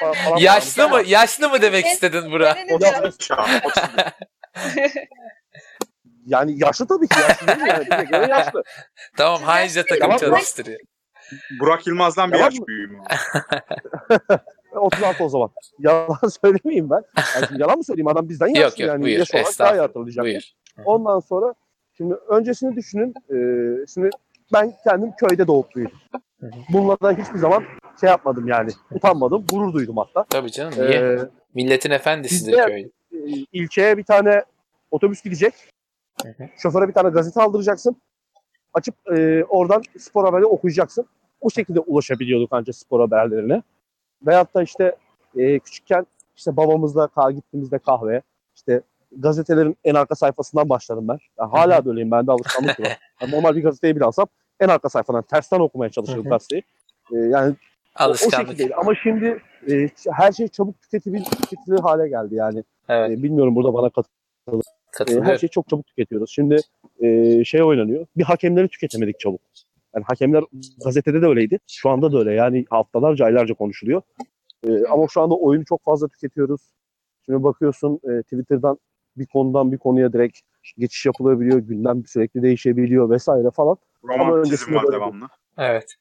[0.00, 2.54] falan- falan yaşlı mı ama yaşlı mı demek istedin bura?
[2.54, 3.46] Senin O da- canın- Şu an
[6.26, 7.68] Yani yaşlı tabii ki yaşlı değil mi?
[7.68, 8.62] Yani bize göre yaşlı.
[9.16, 10.80] Tamam haince takım çalıştırıyor.
[11.60, 12.66] Burak Yılmaz'dan bir Yalan yaş mı?
[12.66, 12.98] büyüğüm.
[14.76, 15.50] 36 o zaman.
[15.78, 17.02] Yalan söylemeyeyim ben.
[17.34, 18.08] Yani şimdi yalan mı söyleyeyim?
[18.08, 19.02] Adam bizden yaşlı Yok yok yani.
[19.02, 19.18] buyur.
[19.18, 20.24] Yaş olarak daha iyi hatırlayacak.
[20.24, 20.42] Buyur.
[20.84, 21.54] Ondan sonra
[21.96, 23.14] şimdi öncesini düşünün.
[23.30, 23.36] E,
[23.94, 24.10] şimdi
[24.52, 25.96] ben kendim köyde doğup büyüdüm.
[27.02, 27.64] Da hiçbir zaman
[28.00, 28.70] şey yapmadım yani.
[28.90, 29.44] Utanmadım.
[29.52, 30.24] Gurur duydum hatta.
[30.30, 30.90] Tabii canım niye?
[31.00, 31.18] Ee,
[31.54, 32.80] Milletin efendisidir bizde- köy.
[33.12, 34.42] e, ilçeye bir tane
[34.90, 35.54] otobüs gidecek.
[36.22, 36.48] Hı hı.
[36.58, 37.96] Şoföre bir tane gazete aldıracaksın.
[38.74, 41.06] Açıp e, oradan spor haberi okuyacaksın.
[41.40, 43.62] O şekilde ulaşabiliyorduk ancak spor haberlerine.
[44.26, 44.96] Veyahut da işte
[45.36, 48.22] e, küçükken işte babamızla kah gittiğimizde kahve,
[48.56, 48.80] işte
[49.16, 51.18] gazetelerin en arka sayfasından başladım ben.
[51.38, 52.98] Yani hala da öyleyim bende alışkanlık var.
[53.20, 54.26] Yani normal bir gazeteyi bile alsam
[54.60, 56.62] en arka sayfadan tersten okumaya çalışırım gazeteyi.
[57.12, 57.54] E, yani
[58.00, 58.74] o, o şekildeydi.
[58.74, 62.64] Ama şimdi e, her şey çabuk tüketilir, tüketilir hale geldi yani.
[62.88, 64.06] Evet E, bilmiyorum burada bana kat
[65.10, 66.30] e, her şeyi çok çabuk tüketiyoruz.
[66.30, 66.56] Şimdi
[67.00, 68.06] e, şey oynanıyor.
[68.16, 69.40] Bir hakemleri tüketemedik çabuk.
[69.94, 70.44] Yani hakemler
[70.84, 71.58] gazetede de öyleydi.
[71.70, 72.32] Şu anda da öyle.
[72.32, 74.02] Yani haftalarca, aylarca konuşuluyor.
[74.68, 76.60] E, ama şu anda oyunu çok fazla tüketiyoruz.
[77.26, 78.78] Şimdi bakıyorsun e, Twitter'dan
[79.16, 80.38] bir konudan bir konuya direkt
[80.78, 81.58] geçiş yapılabiliyor.
[81.58, 83.76] Gündem sürekli değişebiliyor vesaire falan.
[84.04, 85.28] Romantizm öncesinde var devamlı.
[85.58, 85.94] Evet.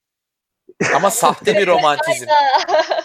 [0.96, 2.26] Ama sahte bir romantizm.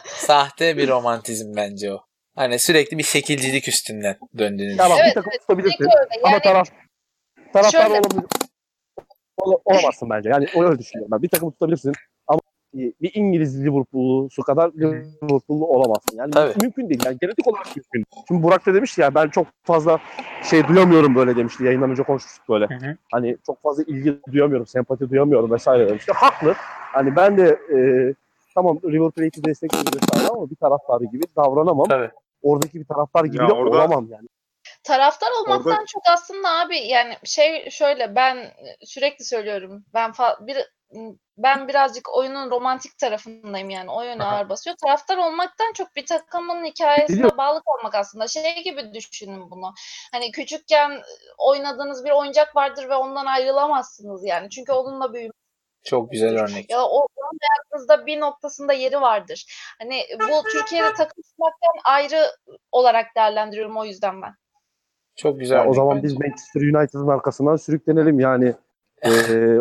[0.05, 1.99] Sahte bir romantizm bence o.
[2.37, 4.17] Hani sürekli bir şekilcilik üstünden
[4.91, 5.85] bak Evet, bir takım evet, tutabilirsin.
[5.85, 6.23] Öyle.
[6.25, 6.69] Ama Yani taraf,
[7.53, 8.25] taraftar Şöyle- olamaz,
[9.39, 10.29] ol- olamazsın bence.
[10.31, 11.23] Yani öyle düşünüyorum ben.
[11.23, 11.93] Bir takım tutabilirsin
[12.75, 16.17] bir İngiliz Liverpool'su kadar Liverpool'lu olamazsın.
[16.17, 16.53] Yani Tabii.
[16.63, 17.01] mümkün değil.
[17.07, 18.05] Yani genetik olarak mümkün.
[18.29, 19.99] Şimdi Burak da demişti ya ben çok fazla
[20.51, 21.65] şey duyamıyorum böyle demişti.
[21.65, 22.67] Yayından önce konuşmuştuk böyle.
[22.67, 22.97] Hı hı.
[23.13, 26.13] Hani çok fazla ilgi duyamıyorum, sempati duyamıyorum vesaire demişti.
[26.15, 26.55] Haklı.
[26.93, 27.79] Hani ben de e,
[28.55, 31.87] tamam River Plate'i destekliyorum vesaire ama bir taraftarı gibi davranamam.
[31.89, 32.11] Tabii.
[32.43, 34.29] Oradaki bir taraftar gibi Ya de orada- olamam yani.
[34.89, 38.53] Taraftar olmaktan Orada- çok aslında abi yani şey şöyle ben
[38.85, 39.85] sürekli söylüyorum.
[39.95, 40.57] Ben bir
[41.37, 43.91] ben birazcık oyunun romantik tarafındayım yani.
[43.91, 44.37] O yöne Aha.
[44.37, 44.77] ağır basıyor.
[44.85, 48.29] Taraftar olmaktan çok bir takımın hikayesine bağlı kalmak aslında.
[48.29, 49.75] Şey gibi düşünün bunu.
[50.13, 51.03] Hani küçükken
[51.39, 54.51] oynadığınız bir oyuncak vardır ve ondan ayrılamazsınız yani.
[54.51, 55.33] Çünkü onunla büyümek
[55.85, 56.71] Çok güzel örnek.
[56.71, 57.07] ya o
[57.41, 59.45] hayatınızda bir noktasında yeri vardır.
[59.81, 62.33] Hani bu Türkiye'de takım tutmaktan ayrı
[62.73, 64.35] olarak değerlendiriyorum o yüzden ben.
[65.19, 66.07] Çok güzel Ya o zaman bence.
[66.09, 68.55] biz Manchester United'ın arkasından sürüklenelim yani.
[69.03, 69.11] Ee,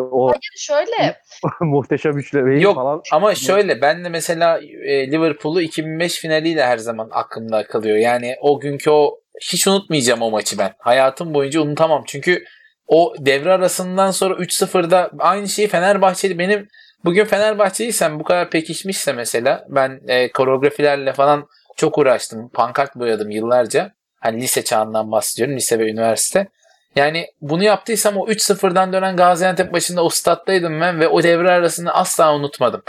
[0.00, 1.16] o Şöyle
[1.60, 3.02] muhteşem üçlemeyi Yok falan.
[3.12, 7.96] ama şöyle ben de mesela e, Liverpool'u 2005 finaliyle her zaman aklımda kalıyor.
[7.96, 10.72] Yani o günkü o hiç unutmayacağım o maçı ben.
[10.78, 12.02] Hayatım boyunca unutamam.
[12.06, 12.44] Çünkü
[12.86, 16.68] o devre arasından sonra 3-0'da aynı şeyi Fenerbahçeli benim
[17.04, 21.46] bugün Fenerbahçeliysem bu kadar pekişmişse mesela ben e, koreografilerle falan
[21.76, 22.48] çok uğraştım.
[22.54, 23.97] Pankart boyadım yıllarca.
[24.20, 25.56] Hani lise çağından bahsediyorum.
[25.56, 26.48] Lise ve üniversite.
[26.96, 31.94] Yani bunu yaptıysam o 3-0'dan dönen Gaziantep başında o stat'taydım ben ve o devre arasını
[31.94, 32.82] asla unutmadım.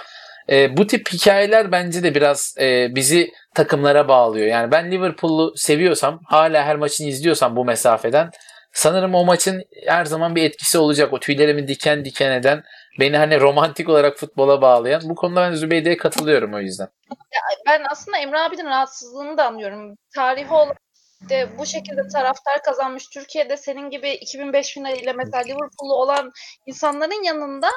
[0.49, 4.47] E, bu tip hikayeler bence de biraz e, bizi takımlara bağlıyor.
[4.47, 8.31] Yani ben Liverpool'u seviyorsam, hala her maçını izliyorsam bu mesafeden
[8.71, 11.13] sanırım o maçın her zaman bir etkisi olacak.
[11.13, 12.63] O tüylerimi diken diken eden,
[12.99, 15.01] beni hani romantik olarak futbola bağlayan.
[15.05, 16.87] Bu konuda ben Zübeyde'ye katılıyorum o yüzden.
[17.67, 19.95] Ben aslında Emre abinin rahatsızlığını da anlıyorum.
[20.15, 20.77] Tarihi olarak
[21.29, 26.31] de bu şekilde taraftar kazanmış Türkiye'de senin gibi 2005 finaliyle mesela Liverpool'lu olan
[26.65, 27.67] insanların yanında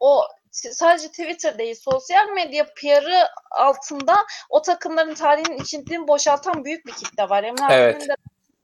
[0.00, 4.16] o sadece Twitter değil sosyal medya PR'ı altında
[4.50, 7.44] o takımların tarihinin içini boşaltan büyük bir kitle var.
[7.44, 7.96] Emre Evet.
[7.96, 8.14] abinin de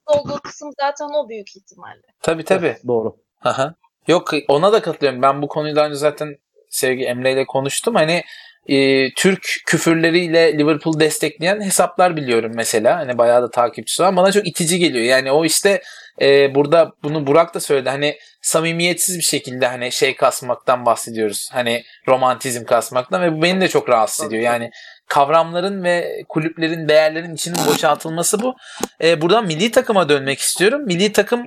[0.07, 2.03] olduğu kısım zaten o büyük ihtimalle.
[2.23, 2.77] Tabii tabii.
[2.87, 3.17] Doğru.
[3.45, 3.75] Aha.
[4.07, 5.23] Yok ona da katılıyorum.
[5.23, 6.37] Ben bu konuyu daha önce zaten
[6.71, 7.95] sevgi Emre ile konuştum.
[7.95, 8.25] Hani
[8.67, 12.97] e, Türk küfürleriyle Liverpool destekleyen hesaplar biliyorum mesela.
[12.97, 14.17] Hani bayağı da takipçisi var.
[14.17, 15.05] Bana çok itici geliyor.
[15.05, 15.83] Yani o işte
[16.21, 17.89] e, burada bunu Burak da söyledi.
[17.89, 21.49] Hani samimiyetsiz bir şekilde hani şey kasmaktan bahsediyoruz.
[21.53, 24.43] Hani romantizm kasmaktan ve bu beni de çok rahatsız ediyor.
[24.43, 24.71] Yani
[25.09, 28.55] kavramların ve kulüplerin değerlerin içinin boşaltılması bu.
[29.03, 30.83] E, buradan milli takıma dönmek istiyorum.
[30.87, 31.47] Milli takım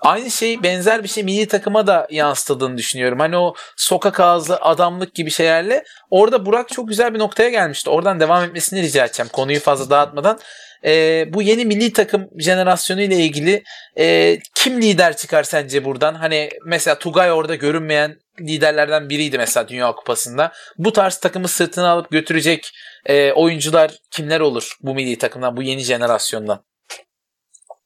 [0.00, 3.18] Aynı şey benzer bir şey milli takıma da yansıtıldığını düşünüyorum.
[3.18, 7.90] Hani o sokak ağzı adamlık gibi şeylerle orada Burak çok güzel bir noktaya gelmişti.
[7.90, 10.38] Oradan devam etmesini rica edeceğim konuyu fazla dağıtmadan.
[10.84, 13.62] Ee, bu yeni milli takım jenerasyonu ile ilgili
[13.98, 16.14] e, kim lider çıkar sence buradan?
[16.14, 20.52] Hani mesela Tugay orada görünmeyen liderlerden biriydi mesela Dünya Kupası'nda.
[20.78, 22.72] Bu tarz takımı sırtına alıp götürecek
[23.06, 26.64] e, oyuncular kimler olur bu milli takımdan, bu yeni jenerasyondan?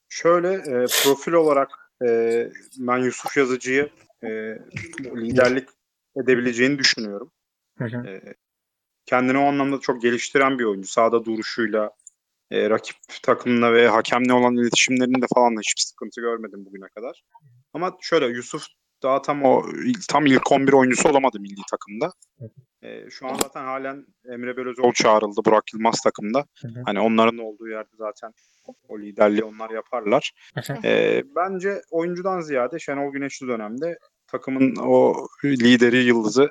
[0.09, 1.69] Şöyle e, profil olarak
[2.07, 3.91] e, ben Yusuf Yazıcı'yı
[4.23, 4.29] e,
[5.17, 5.69] liderlik
[6.17, 7.33] edebileceğini düşünüyorum.
[7.79, 8.07] Hı hı.
[8.07, 8.35] E,
[9.07, 10.89] kendini o anlamda çok geliştiren bir oyuncu.
[10.89, 11.91] Sahada duruşuyla,
[12.51, 17.23] e, rakip takımla ve hakemle olan iletişimlerinde falan da hiçbir sıkıntı görmedim bugüne kadar.
[17.75, 18.67] Ama şöyle Yusuf
[19.03, 19.63] daha tam o
[20.09, 22.13] tam ilk 11 oyuncusu olamadı milli takımda.
[22.83, 26.45] E, şu an zaten halen Emre Belözoğlu çağrıldı Burak Yılmaz takımda.
[26.63, 26.83] Hı hı.
[26.87, 28.33] Hani onların olduğu yerde zaten
[28.89, 30.33] o liderliği onlar yaparlar.
[30.85, 36.51] E, bence oyuncudan ziyade Şenol Güneşli dönemde takımın o lideri yıldızı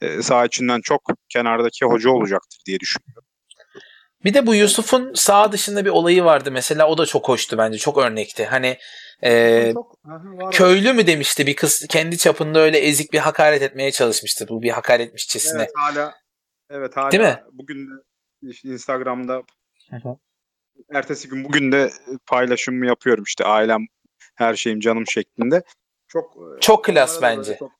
[0.00, 3.24] e, saha içinden çok kenardaki hoca olacaktır diye düşünüyorum.
[4.24, 7.78] Bir de bu Yusuf'un sağ dışında bir olayı vardı mesela o da çok hoştu bence
[7.78, 8.44] çok örnekti.
[8.44, 8.78] Hani
[9.22, 13.90] e, Çok- Aha, köylü mü demişti bir kız kendi çapında öyle ezik bir hakaret etmeye
[13.92, 14.46] çalışmıştı.
[14.48, 15.62] Bu bir hakaretmişçesine.
[15.62, 16.14] Evet hala
[16.70, 17.42] evet hala Değil mi?
[17.52, 18.02] bugün de
[18.42, 19.42] işte Instagram'da
[19.90, 20.16] Hı hı.
[20.94, 21.90] ertesi gün bugün de
[22.26, 23.86] paylaşımımı yapıyorum işte ailem
[24.34, 25.62] her şeyim canım şeklinde.
[26.08, 27.56] Çok e, Çok klas bence.
[27.58, 27.77] çok-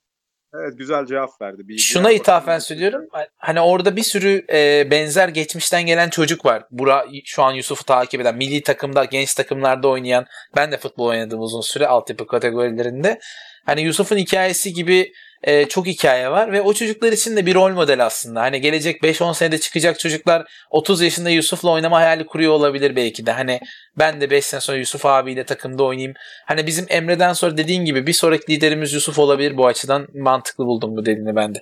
[0.55, 1.69] evet güzel cevap verdi.
[1.69, 3.09] Bir, Şuna ithafen söylüyorum.
[3.37, 6.65] Hani orada bir sürü e, benzer geçmişten gelen çocuk var.
[6.71, 10.27] Bura şu an Yusuf'u takip eden, milli takımda, genç takımlarda oynayan.
[10.57, 13.19] Ben de futbol oynadım uzun süre altyapı kategorilerinde.
[13.67, 15.13] Hani Yusuf'un hikayesi gibi
[15.43, 18.41] e, çok hikaye var ve o çocuklar için de bir rol model aslında.
[18.41, 23.33] Hani gelecek 5-10 senede çıkacak çocuklar 30 yaşında Yusuf'la oynama hayali kuruyor olabilir belki de.
[23.33, 23.61] Hani
[23.99, 26.15] ben de 5 sene sonra Yusuf abiyle takımda oynayayım.
[26.47, 30.97] Hani bizim Emre'den sonra dediğin gibi bir sonraki liderimiz Yusuf olabilir bu açıdan mantıklı buldum
[30.97, 31.59] bu dediğini ben de.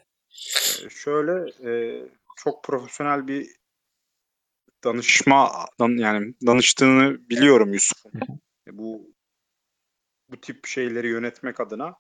[0.87, 1.33] E, Şöyle
[1.71, 2.01] e,
[2.37, 3.47] çok profesyonel bir
[4.85, 8.13] danışma dan- yani danıştığını biliyorum Yusuf'un.
[8.69, 9.11] E, bu
[10.31, 11.95] bu tip şeyleri yönetmek adına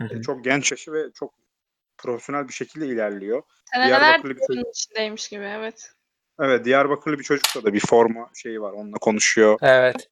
[0.00, 1.34] e, çok genç yaşı ve çok
[1.98, 3.42] profesyonel bir şekilde ilerliyor.
[3.74, 5.92] Seneler Diyarbakırlı bir bunun içindeymiş gibi evet.
[6.40, 8.72] Evet Diyarbakırlı bir çocukla da bir forma şeyi var.
[8.72, 9.58] Onunla konuşuyor.
[9.62, 10.08] Evet.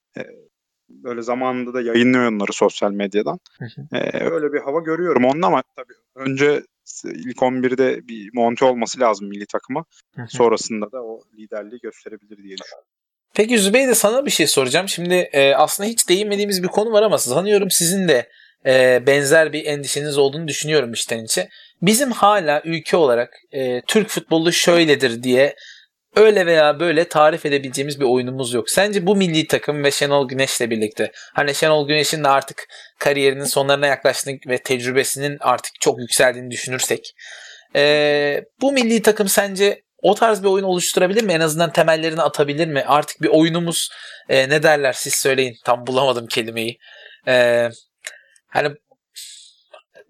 [0.89, 3.39] Böyle zamanında da yayınlıyor onları sosyal medyadan.
[3.59, 3.97] Hı hı.
[3.97, 6.62] E, öyle bir hava görüyorum onun ama tabii önce
[7.05, 9.84] ilk 11'de bir monte olması lazım milli takıma.
[10.28, 12.89] Sonrasında da o liderliği gösterebilir diye düşünüyorum.
[13.34, 14.89] Peki Zübeyde sana bir şey soracağım.
[14.89, 18.28] Şimdi e, aslında hiç değinmediğimiz bir konu var ama sanıyorum sizin de
[18.67, 21.49] e, benzer bir endişeniz olduğunu düşünüyorum içten içe.
[21.83, 25.57] Bizim hala ülke olarak e, Türk futbolu şöyledir diye
[26.17, 28.71] öyle veya böyle tarif edebileceğimiz bir oyunumuz yok.
[28.71, 32.67] Sence bu milli takım ve Şenol Güneş'le birlikte hani Şenol Güneş'in de artık
[32.99, 37.14] kariyerinin sonlarına yaklaştığını ve tecrübesinin artık çok yükseldiğini düşünürsek
[37.77, 41.33] e, bu milli takım sence o tarz bir oyun oluşturabilir mi?
[41.33, 42.85] En azından temellerini atabilir mi?
[42.87, 43.89] Artık bir oyunumuz
[44.29, 45.57] e, ne derler siz söyleyin.
[45.64, 46.79] Tam bulamadım kelimeyi.
[47.29, 47.69] E,
[48.49, 48.69] hani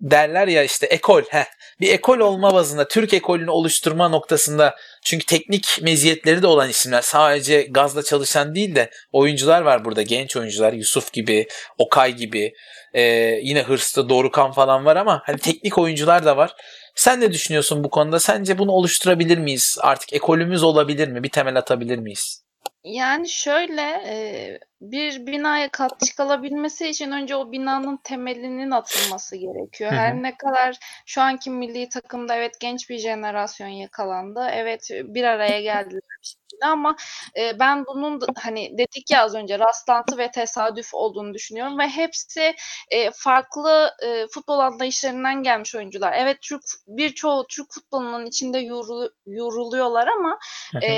[0.00, 1.22] derler ya işte ekol.
[1.22, 1.44] Heh.
[1.80, 7.62] Bir ekol olma bazında Türk ekolünü oluşturma noktasında çünkü teknik meziyetleri de olan isimler sadece
[7.62, 11.46] gazla çalışan değil de oyuncular var burada genç oyuncular Yusuf gibi
[11.78, 12.52] Okay gibi
[12.94, 13.02] e,
[13.42, 16.52] yine hırslı Dorukan falan var ama hani teknik oyuncular da var.
[16.94, 18.20] Sen ne düşünüyorsun bu konuda?
[18.20, 19.78] Sence bunu oluşturabilir miyiz?
[19.80, 21.22] Artık ekolümüz olabilir mi?
[21.22, 22.46] Bir temel atabilir miyiz?
[22.84, 29.90] Yani şöyle e, bir binaya kat kalabilmesi için önce o binanın temelinin atılması gerekiyor.
[29.90, 30.00] Hı hı.
[30.00, 34.48] Her ne kadar şu anki milli takımda evet genç bir jenerasyon yakalandı.
[34.52, 36.00] Evet bir araya geldiler.
[36.22, 36.96] şekilde ama
[37.38, 41.88] e, ben bunun da, hani dedik ya az önce rastlantı ve tesadüf olduğunu düşünüyorum ve
[41.88, 42.54] hepsi
[42.90, 46.12] e, farklı e, futbol anlayışlarından gelmiş oyuncular.
[46.16, 50.38] Evet Türk birçoğu Türk futbolunun içinde yorulu, yoruluyorlar ama
[50.82, 50.90] e,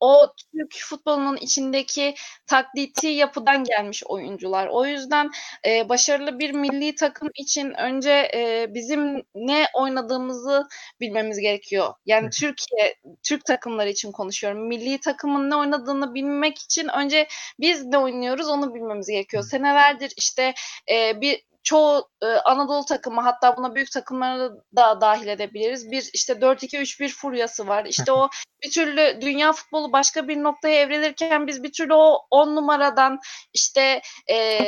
[0.00, 2.14] o Türk futbolunun içindeki
[2.46, 4.66] taklidi yapıdan gelmiş oyuncular.
[4.66, 5.30] O yüzden
[5.66, 10.68] e, başarılı bir milli takım için önce e, bizim ne oynadığımızı
[11.00, 11.94] bilmemiz gerekiyor.
[12.06, 14.68] Yani Türkiye, Türk takımları için konuşuyorum.
[14.68, 17.28] Milli takımın ne oynadığını bilmek için önce
[17.60, 19.42] biz ne oynuyoruz onu bilmemiz gerekiyor.
[19.42, 20.54] Senelerdir işte
[20.90, 25.90] e, bir çoğu e, Anadolu takımı hatta buna büyük takımları da dahil edebiliriz.
[25.90, 27.84] Bir işte 4-2-3-1 furyası var.
[27.84, 28.28] İşte o
[28.62, 33.18] bir türlü dünya futbolu başka bir noktaya evrilirken biz bir türlü o 10 numaradan
[33.52, 34.58] işte e,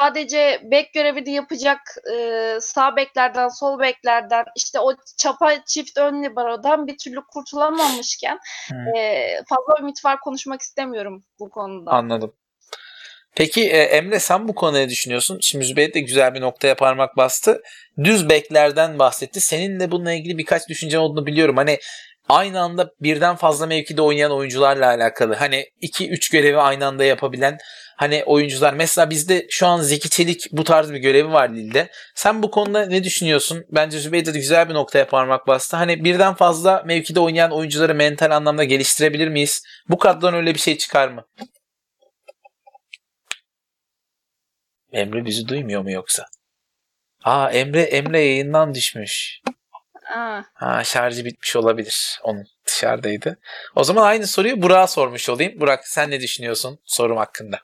[0.00, 1.80] sadece bek görevini yapacak
[2.14, 8.38] e, sağ beklerden sol beklerden işte o çapa çift ön libero'dan bir türlü kurtulamamışken
[8.96, 11.90] e, fazla ümit var konuşmak istemiyorum bu konuda.
[11.90, 12.32] Anladım.
[13.34, 15.38] Peki e, Emre sen bu konuya düşünüyorsun?
[15.42, 17.62] Şimdi Zübeyir de güzel bir noktaya parmak bastı.
[18.04, 19.40] Düz beklerden bahsetti.
[19.40, 21.56] Senin de bununla ilgili birkaç düşünce olduğunu biliyorum.
[21.56, 21.78] Hani
[22.28, 25.34] aynı anda birden fazla mevkide oynayan oyuncularla alakalı.
[25.34, 27.58] Hani 2-3 görevi aynı anda yapabilen
[27.96, 28.74] hani oyuncular.
[28.74, 31.90] Mesela bizde şu an Zeki Çelik bu tarz bir görevi var Lille'de.
[32.14, 33.64] Sen bu konuda ne düşünüyorsun?
[33.70, 35.76] Bence Zübeyir de güzel bir noktaya parmak bastı.
[35.76, 39.62] Hani birden fazla mevkide oynayan oyuncuları mental anlamda geliştirebilir miyiz?
[39.88, 41.24] Bu kadrodan öyle bir şey çıkar mı?
[44.92, 46.26] Emre bizi duymuyor mu yoksa?
[47.24, 49.40] Aa Emre Emre yayından düşmüş.
[50.16, 50.42] Aa.
[50.54, 52.20] Ha şarjı bitmiş olabilir.
[52.22, 53.38] Onun dışarıdaydı.
[53.76, 55.60] O zaman aynı soruyu Burak'a sormuş olayım.
[55.60, 57.60] Burak sen ne düşünüyorsun sorum hakkında?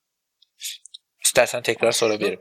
[1.24, 2.40] İstersen tekrar sorabilirim.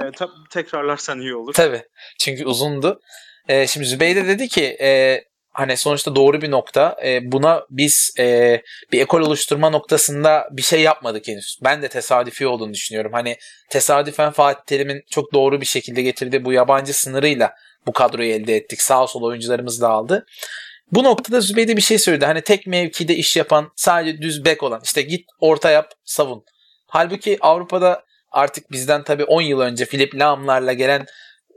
[0.00, 0.20] Evet,
[0.50, 1.54] tekrarlarsan iyi olur.
[1.54, 1.82] Tabii.
[2.20, 3.00] Çünkü uzundu.
[3.48, 6.96] Ee, şimdi Zübeyde dedi ki e, hani sonuçta doğru bir nokta.
[7.04, 11.58] E, buna biz e, bir ekol oluşturma noktasında bir şey yapmadık henüz.
[11.64, 13.12] Ben de tesadüfi olduğunu düşünüyorum.
[13.12, 13.36] Hani
[13.70, 17.54] tesadüfen Fatih Terim'in çok doğru bir şekilde getirdiği bu yabancı sınırıyla
[17.86, 18.82] bu kadroyu elde ettik.
[18.82, 20.26] Sağ sol oyuncularımız da aldı.
[20.92, 22.26] Bu noktada Zübeyde bir şey söyledi.
[22.26, 26.44] Hani tek mevkide iş yapan sadece düz bek olan işte git orta yap savun.
[26.86, 31.06] Halbuki Avrupa'da artık bizden tabii 10 yıl önce Filip Lam'larla gelen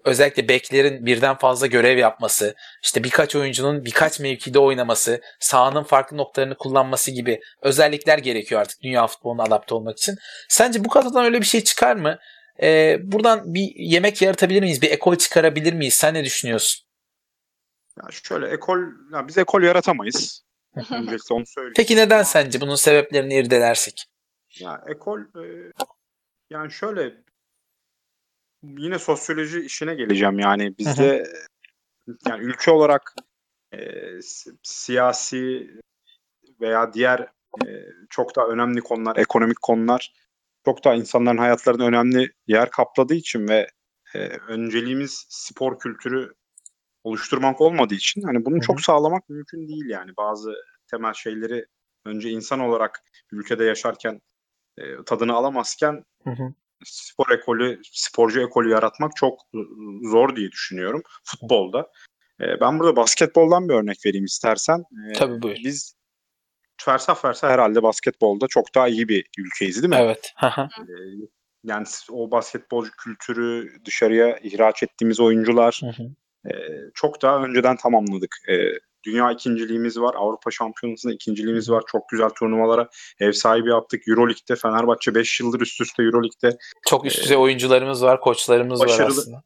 [0.06, 6.56] özellikle beklerin birden fazla görev yapması, işte birkaç oyuncunun birkaç mevkide oynaması, sahanın farklı noktalarını
[6.58, 10.16] kullanması gibi özellikler gerekiyor artık dünya futboluna adapte olmak için.
[10.50, 12.18] Sence bu kadrodan öyle bir şey çıkar mı?
[12.62, 14.82] Ee, buradan bir yemek yaratabilir miyiz?
[14.82, 15.94] Bir ekol çıkarabilir miyiz?
[15.94, 16.86] Sen ne düşünüyorsun?
[17.98, 18.80] Ya şöyle ekol,
[19.14, 20.46] ya biz ekol yaratamayız.
[20.76, 21.74] Öncelikle onu söyleyeyim.
[21.76, 22.62] Peki neden sence?
[22.62, 24.06] Bunun sebeplerini irdelersek.
[24.60, 25.72] Ya ekol e,
[26.50, 27.14] yani şöyle
[28.78, 30.40] yine sosyoloji işine geleceğim.
[30.40, 31.28] Yani bizde
[32.28, 33.16] yani ülke olarak
[33.74, 33.80] e,
[34.64, 35.72] siyasi
[36.62, 37.20] veya diğer
[37.66, 37.70] e,
[38.10, 40.14] çok daha önemli konular, ekonomik konular
[40.66, 43.68] çok daha insanların hayatlarında önemli yer kapladığı için ve
[44.16, 46.34] e, önceliğimiz spor kültürü
[47.04, 50.12] oluşturmak olmadığı için hani bunu çok sağlamak mümkün değil yani.
[50.18, 50.54] Bazı
[50.88, 51.66] temel şeyleri
[52.06, 54.22] önce insan olarak ülkede yaşarken
[54.78, 56.54] e, tadını alamazken hı hı
[56.84, 59.40] spor ekolü, sporcu ekolü yaratmak çok
[60.12, 61.92] zor diye düşünüyorum futbolda.
[62.42, 64.84] E, ben burada basketboldan bir örnek vereyim istersen.
[65.10, 65.58] E, Tabii buyur.
[65.64, 65.96] Biz
[66.78, 70.00] fersah fersah herhalde basketbolda çok daha iyi bir ülkeyiz değil mi?
[70.00, 70.34] Evet.
[70.80, 70.94] e,
[71.64, 75.82] yani o basketbolcu kültürü dışarıya ihraç ettiğimiz oyuncular
[76.46, 76.52] e,
[76.94, 78.36] çok daha önceden tamamladık.
[79.06, 80.16] Dünya ikinciliğimiz var.
[80.18, 81.84] Avrupa Şampiyonası'nda ikinciliğimiz var.
[81.88, 82.90] Çok güzel turnuvalara
[83.20, 84.08] ev sahibi yaptık.
[84.08, 86.58] Euroleague'de Fenerbahçe 5 yıldır üst üste Euroleague'de.
[86.88, 89.44] Çok üst düzey e, oyuncularımız var, koçlarımız başarılı, var aslında.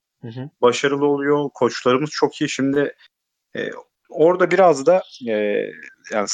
[0.62, 1.50] Başarılı oluyor.
[1.54, 2.50] Koçlarımız çok iyi.
[2.50, 2.96] Şimdi
[3.56, 3.70] e,
[4.10, 5.34] orada biraz da e,
[6.12, 6.28] yani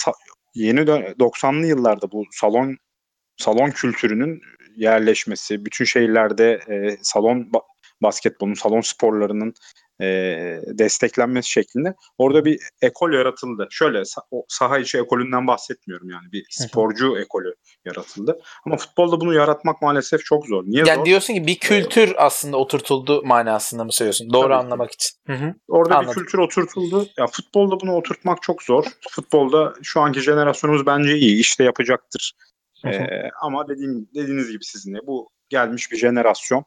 [0.56, 2.78] yeni 90'lı yıllarda bu salon
[3.38, 4.42] salon kültürünün
[4.76, 7.66] yerleşmesi, bütün şehirlerde e, salon ba-
[8.02, 9.54] basketbolun, salon sporlarının
[10.02, 10.06] e,
[10.66, 13.68] desteklenmesi şeklinde orada bir ekol yaratıldı.
[13.72, 17.54] Şöyle o saha içi ekolünden bahsetmiyorum yani bir sporcu ekolü
[17.86, 18.40] yaratıldı.
[18.66, 20.64] Ama futbolda bunu yaratmak maalesef çok zor.
[20.64, 21.06] Niye yani zor?
[21.06, 24.34] diyorsun ki bir kültür ee, aslında oturtuldu manasında mı söylüyorsun?
[24.34, 25.18] Doğru Tabii anlamak için.
[25.28, 25.54] Hı hı.
[25.68, 26.16] Orada Anladım.
[26.16, 27.08] bir kültür oturtuldu.
[27.18, 28.86] Ya futbolda bunu oturtmak çok zor.
[29.10, 31.40] Futbolda şu anki jenerasyonumuz bence iyi.
[31.40, 32.34] işte yapacaktır.
[32.82, 32.94] Hı hı.
[32.94, 36.66] Ee, ama dediğim dediğiniz gibi sizin de bu gelmiş bir jenerasyon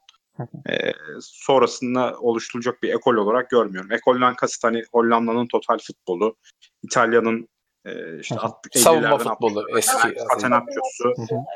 [0.71, 3.93] e, sonrasında oluşturulacak bir ekol olarak görmüyorum.
[3.93, 6.37] Ekolden kasıt hani Hollanda'nın total futbolu,
[6.83, 7.49] İtalya'nın
[7.87, 8.35] e, işte
[8.75, 11.15] savunma futbolu eski Catenaccios'u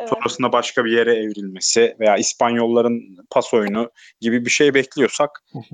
[0.08, 3.00] sonrasında başka bir yere evrilmesi veya İspanyolların
[3.30, 3.90] pas oyunu
[4.20, 5.30] gibi bir şey bekliyorsak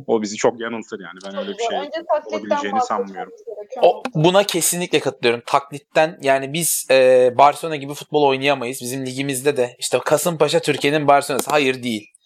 [0.07, 1.79] o bizi çok yanıltır yani ben öyle bir şey
[2.33, 3.33] olabileceğini sanmıyorum.
[3.83, 5.43] O, buna kesinlikle katılıyorum.
[5.47, 8.81] Taklitten yani biz e, Barcelona gibi futbol oynayamayız.
[8.81, 11.51] Bizim ligimizde de işte Kasımpaşa Türkiye'nin Barcelona'sı.
[11.51, 12.18] Hayır değil.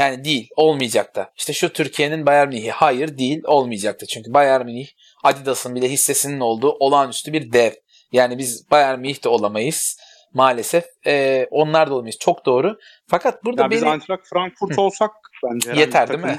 [0.00, 0.48] Yani değil.
[0.56, 1.32] Olmayacak da.
[1.36, 2.70] İşte şu Türkiye'nin Bayern Münih'i.
[2.70, 3.42] Hayır değil.
[3.44, 4.06] Olmayacaktı.
[4.06, 4.88] Çünkü Bayern Münih
[5.22, 7.72] Adidas'ın bile hissesinin olduğu olağanüstü bir dev.
[8.12, 9.98] Yani biz Bayern Münih de olamayız.
[10.34, 10.84] Maalesef.
[11.06, 12.18] E, onlar da olamayız.
[12.20, 12.78] Çok doğru.
[13.06, 13.90] Fakat burada Ya biz beni...
[13.90, 15.10] Eintracht Frankfurt olsak
[15.44, 16.38] bence Yeter değil mi?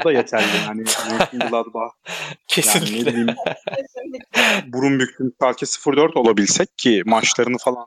[0.00, 0.80] O da yeterli yani.
[1.10, 3.06] Mönchengladbach, yani ne Kesinlikle.
[3.06, 3.36] bileyim
[3.76, 4.72] Kesinlikle.
[4.72, 7.86] Burunbük'ün Schalke 04 olabilsek ki maçlarını falan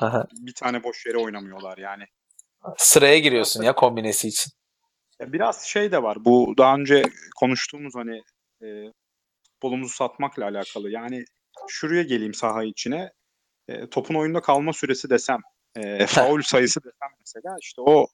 [0.00, 0.26] Aha.
[0.32, 2.04] bir tane boş yere oynamıyorlar yani.
[2.78, 4.50] Sıraya giriyorsun ya kombinesi için.
[5.20, 6.24] Ya biraz şey de var.
[6.24, 7.02] Bu daha önce
[7.40, 8.22] konuştuğumuz hani
[8.62, 8.92] e,
[9.44, 10.90] futbolumuzu satmakla alakalı.
[10.90, 11.24] Yani
[11.68, 13.12] şuraya geleyim saha içine.
[13.68, 15.40] E, topun oyunda kalma süresi desem,
[15.76, 18.06] e, faul sayısı desem mesela işte o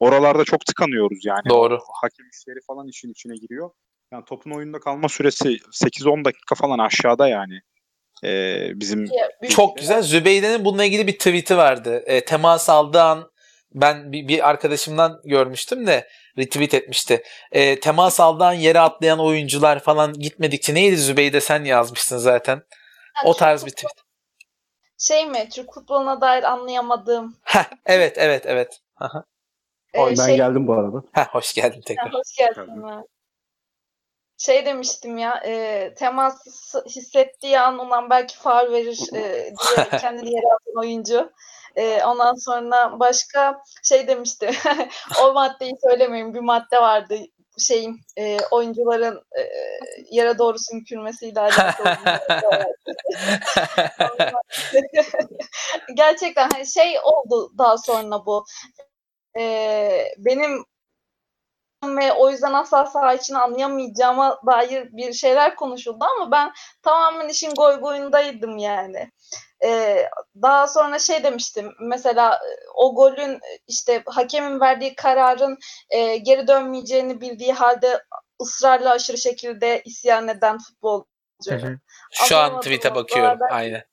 [0.00, 1.48] oralarda çok tıkanıyoruz yani.
[1.48, 1.78] Doğru.
[2.02, 3.70] Hakem işleri falan işin içine giriyor.
[4.12, 7.60] Yani topun oyunda kalma süresi 8-10 dakika falan aşağıda yani.
[8.24, 9.06] E, bizim
[9.48, 10.02] Çok güzel.
[10.02, 12.02] Zübeyde'nin bununla ilgili bir tweet'i vardı.
[12.06, 13.30] E, temas aldığı an
[13.74, 16.08] ben bir, bir arkadaşımdan görmüştüm de
[16.38, 17.22] retweet etmişti.
[17.52, 22.52] E, temas aldığı an yere atlayan oyuncular falan gitmedikçe neydi Zübeyde sen yazmıştın zaten.
[22.52, 23.92] Yani O tarz bir tweet.
[24.98, 25.48] Şey mi?
[25.52, 27.36] Türk futboluna dair anlayamadığım.
[27.42, 28.80] Heh, evet evet evet.
[28.96, 29.24] Aha.
[29.94, 31.02] e, Oy, ben şey, geldim bu arada.
[31.12, 32.10] Heh, hoş geldin tekrar.
[32.10, 33.04] Ha, hoş geldin.
[34.38, 36.44] Şey demiştim ya, e, temas
[36.86, 39.20] hissettiği an ulan belki faul verir e,
[39.76, 41.32] diye kendini yere atan oyuncu.
[41.78, 44.50] E, ondan sonra başka şey demişti.
[45.22, 46.34] o maddeyi söylemeyeyim.
[46.34, 47.14] Bir madde vardı
[47.58, 49.42] şeyin e, oyuncuların e,
[50.10, 51.96] yere doğru sümkürmesiyle alakalı.
[55.94, 58.44] Gerçekten hani şey oldu daha sonra bu.
[59.38, 60.64] E, benim
[61.84, 66.52] ve o yüzden asla saha içini anlayamayacağıma dair bir şeyler konuşuldu ama ben
[66.82, 69.10] tamamen işin goy goyundaydım yani.
[69.64, 70.08] Ee,
[70.42, 75.58] daha sonra şey demiştim mesela e, o golün e, işte hakemin verdiği kararın
[75.90, 78.02] e, geri dönmeyeceğini bildiği halde
[78.42, 81.06] ısrarla aşırı şekilde isyan eden futbolcu.
[81.48, 81.78] Hı hı.
[82.10, 83.38] Şu an tweet'e bakıyorum.
[83.38, 83.50] kadar.
[83.50, 83.84] Aynen.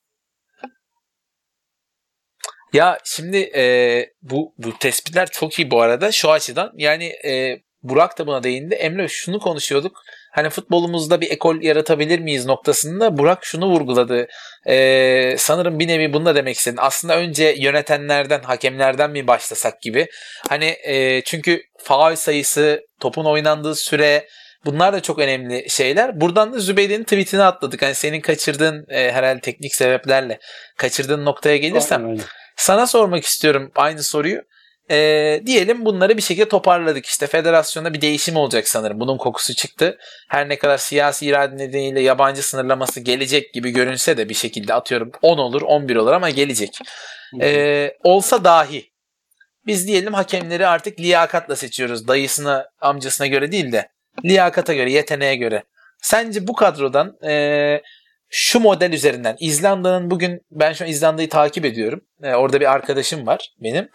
[2.72, 3.64] Ya şimdi e,
[4.22, 6.72] bu bu tespitler çok iyi bu arada şu açıdan.
[6.74, 8.74] Yani e, Burak da buna değindi.
[8.74, 10.02] Emre şunu konuşuyorduk.
[10.32, 14.26] Hani futbolumuzda bir ekol yaratabilir miyiz noktasında Burak şunu vurguladı.
[14.66, 16.78] E, sanırım bir nevi bunu da demek istedin.
[16.80, 20.06] Aslında önce yönetenlerden, hakemlerden mi başlasak gibi.
[20.48, 24.26] Hani e, çünkü faul sayısı, topun oynandığı süre,
[24.66, 26.20] Bunlar da çok önemli şeyler.
[26.20, 27.82] Buradan da Zübeyde'nin tweetini atladık.
[27.82, 30.38] Hani senin kaçırdığın e, herhalde teknik sebeplerle
[30.76, 32.20] kaçırdığın noktaya gelirsem aynen.
[32.56, 34.42] sana sormak istiyorum aynı soruyu.
[34.90, 37.06] E, diyelim bunları bir şekilde toparladık.
[37.06, 39.00] İşte federasyonda bir değişim olacak sanırım.
[39.00, 39.98] Bunun kokusu çıktı.
[40.28, 45.12] Her ne kadar siyasi irade nedeniyle yabancı sınırlaması gelecek gibi görünse de bir şekilde atıyorum
[45.22, 46.78] 10 olur 11 olur ama gelecek.
[47.40, 48.90] E, olsa dahi
[49.66, 52.08] biz diyelim hakemleri artık liyakatla seçiyoruz.
[52.08, 53.88] Dayısına amcasına göre değil de
[54.24, 55.62] liyakata göre, yeteneğe göre.
[56.02, 57.82] Sence bu kadrodan e,
[58.28, 62.00] şu model üzerinden İzlanda'nın bugün ben şu an İzlanda'yı takip ediyorum.
[62.22, 63.88] E, orada bir arkadaşım var benim.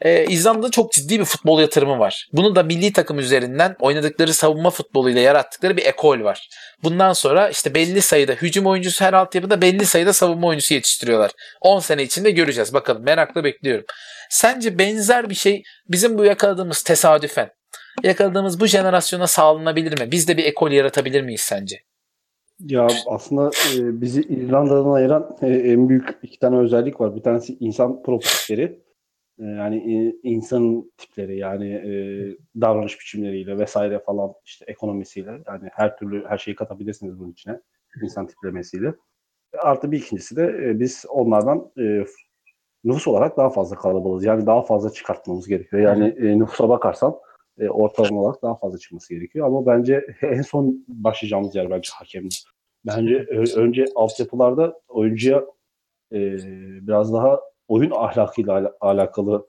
[0.00, 2.28] E, İzlanda'da çok ciddi bir futbol yatırımı var.
[2.32, 6.48] Bunu da milli takım üzerinden oynadıkları savunma futboluyla yarattıkları bir ekol var.
[6.82, 11.30] Bundan sonra işte belli sayıda hücum oyuncusu her altyapıda belli sayıda savunma oyuncusu yetiştiriyorlar.
[11.60, 12.74] 10 sene içinde göreceğiz.
[12.74, 13.84] Bakalım merakla bekliyorum.
[14.30, 17.50] Sence benzer bir şey bizim bu yakaladığımız tesadüfen
[18.02, 20.10] yakaladığımız bu jenerasyona sağlanabilir mi?
[20.10, 21.76] Biz de bir ekol yaratabilir miyiz sence?
[22.60, 27.16] Ya aslında e, bizi İrlanda'dan ayıran e, en büyük iki tane özellik var.
[27.16, 28.85] Bir tanesi insan profilleri.
[29.38, 31.90] E, yani e, insan tipleri yani e,
[32.60, 37.60] davranış biçimleriyle vesaire falan işte ekonomisiyle yani her türlü her şeyi katabilirsiniz bunun içine
[38.02, 38.94] insan tiplemesiyle.
[39.58, 42.04] Artı bir ikincisi de e, biz onlardan e,
[42.84, 44.24] nüfus olarak daha fazla kalabalığız.
[44.24, 45.82] Yani daha fazla çıkartmamız gerekiyor.
[45.82, 47.14] Yani e, nüfusa bakarsan
[47.58, 49.46] e, ortalama olarak daha fazla çıkması gerekiyor.
[49.46, 52.34] Ama bence en son başlayacağımız yer bence hakemdi.
[52.86, 55.44] Bence ö- önce altyapılarda oyuncuya
[56.12, 56.18] e,
[56.86, 59.46] biraz daha oyun ahlakıyla ala- alakalı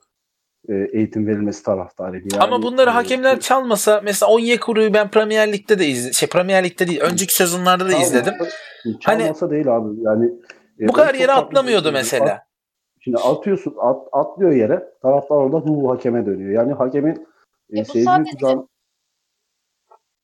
[0.69, 2.27] e, eğitim verilmesi taraftarıyım.
[2.33, 6.13] Yani, Ama bunları e, hakemler çalmasa mesela Onyekuru'yu ben Premier Lig'de de izledim.
[6.13, 8.33] Şey Premier Lig'de değil önceki sezonlarda da çalmasa- izledim.
[8.99, 10.01] Çalmasa değil abi.
[10.01, 10.25] Yani
[10.79, 12.43] e, Bu kadar yere atlamıyordu mesela.
[12.99, 14.83] Şimdi atıyorsun, at, atlıyor yere.
[15.01, 16.51] Taraftar orada hu hakeme dönüyor.
[16.51, 17.27] Yani hakemin
[17.73, 18.69] e, E bu sadece- kucağın-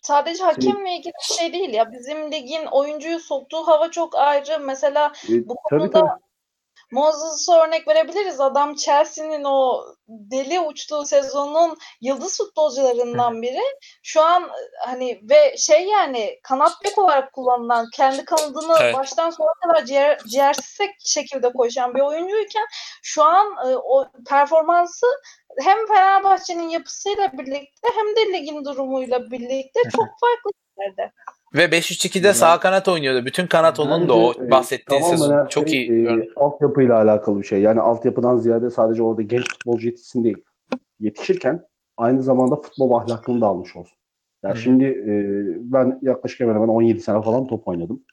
[0.02, 1.92] Sadece hakemle ilgili bir şey değil ya.
[1.92, 4.60] Bizim ligin oyuncuyu soktuğu hava çok ayrı.
[4.66, 6.22] Mesela e, bu tabii konuda tabii.
[6.94, 8.42] Moses'a örnek verebiliriz.
[8.42, 13.62] Adam Chelsea'nin o deli uçtuğu sezonun yıldız futbolcularından biri.
[14.04, 14.50] Şu an
[14.86, 18.96] hani ve şey yani kanat bek olarak kullanılan kendi kanadını Evet.
[18.96, 22.66] baştan sona kadar ciğer, ciğersiz şekilde koşan bir oyuncuyken
[23.04, 25.06] şu an e, o performansı
[25.62, 31.12] hem Fenerbahçe'nin yapısıyla birlikte hem de ligin durumuyla birlikte çok farklı yerlerde.
[31.56, 33.26] Ve 5-3-2'de Yani- sağ kanat oynuyordu.
[33.26, 35.48] Bütün kanat onun da o e, bahsettiğin tamamen sezon.
[35.48, 36.08] Çok şey, iyi.
[36.08, 37.62] e, altyapıyla alakalı bir şey.
[37.62, 40.38] Yani altyapıdan ziyade sadece orada genç futbolcu yetişsin değil.
[41.00, 41.66] Yetişirken
[41.98, 43.98] aynı zamanda futbol ahlakını da almış olsun.
[44.44, 45.14] Yani Hı şimdi e,
[45.74, 48.04] ben yaklaşık hemen hemen 17 sene falan top oynadım.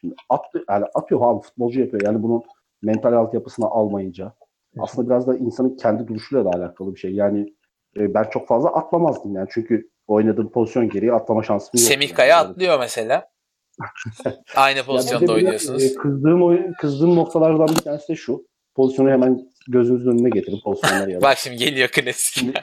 [0.00, 2.02] Şimdi attı, yani atıyor abi futbolcu yapıyor.
[2.04, 2.42] Yani bunun
[2.82, 4.32] mental altyapısına almayınca
[4.78, 7.14] aslında biraz da insanın kendi duruşuyla da alakalı bir şey.
[7.14, 7.54] Yani
[7.96, 11.80] e, ben çok fazla atlamazdım yani çünkü oynadığım pozisyon gereği atlama şansım yok.
[11.88, 12.16] Semih yani.
[12.16, 13.30] Kaya atlıyor mesela.
[14.56, 15.82] Aynı pozisyonda oynuyorsunuz.
[15.84, 18.46] e, kızdığım, oyun, kızdığım noktalardan bir tanesi de şu.
[18.74, 21.22] Pozisyonu hemen gözünüzün önüne getirin pozisyonları ya.
[21.22, 22.56] Bak şimdi geliyor klasik.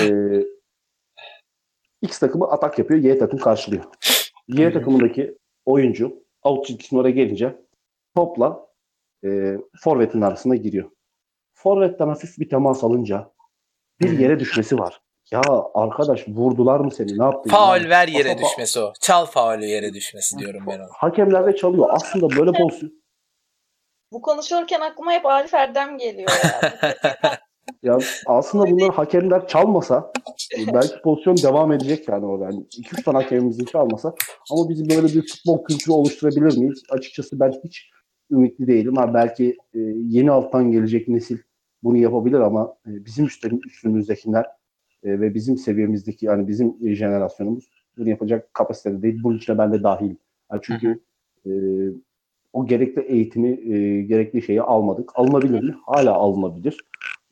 [0.00, 0.10] e,
[2.02, 3.84] X takımı atak yapıyor, Y takım karşılıyor.
[4.48, 7.56] Y takımındaki oyuncu out çizgisine oraya gelince
[8.16, 8.66] topla
[9.24, 10.90] e, forvetin arasına giriyor.
[11.54, 13.32] Forvetten hafif bir temas alınca
[14.00, 15.00] bir yere düşmesi var.
[15.32, 15.42] Ya
[15.74, 17.18] arkadaş vurdular mı seni?
[17.18, 17.50] Ne yaptın?
[17.50, 18.92] Faul Yani ver yere pasa- düşmesi o.
[19.00, 20.88] Çal faulü yere düşmesi diyorum ben ona.
[20.92, 21.86] Hakemler de çalıyor.
[21.90, 22.92] Aslında böyle pozisyon
[24.12, 26.80] Bu konuşurken aklıma hep Arif Erdem geliyor ya.
[27.82, 30.12] Ya aslında bunları hakemler çalmasa
[30.58, 32.44] e, belki pozisyon devam edecek yani orada.
[32.44, 34.14] Yani 2-3 tane hakemimizin çalmasa
[34.50, 36.82] ama bizim böyle bir futbol kültürü oluşturabilir miyiz?
[36.90, 37.90] Açıkçası ben hiç
[38.30, 38.96] ümitli değilim.
[38.96, 39.78] Ha belki e,
[40.08, 41.38] yeni alttan gelecek nesil
[41.82, 44.46] bunu yapabilir ama e, bizim üstün, üstümüzdekiler
[45.04, 47.64] e, ve bizim seviyemizdeki yani bizim jenerasyonumuz
[47.98, 49.20] bunu yapacak kapasitede değil.
[49.22, 50.14] Bunun içine ben de dahil.
[50.52, 51.00] Yani çünkü
[51.46, 51.50] e,
[52.52, 55.10] o gerekli eğitimi, e, gerekli şeyi almadık.
[55.14, 55.74] Alınabilir mi?
[55.86, 56.78] Hala alınabilir.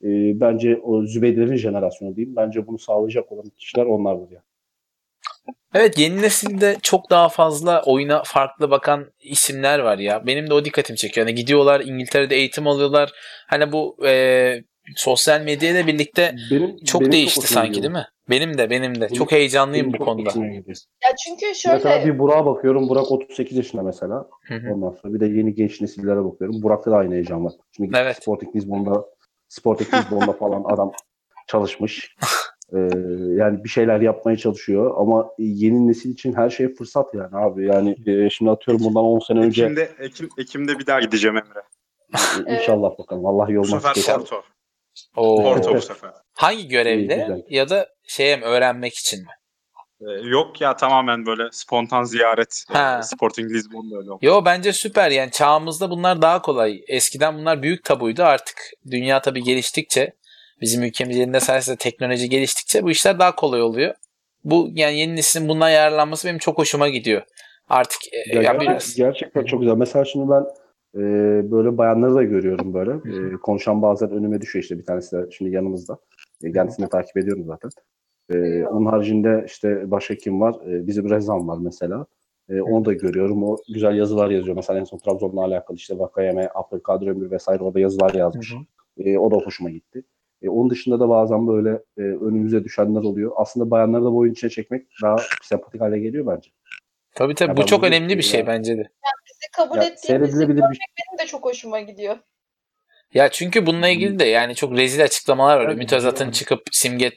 [0.03, 2.37] E, bence o Zübeyde'lerin jenerasyonu diyeyim.
[2.37, 4.43] Bence bunu sağlayacak olan kişiler onlardır ya.
[5.75, 10.27] Evet yeni nesilde çok daha fazla oyuna farklı bakan isimler var ya.
[10.27, 11.27] Benim de o dikkatimi çekiyor.
[11.27, 13.13] Hani gidiyorlar İngiltere'de eğitim alıyorlar.
[13.47, 14.63] Hani bu e,
[14.97, 18.07] sosyal medyayla birlikte Benim çok benim değişti hoşuma sanki değil mi?
[18.31, 19.01] Benim de benim de.
[19.01, 20.31] Benim- çok heyecanlıyım Benim bu çok konuda.
[21.05, 22.89] ya çünkü şöyle Mesela bir Burak'a bakıyorum.
[22.89, 24.29] Burak 38 yaşında mesela.
[24.43, 24.75] Hı hı.
[24.75, 26.63] Ondan sonra bir de yeni genç nesillere bakıyorum.
[26.63, 27.53] Burak'ta da aynı heyecan var.
[27.77, 28.17] Şimdi Evet.
[28.17, 29.05] Sporting Lisbon'da
[29.49, 30.93] Sporting Lisbon'da falan adam
[31.47, 32.17] çalışmış.
[32.75, 32.79] Ee,
[33.37, 37.67] yani bir şeyler yapmaya çalışıyor ama yeni nesil için her şey fırsat yani abi.
[37.67, 41.63] Yani e, şimdi atıyorum bundan 10 sene önce Ekim'de, Ekim, Ekim'de bir daha gideceğim Emre.
[42.59, 43.27] inşallah bakalım.
[43.27, 44.13] Allah yolunu açık etsin.
[45.15, 45.31] Porto.
[45.31, 45.43] Oo.
[45.43, 46.11] Porto bu sefer.
[46.35, 47.43] Hangi İyi, görevde güzel.
[47.49, 49.31] ya da şeye mi öğrenmek için mi?
[50.01, 52.65] Ee, yok ya tamamen böyle spontan ziyaret.
[52.69, 52.99] Ha.
[53.01, 54.19] Ee, Sporting Lisbon'da öyle oldu.
[54.23, 56.81] Yo bence süper yani çağımızda bunlar daha kolay.
[56.89, 58.57] Eskiden bunlar büyük tabuydu artık
[58.91, 60.13] dünya tabii geliştikçe
[60.61, 63.95] bizim ülkemizde sayesinde teknoloji geliştikçe bu işler daha kolay oluyor.
[64.45, 67.23] Bu yani yeni neslin bundan yararlanması benim çok hoşuma gidiyor.
[67.69, 69.75] Artık e, Ya ya biraz gerçekten çok güzel.
[69.75, 70.45] Mesela şimdi ben
[70.97, 71.01] e,
[71.51, 72.91] böyle bayanları da görüyorum böyle.
[72.93, 75.99] E, konuşan bazen önüme düşüyor işte bir tanesi de şimdi yanımızda.
[76.45, 77.71] E, kendisini de takip ediyorum zaten.
[78.31, 80.55] E, onun haricinde işte başka kim var?
[80.67, 82.07] E, bizim Rezan var mesela.
[82.51, 83.43] E, onu da görüyorum.
[83.45, 84.57] O güzel yazılar yazıyor.
[84.57, 88.55] Mesela en son Trabzon'la alakalı işte Vakayeme, Abdülkadir Ömür vesaire orada yazılar yazmış.
[88.99, 90.03] E, o da hoşuma gitti.
[90.43, 93.33] E, onun dışında da bazen böyle e, önümüze düşenler oluyor.
[93.37, 96.51] Aslında bayanları da bu oyun içine çekmek daha sempatik hale geliyor bence.
[97.15, 98.89] tabii tabii Ya bu çok önemli bir şey ya- bence de.
[99.57, 100.87] Kabul Ya, ettiğimizi seyredilebilir bir şey.
[100.99, 102.17] benim de çok hoşuma gidiyor.
[103.15, 105.73] Ya çünkü bununla ilgili de yani çok rezil açıklamalar var.
[105.73, 107.11] Ümit Özat'ın çıkıp simge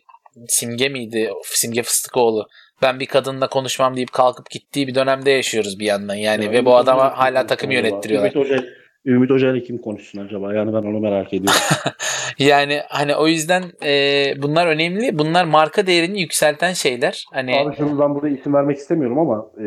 [0.47, 1.31] simge miydi?
[1.43, 2.47] Simge Fıstıkoğlu.
[2.81, 6.65] Ben bir kadınla konuşmam deyip kalkıp gittiği bir dönemde yaşıyoruz bir yandan yani Ya ve
[6.65, 8.31] bu adama hala takım yönettiriyorlar.
[8.35, 8.63] Ümit Hoca,
[9.05, 10.53] Ümit Hoca ile kim konuşsun acaba?
[10.53, 11.61] Yani ben onu merak ediyorum.
[12.39, 15.19] Yani hani o yüzden e, bunlar önemli.
[15.19, 17.25] Bunlar marka değerini yükselten şeyler.
[17.33, 19.65] Hani Abi şimdi ben burada isim vermek istemiyorum ama e,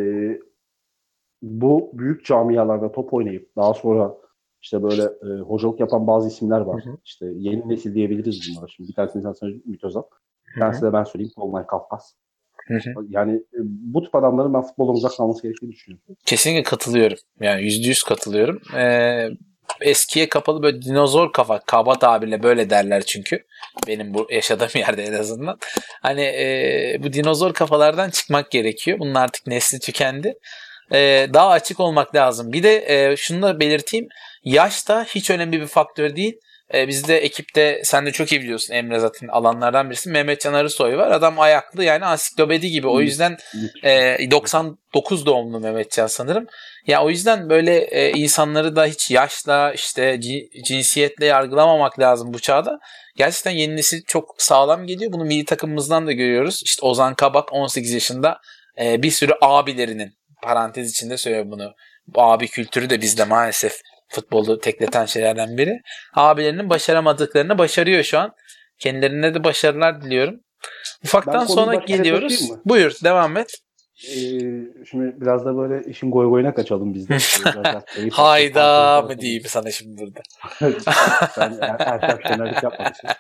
[1.43, 4.14] bu büyük camialarda top oynayıp daha sonra
[4.62, 6.85] işte böyle e, hocalık yapan bazı isimler var.
[6.85, 6.97] Hı hı.
[7.05, 8.69] İşte yeni nesil diyebiliriz bunlara.
[8.69, 10.02] Şimdi bir tanesini sen söyle Ümit Özal.
[10.56, 12.12] Bir tanesi de ben söyleyeyim Tolunay Kafkas.
[12.66, 13.06] Hı hı.
[13.09, 16.16] Yani e, bu tip adamların ben futboldan uzak kalması gerektiğini düşünüyorum.
[16.27, 17.19] kesinlikle katılıyorum.
[17.40, 18.60] Yani yüzde yüz katılıyorum.
[18.77, 19.28] E,
[19.81, 23.44] eskiye kapalı böyle dinozor kafa kaba tabirle böyle derler çünkü.
[23.89, 25.59] Benim bu yaşadığım yerde en azından.
[26.02, 28.98] Hani e, bu dinozor kafalardan çıkmak gerekiyor.
[28.98, 30.35] Bunun artık nesli tükendi.
[30.94, 32.52] E, daha açık olmak lazım.
[32.52, 34.09] Bir de e, şunu da belirteyim.
[34.44, 36.35] Yaş da hiç önemli bir faktör değil.
[36.74, 40.10] E, bizde ekipte sen de çok iyi biliyorsun Emre zaten alanlardan birisi.
[40.10, 41.10] Mehmet Can Arısoy var.
[41.10, 42.89] Adam ayaklı yani ansiklopedi gibi.
[42.89, 43.36] O yüzden
[43.85, 46.47] e, 99 doğumlu Mehmet Can sanırım.
[46.86, 52.39] Ya o yüzden böyle e, insanları da hiç yaşla işte ci- cinsiyetle yargılamamak lazım bu
[52.39, 52.78] çağda.
[53.16, 55.12] Gerçekten yeni nesil çok sağlam geliyor.
[55.12, 56.62] Bunu milli takımımızdan da görüyoruz.
[56.64, 58.39] İşte Ozan Kabak 18 yaşında
[58.81, 60.12] e, bir sürü abilerinin
[60.43, 61.74] parantez içinde söylüyor bunu.
[62.06, 65.81] Bu abi kültürü de bizde maalesef futbolu tekleten şeylerden biri.
[66.14, 68.32] Abilerinin başaramadıklarını başarıyor şu an.
[68.78, 70.40] Kendilerine de başarılar diliyorum.
[71.05, 72.51] Ufaktan sonra geliyoruz.
[72.64, 73.55] Buyur devam et.
[74.08, 77.14] Ee, şimdi biraz da böyle işin goy goyuna kaçalım biz de.
[77.16, 80.20] Keyif- Hayda mı diyeyim sana şimdi burada.
[81.38, 83.10] ben er, erkek şenerlik yapmamışım.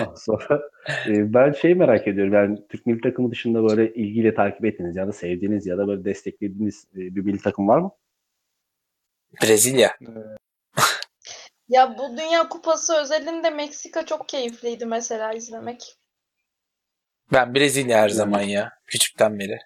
[0.00, 0.60] Ondan sonra
[1.06, 2.32] e, ben şey merak ediyorum.
[2.34, 6.04] Yani Türk milli takımı dışında böyle ilgiyle takip ettiğiniz ya da sevdiğiniz ya da böyle
[6.04, 7.90] desteklediğiniz e, bir milli takım var mı?
[9.42, 9.96] Brezilya.
[11.68, 15.96] Ya bu Dünya Kupası özelinde Meksika çok keyifliydi mesela izlemek.
[17.32, 18.72] Ben Brezilya her zaman ya.
[18.86, 19.58] Küçükten beri.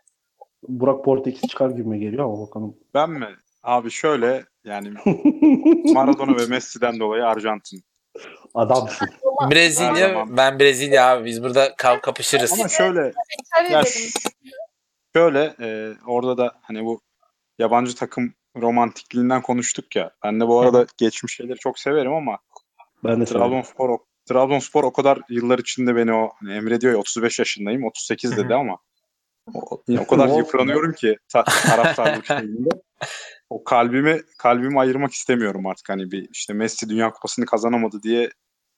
[0.68, 2.76] Burak Portekiz çıkar gibi geliyor ama bakalım.
[2.94, 3.28] Ben mi?
[3.62, 4.90] Abi şöyle yani
[5.94, 7.82] Maradona ve Messi'den dolayı Arjantin.
[8.54, 9.08] Adamsın.
[9.50, 11.24] Brezilya, ben Brezilya abi.
[11.24, 12.52] Biz burada kav kapışırız.
[12.52, 13.12] Ama şöyle
[13.70, 13.82] Ya
[15.16, 17.00] şöyle e, orada da hani bu
[17.58, 20.10] yabancı takım romantikliğinden konuştuk ya.
[20.24, 22.38] Ben de bu arada geçmiş şeyleri çok severim ama
[23.04, 23.24] Ben de.
[23.24, 23.98] Trabzonspor o,
[24.28, 28.54] Trabzonspor o kadar yıllar içinde beni o hani Emre diyor ya 35 yaşındayım 38 dedi
[28.54, 28.78] ama
[29.54, 32.68] o, o kadar yıpranıyorum ki ta, taraftarlık şeyinde.
[33.50, 38.30] O kalbimi kalbimi ayırmak istemiyorum artık hani bir işte Messi Dünya Kupası'nı kazanamadı diye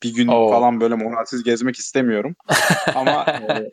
[0.03, 0.51] bir gün Oo.
[0.51, 2.37] falan böyle moralsiz gezmek istemiyorum.
[2.95, 3.71] ama e,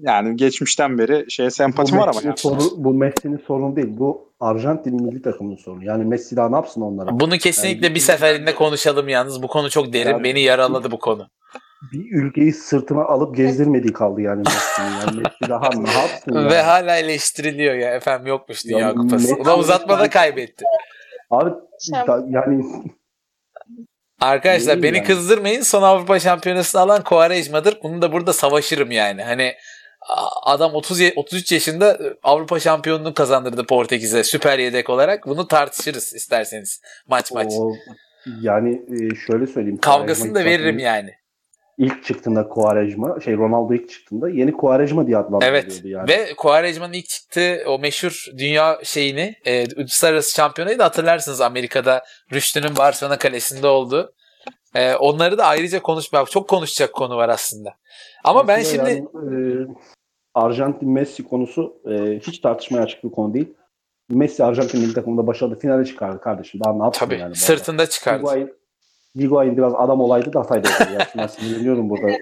[0.00, 2.36] yani geçmişten beri şeye sempatim bu var ama yani.
[2.36, 3.88] sorunu, bu Messi'nin sorunu değil.
[3.90, 5.84] Bu Arjantin milli takımının sorunu.
[5.84, 7.20] Yani Messi daha ne yapsın onlara?
[7.20, 9.42] Bunu kesinlikle Yani- bir seferinde konuşalım yalnız.
[9.42, 10.10] Bu konu çok derin.
[10.10, 11.28] Yani- Beni yaraladı bu konu.
[11.92, 14.90] Bir ülkeyi sırtına alıp gezdirmediği kaldı yani Messi'nin.
[14.90, 16.50] Yani Messi daha ne yapsın yani?
[16.50, 17.94] Ve hala eleştiriliyor ya.
[17.94, 19.14] Efendim yokmuş Dünya Ya Kupası.
[19.28, 20.64] Messi- Ulan uzatmada kaybetti.
[21.30, 21.50] Abi
[21.92, 22.64] da- yani
[24.20, 25.06] Arkadaşlar Değil beni yani.
[25.06, 25.62] kızdırmayın.
[25.62, 27.78] Son Avrupa Şampiyonası'nı alan Quaresma'dır.
[27.82, 29.22] Bunu da burada savaşırım yani.
[29.22, 29.54] Hani
[30.42, 35.26] adam 30 ye- 33 yaşında Avrupa şampiyonluğu kazandırdı Portekiz'e süper yedek olarak.
[35.26, 37.52] Bunu tartışırız isterseniz maç maç.
[37.58, 37.72] o
[38.40, 39.78] yani e, şöyle söyleyeyim.
[39.78, 41.14] Kavgasını da veririm yani.
[41.78, 45.84] İlk çıktığında Quaresma, şey Ronaldo ilk çıktığında yeni Quaresma diye adlandırılıyordu Evet.
[45.84, 46.08] yani.
[46.08, 52.76] Ve Quaresma'nın ilk çıktığı o meşhur dünya şeyini, e, uluslararası şampiyonayı da hatırlarsınız Amerika'da Rüştü'nün
[52.76, 54.12] Barcelona kalesinde olduğu.
[54.74, 57.74] E, onları da ayrıca konuşmak, çok konuşacak konu var aslında.
[58.24, 59.66] Ama ben Aslında şimdi yani, e,
[60.34, 63.54] Arjantin Messi konusu e, hiç tartışmaya açık bir konu değil.
[64.10, 66.60] Messi Arjantin milli takımında başarılı finale çıkardı kardeşim.
[66.64, 67.34] Daha ne yapsın tabii yani?
[67.34, 68.18] sırtında çıkardı.
[68.18, 68.54] Higuain,
[69.16, 70.68] Higuain biraz adam olaydı da hataydı.
[70.98, 71.08] ya.
[71.18, 72.06] Ben sinirleniyorum burada.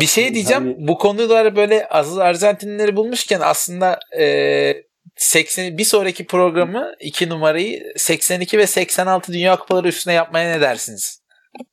[0.00, 0.66] Bir şey diyeceğim.
[0.70, 4.74] Yani- Bu konuları böyle Aziz Arjantinlileri bulmuşken aslında e,
[5.16, 11.22] 80 bir sonraki programı iki numarayı 82 ve 86 Dünya Kupaları üstüne yapmaya ne dersiniz?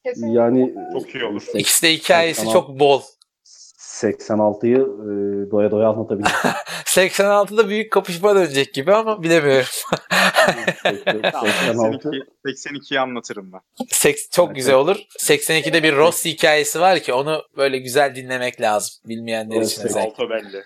[0.05, 0.39] Kesinlikle.
[0.39, 1.43] yani Çok iyi olur.
[1.53, 2.53] İkisi de hikayesi 86.
[2.59, 3.01] çok bol.
[4.03, 6.31] 86'yı e, doya doya anlatabilirim.
[6.85, 9.67] 86'da büyük kapışma dönecek gibi ama bilemiyorum.
[11.31, 12.11] Tamam, 86
[12.45, 13.85] 82, 82'yi anlatırım ben.
[13.85, 14.97] Seks- çok güzel olur.
[15.19, 20.09] 82'de bir Rossi hikayesi var ki onu böyle güzel dinlemek lazım bilmeyenler için özellikle.
[20.09, 20.63] Alto belli.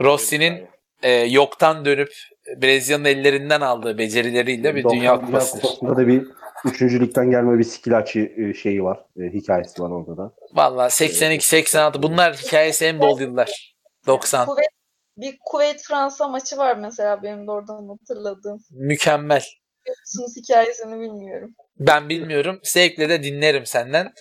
[0.00, 0.66] Rossi'nin
[1.02, 2.12] e, yoktan dönüp
[2.56, 5.62] Brezilya'nın ellerinden aldığı becerileriyle bir 90 dünya kupasıdır.
[5.62, 6.26] Kupası'nda da bir
[6.64, 9.04] üçüncülükten gelme bir skillaçı e, şeyi var.
[9.16, 10.32] e, hikayesi var orada da.
[10.52, 13.76] Valla 82-86 bunlar hikayesi en bol yıllar.
[14.06, 14.46] 90.
[14.46, 14.68] Kuveyt,
[15.16, 18.58] bir Kuveyt-Fransa maçı var mesela benim de oradan hatırladığım.
[18.70, 19.44] Mükemmel.
[19.86, 21.54] Biliyorsunuz hikayesini bilmiyorum.
[21.78, 22.60] Ben bilmiyorum.
[22.62, 24.12] Zevkle de dinlerim senden.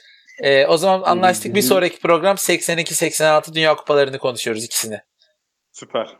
[0.43, 1.55] E, o zaman anlaştık.
[1.55, 4.99] Bir sonraki program 82-86 Dünya Kupalarını konuşuyoruz ikisini.
[5.71, 6.17] Süper.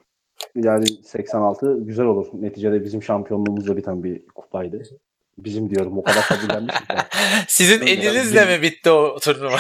[0.56, 2.28] Yani 86 güzel olur.
[2.34, 4.84] Neticede bizim şampiyonluğumuzla biten bir kupaydı.
[5.38, 6.76] Bizim diyorum o kadar kabullenmiş.
[7.48, 7.92] Sizin Öyle.
[7.92, 9.58] elinizle mi bitti o turnuva?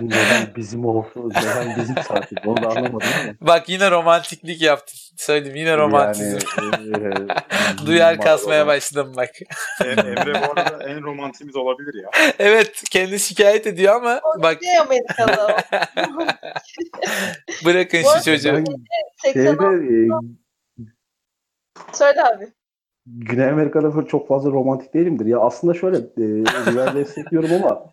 [0.00, 3.32] Neden bizim olsun, neden bizim saati onu da anlamadım ama.
[3.40, 4.98] Bak yine romantiklik yaptın.
[5.16, 6.38] Söyledim yine romantizm.
[6.62, 7.28] Yani,
[7.82, 9.30] e, Duyar kasmaya başladım bak.
[9.84, 12.32] Em- Emre bu arada en romantimiz olabilir ya.
[12.38, 15.56] evet kendi şikayet ediyor ama bak Ne Amerikalı?
[17.64, 18.54] bırakın Bu şu çocuğu.
[18.54, 18.64] Ben
[19.22, 20.08] 86 şeyde e,
[21.92, 22.57] söyle abi.
[23.16, 25.26] Güney Amerika'da çok fazla romantik değilimdir.
[25.26, 26.26] Ya aslında şöyle e,
[26.70, 27.84] River destekliyorum ama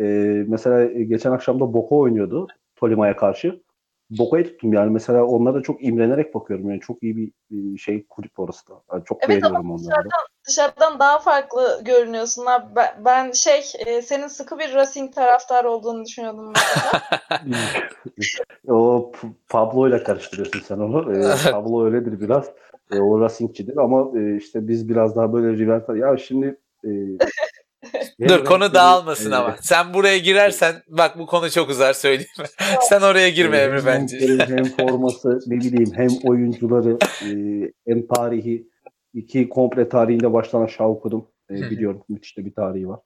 [0.00, 0.04] e,
[0.48, 2.46] mesela geçen akşam da Boca oynuyordu
[2.76, 3.62] Tolima'ya karşı.
[4.18, 8.06] Boca'yı tuttum yani mesela onlara da çok imrenerek bakıyorum yani çok iyi bir, bir şey
[8.06, 8.74] kulüp orası da.
[8.92, 9.88] Yani çok Evet beğeniyorum ama onları da.
[9.88, 12.76] dışarıdan, dışarıdan daha farklı görünüyorsun abi.
[12.76, 17.02] Ben, ben şey e, senin sıkı bir Racing taraftarı olduğunu düşünüyordum mesela.
[18.68, 19.12] o
[19.48, 21.16] Pablo ile karıştırıyorsun sen onu.
[21.16, 22.50] Ee, Pablo öyledir biraz.
[22.92, 26.90] Ee, o Racing'cidir ama e, işte biz biraz daha böyle River ya şimdi e,
[28.28, 29.56] Dur konu dağılmasın e, ama.
[29.60, 32.30] Sen buraya girersen bak bu konu çok uzar söyleyeyim.
[32.88, 34.18] Sen oraya girme Hem Emre bence.
[34.38, 37.30] Hem forması ne bileyim hem oyuncuları e,
[37.86, 38.68] hem tarihi
[39.14, 41.26] iki komple tarihinde baştan aşağı okudum.
[41.50, 43.00] E, biliyorum müthiş de bir tarihi var.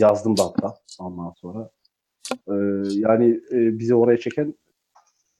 [0.00, 1.70] Yazdım da hatta ondan sonra.
[2.32, 2.54] E,
[2.90, 4.54] yani e, bizi oraya çeken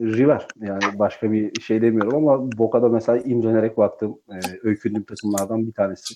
[0.01, 0.47] River.
[0.61, 6.15] Yani başka bir şey demiyorum ama Boca'da mesela imrenerek baktığım, e, öykündüğüm takımlardan bir tanesi.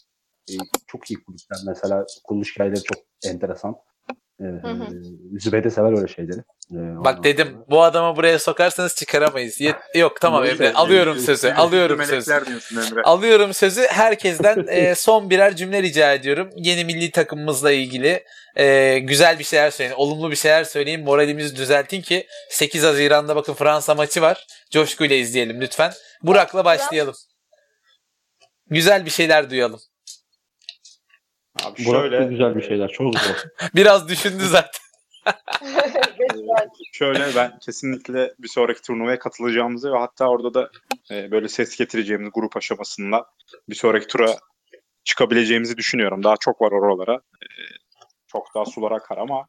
[0.50, 0.54] E,
[0.86, 1.58] çok iyi kulüpler.
[1.66, 3.76] Mesela kuruluş hikayeleri çok enteresan.
[4.40, 4.86] E, hı.
[5.40, 6.38] Zübeyde sever öyle şeyleri.
[6.72, 9.60] E, ondan Bak dedim sonra- bu adamı buraya sokarsanız çıkaramayız.
[9.60, 11.50] Yet- Yok tamam Neyse, Emre alıyorum sözü.
[11.50, 12.12] Alıyorum sözü.
[12.12, 13.02] Melekler diyorsun Emre.
[13.02, 13.82] Alıyorum sözü.
[13.88, 16.50] Herkesten e, son birer cümle rica ediyorum.
[16.56, 18.24] Yeni milli takımımızla ilgili
[18.56, 19.96] e, güzel bir şeyler söyleyin.
[19.96, 21.04] Olumlu bir şeyler söyleyin.
[21.04, 24.46] Moralimizi düzeltin ki 8 Haziran'da bakın Fransa maçı var.
[24.70, 25.92] Coşkuyla izleyelim lütfen.
[26.22, 27.14] Burak'la başlayalım.
[28.70, 29.80] Güzel bir şeyler duyalım.
[31.64, 32.88] Abi Burak şöyle, da güzel bir şeyler.
[32.88, 33.36] Çok güzel.
[33.74, 34.80] Biraz düşündü zaten.
[36.92, 40.70] Şöyle ben kesinlikle bir sonraki turnuvaya katılacağımızı ve hatta orada da
[41.10, 43.26] e, böyle ses getireceğimiz grup aşamasında
[43.68, 44.36] bir sonraki tura
[45.04, 46.24] çıkabileceğimizi düşünüyorum.
[46.24, 47.14] Daha çok var oralara.
[47.14, 47.46] E,
[48.26, 49.46] çok daha sular akar ama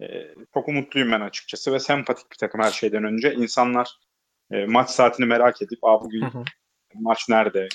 [0.00, 0.06] e,
[0.54, 3.34] çok umutluyum ben açıkçası ve sempatik bir takım her şeyden önce.
[3.34, 3.98] İnsanlar
[4.50, 6.44] e, maç saatini merak edip Aa, bugün Hı hı.
[6.94, 7.68] maç nerede,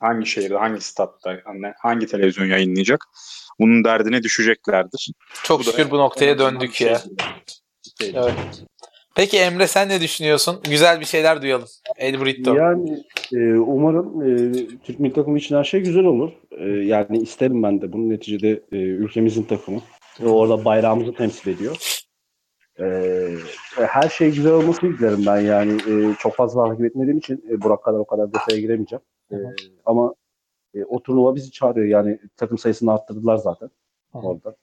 [0.00, 1.40] hangi şehirde, hangi statta,
[1.78, 3.04] hangi televizyon yayınlayacak
[3.60, 5.12] bunun derdine düşeceklerdir.
[5.44, 7.00] Çok Bu da şükür bu noktaya döndük şey ya.
[8.02, 8.64] Evet.
[9.16, 10.60] Peki Emre sen ne düşünüyorsun?
[10.70, 11.68] Güzel bir şeyler duyalım.
[11.96, 12.54] El Burrito.
[12.54, 14.52] Yani e, umarım e,
[14.84, 16.32] Türk milli takımı için her şey güzel olur.
[16.50, 17.92] E, yani isterim ben de.
[17.92, 19.80] Bunun neticede e, ülkemizin takımı.
[20.20, 21.76] Ve orada bayrağımızı temsil ediyor.
[22.80, 22.86] E,
[23.76, 25.72] her şey güzel olmasını dilerim ben yani.
[25.72, 29.02] E, çok fazla takip etmediğim için e, Burak kadar o kadar detaya giremeyeceğim.
[29.32, 29.36] E,
[29.84, 30.14] ama
[30.74, 31.86] e, o turnuva bizi çağırıyor.
[31.86, 33.70] Yani takım sayısını arttırdılar zaten
[34.12, 34.56] Hı orada.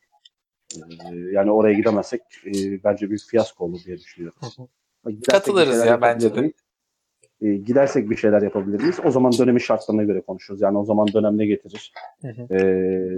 [0.76, 4.40] E, yani oraya gidemezsek e, bence bir fiyasko olur diye düşünüyorum.
[4.40, 4.68] Hı hı.
[5.12, 6.54] Gidersek Katılırız ya, bence miyiz?
[7.41, 8.99] E, gidersek bir şeyler yapabilir miyiz?
[9.06, 10.61] O zaman dönemin şartlarına göre konuşuruz.
[10.61, 11.94] Yani o zaman dönem ne getirir?
[12.22, 12.56] Hı hı.
[12.56, 12.60] E,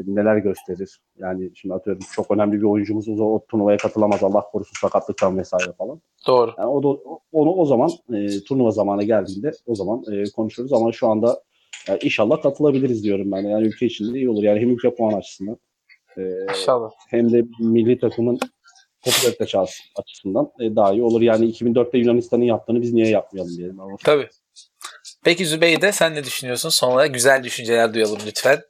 [0.07, 0.99] neler gösterir?
[1.17, 5.71] Yani şimdi atıyorum çok önemli bir oyuncumuz o, o turnuvaya katılamaz Allah korusun sakatlıktan vesaire
[5.77, 6.01] falan.
[6.27, 6.51] Doğru.
[6.57, 6.99] Yani o da,
[7.31, 11.41] onu o zaman e, turnuva zamanı geldiğinde o zaman e, konuşuruz ama şu anda
[11.89, 13.41] e, inşallah katılabiliriz diyorum ben.
[13.41, 14.43] Yani ülke için de iyi olur.
[14.43, 15.57] Yani hem ülke puan açısından
[16.17, 16.89] e, İnşallah.
[17.09, 18.39] hem de milli takımın
[19.03, 21.21] popülarite çağrısı açısından e, daha iyi olur.
[21.21, 23.79] Yani 2004'te Yunanistan'ın yaptığını biz niye yapmayalım diyelim.
[23.79, 24.29] Ama Tabii.
[25.23, 26.69] Peki Zübeyde sen ne düşünüyorsun?
[26.69, 28.61] Son olarak güzel düşünceler duyalım lütfen.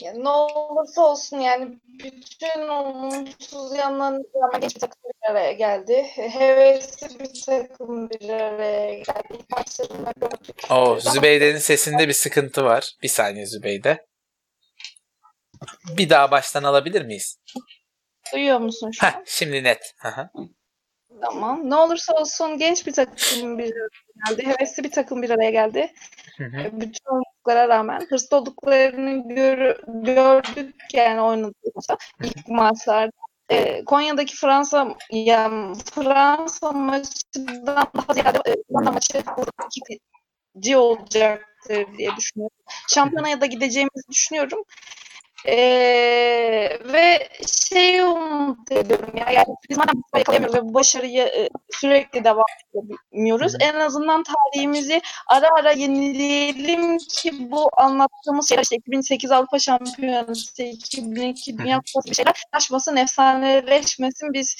[0.00, 6.06] Ya ne olursa olsun yani bütün olumsuz yanlarına rağmen bir takım bir araya geldi.
[6.14, 9.38] Hevesli bir takım bir araya geldi.
[9.50, 10.70] Maçlarında gördük.
[10.70, 12.96] Oo, Zübeyde'nin sesinde bir sıkıntı var.
[13.02, 14.06] Bir saniye Zübeyde.
[15.96, 17.38] Bir daha baştan alabilir miyiz?
[18.32, 19.22] Duyuyor musun şu Heh, an?
[19.26, 19.94] şimdi net.
[20.04, 20.30] Aha.
[21.22, 21.70] Tamam.
[21.70, 23.88] Ne olursa olsun genç bir takım bir araya
[24.28, 24.46] geldi.
[24.46, 25.92] Hevesli bir takım bir araya geldi.
[26.36, 26.56] Hı hı.
[26.60, 33.12] E, Bütün olduklara rağmen hırslı olduklarını gör- gördük yani oynadıkça ilk maçlarda.
[33.50, 39.22] E, Konya'daki Fransa yani Fransa maçından daha ziyade e, Fransa maçı
[40.54, 42.56] ikinci olacaktır diye düşünüyorum.
[42.88, 44.62] Şampiyonaya da gideceğimizi düşünüyorum.
[45.46, 45.56] E,
[46.92, 47.28] ve
[47.70, 52.44] şey umut ediyorum ya yani biz madem yakalayamıyoruz ve bu başarıyı e, sürekli devam
[52.74, 53.54] edemiyoruz.
[53.60, 61.58] En azından tarihimizi ara ara yenileyelim ki bu anlattığımız şeyler işte 2008 Avrupa Şampiyonası, 2002
[61.58, 64.32] Dünya Kupası şeyler taşmasın, efsaneleşmesin.
[64.32, 64.56] Biz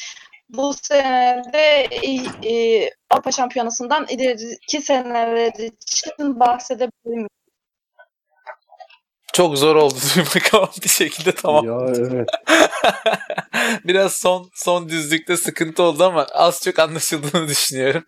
[0.48, 2.14] bu senede e,
[2.52, 7.28] e, Avrupa Şampiyonası'ndan ileriki seneler için bahsedebilirim.
[9.32, 11.64] Çok zor oldu duymak ama bir şekilde tamam.
[11.66, 12.28] Ya evet.
[13.84, 18.04] Biraz son son düzlükte sıkıntı oldu ama az çok anlaşıldığını düşünüyorum.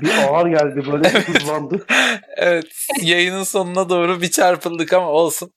[0.00, 1.86] Bir ağır geldi böyle bir hızlandı.
[2.36, 2.66] Evet
[3.02, 5.52] yayının sonuna doğru bir çarpıldık ama olsun.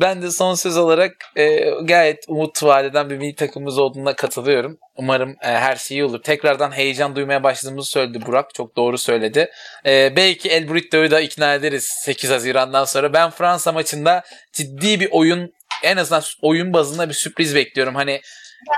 [0.00, 4.78] Ben de son söz olarak e, gayet umut vadeden bir milli takımımız olduğuna katılıyorum.
[4.96, 6.22] Umarım e, her şey iyi olur.
[6.22, 8.54] Tekrardan heyecan duymaya başladığımızı söyledi Burak.
[8.54, 9.50] Çok doğru söyledi.
[9.86, 13.12] E, belki El Burrito'yu da ikna ederiz 8 Haziran'dan sonra.
[13.12, 14.22] Ben Fransa maçında
[14.52, 15.52] ciddi bir oyun
[15.82, 17.94] en azından oyun bazında bir sürpriz bekliyorum.
[17.94, 18.20] Hani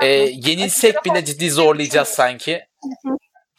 [0.01, 2.61] e, yenilsek bile ciddi zorlayacağız sanki.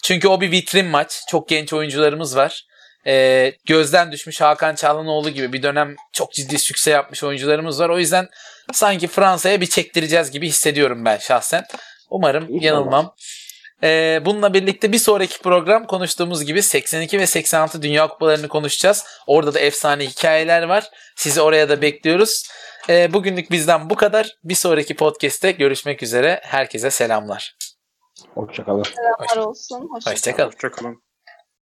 [0.04, 1.20] Çünkü o bir vitrin maç.
[1.28, 2.66] Çok genç oyuncularımız var.
[3.06, 7.88] Ee, gözden düşmüş Hakan Çalhanoğlu gibi bir dönem çok ciddi sükse yapmış oyuncularımız var.
[7.88, 8.28] O yüzden
[8.72, 11.64] sanki Fransa'ya bir çektireceğiz gibi hissediyorum ben şahsen.
[12.10, 12.62] Umarım İnşallah.
[12.62, 13.14] yanılmam.
[13.84, 19.04] Ee, bununla birlikte bir sonraki program konuştuğumuz gibi 82 ve 86 Dünya Kupalarını konuşacağız.
[19.26, 20.90] Orada da efsane hikayeler var.
[21.16, 22.48] Sizi oraya da bekliyoruz.
[22.88, 24.36] Ee, bugünlük bizden bu kadar.
[24.44, 26.40] Bir sonraki podcast'te görüşmek üzere.
[26.42, 27.56] Herkese selamlar.
[28.34, 28.82] Hoşçakalın.
[28.82, 29.88] Selamlar olsun.
[29.94, 30.52] Hoşça Hoşçakalın.
[30.52, 31.11] Hoşçakalın.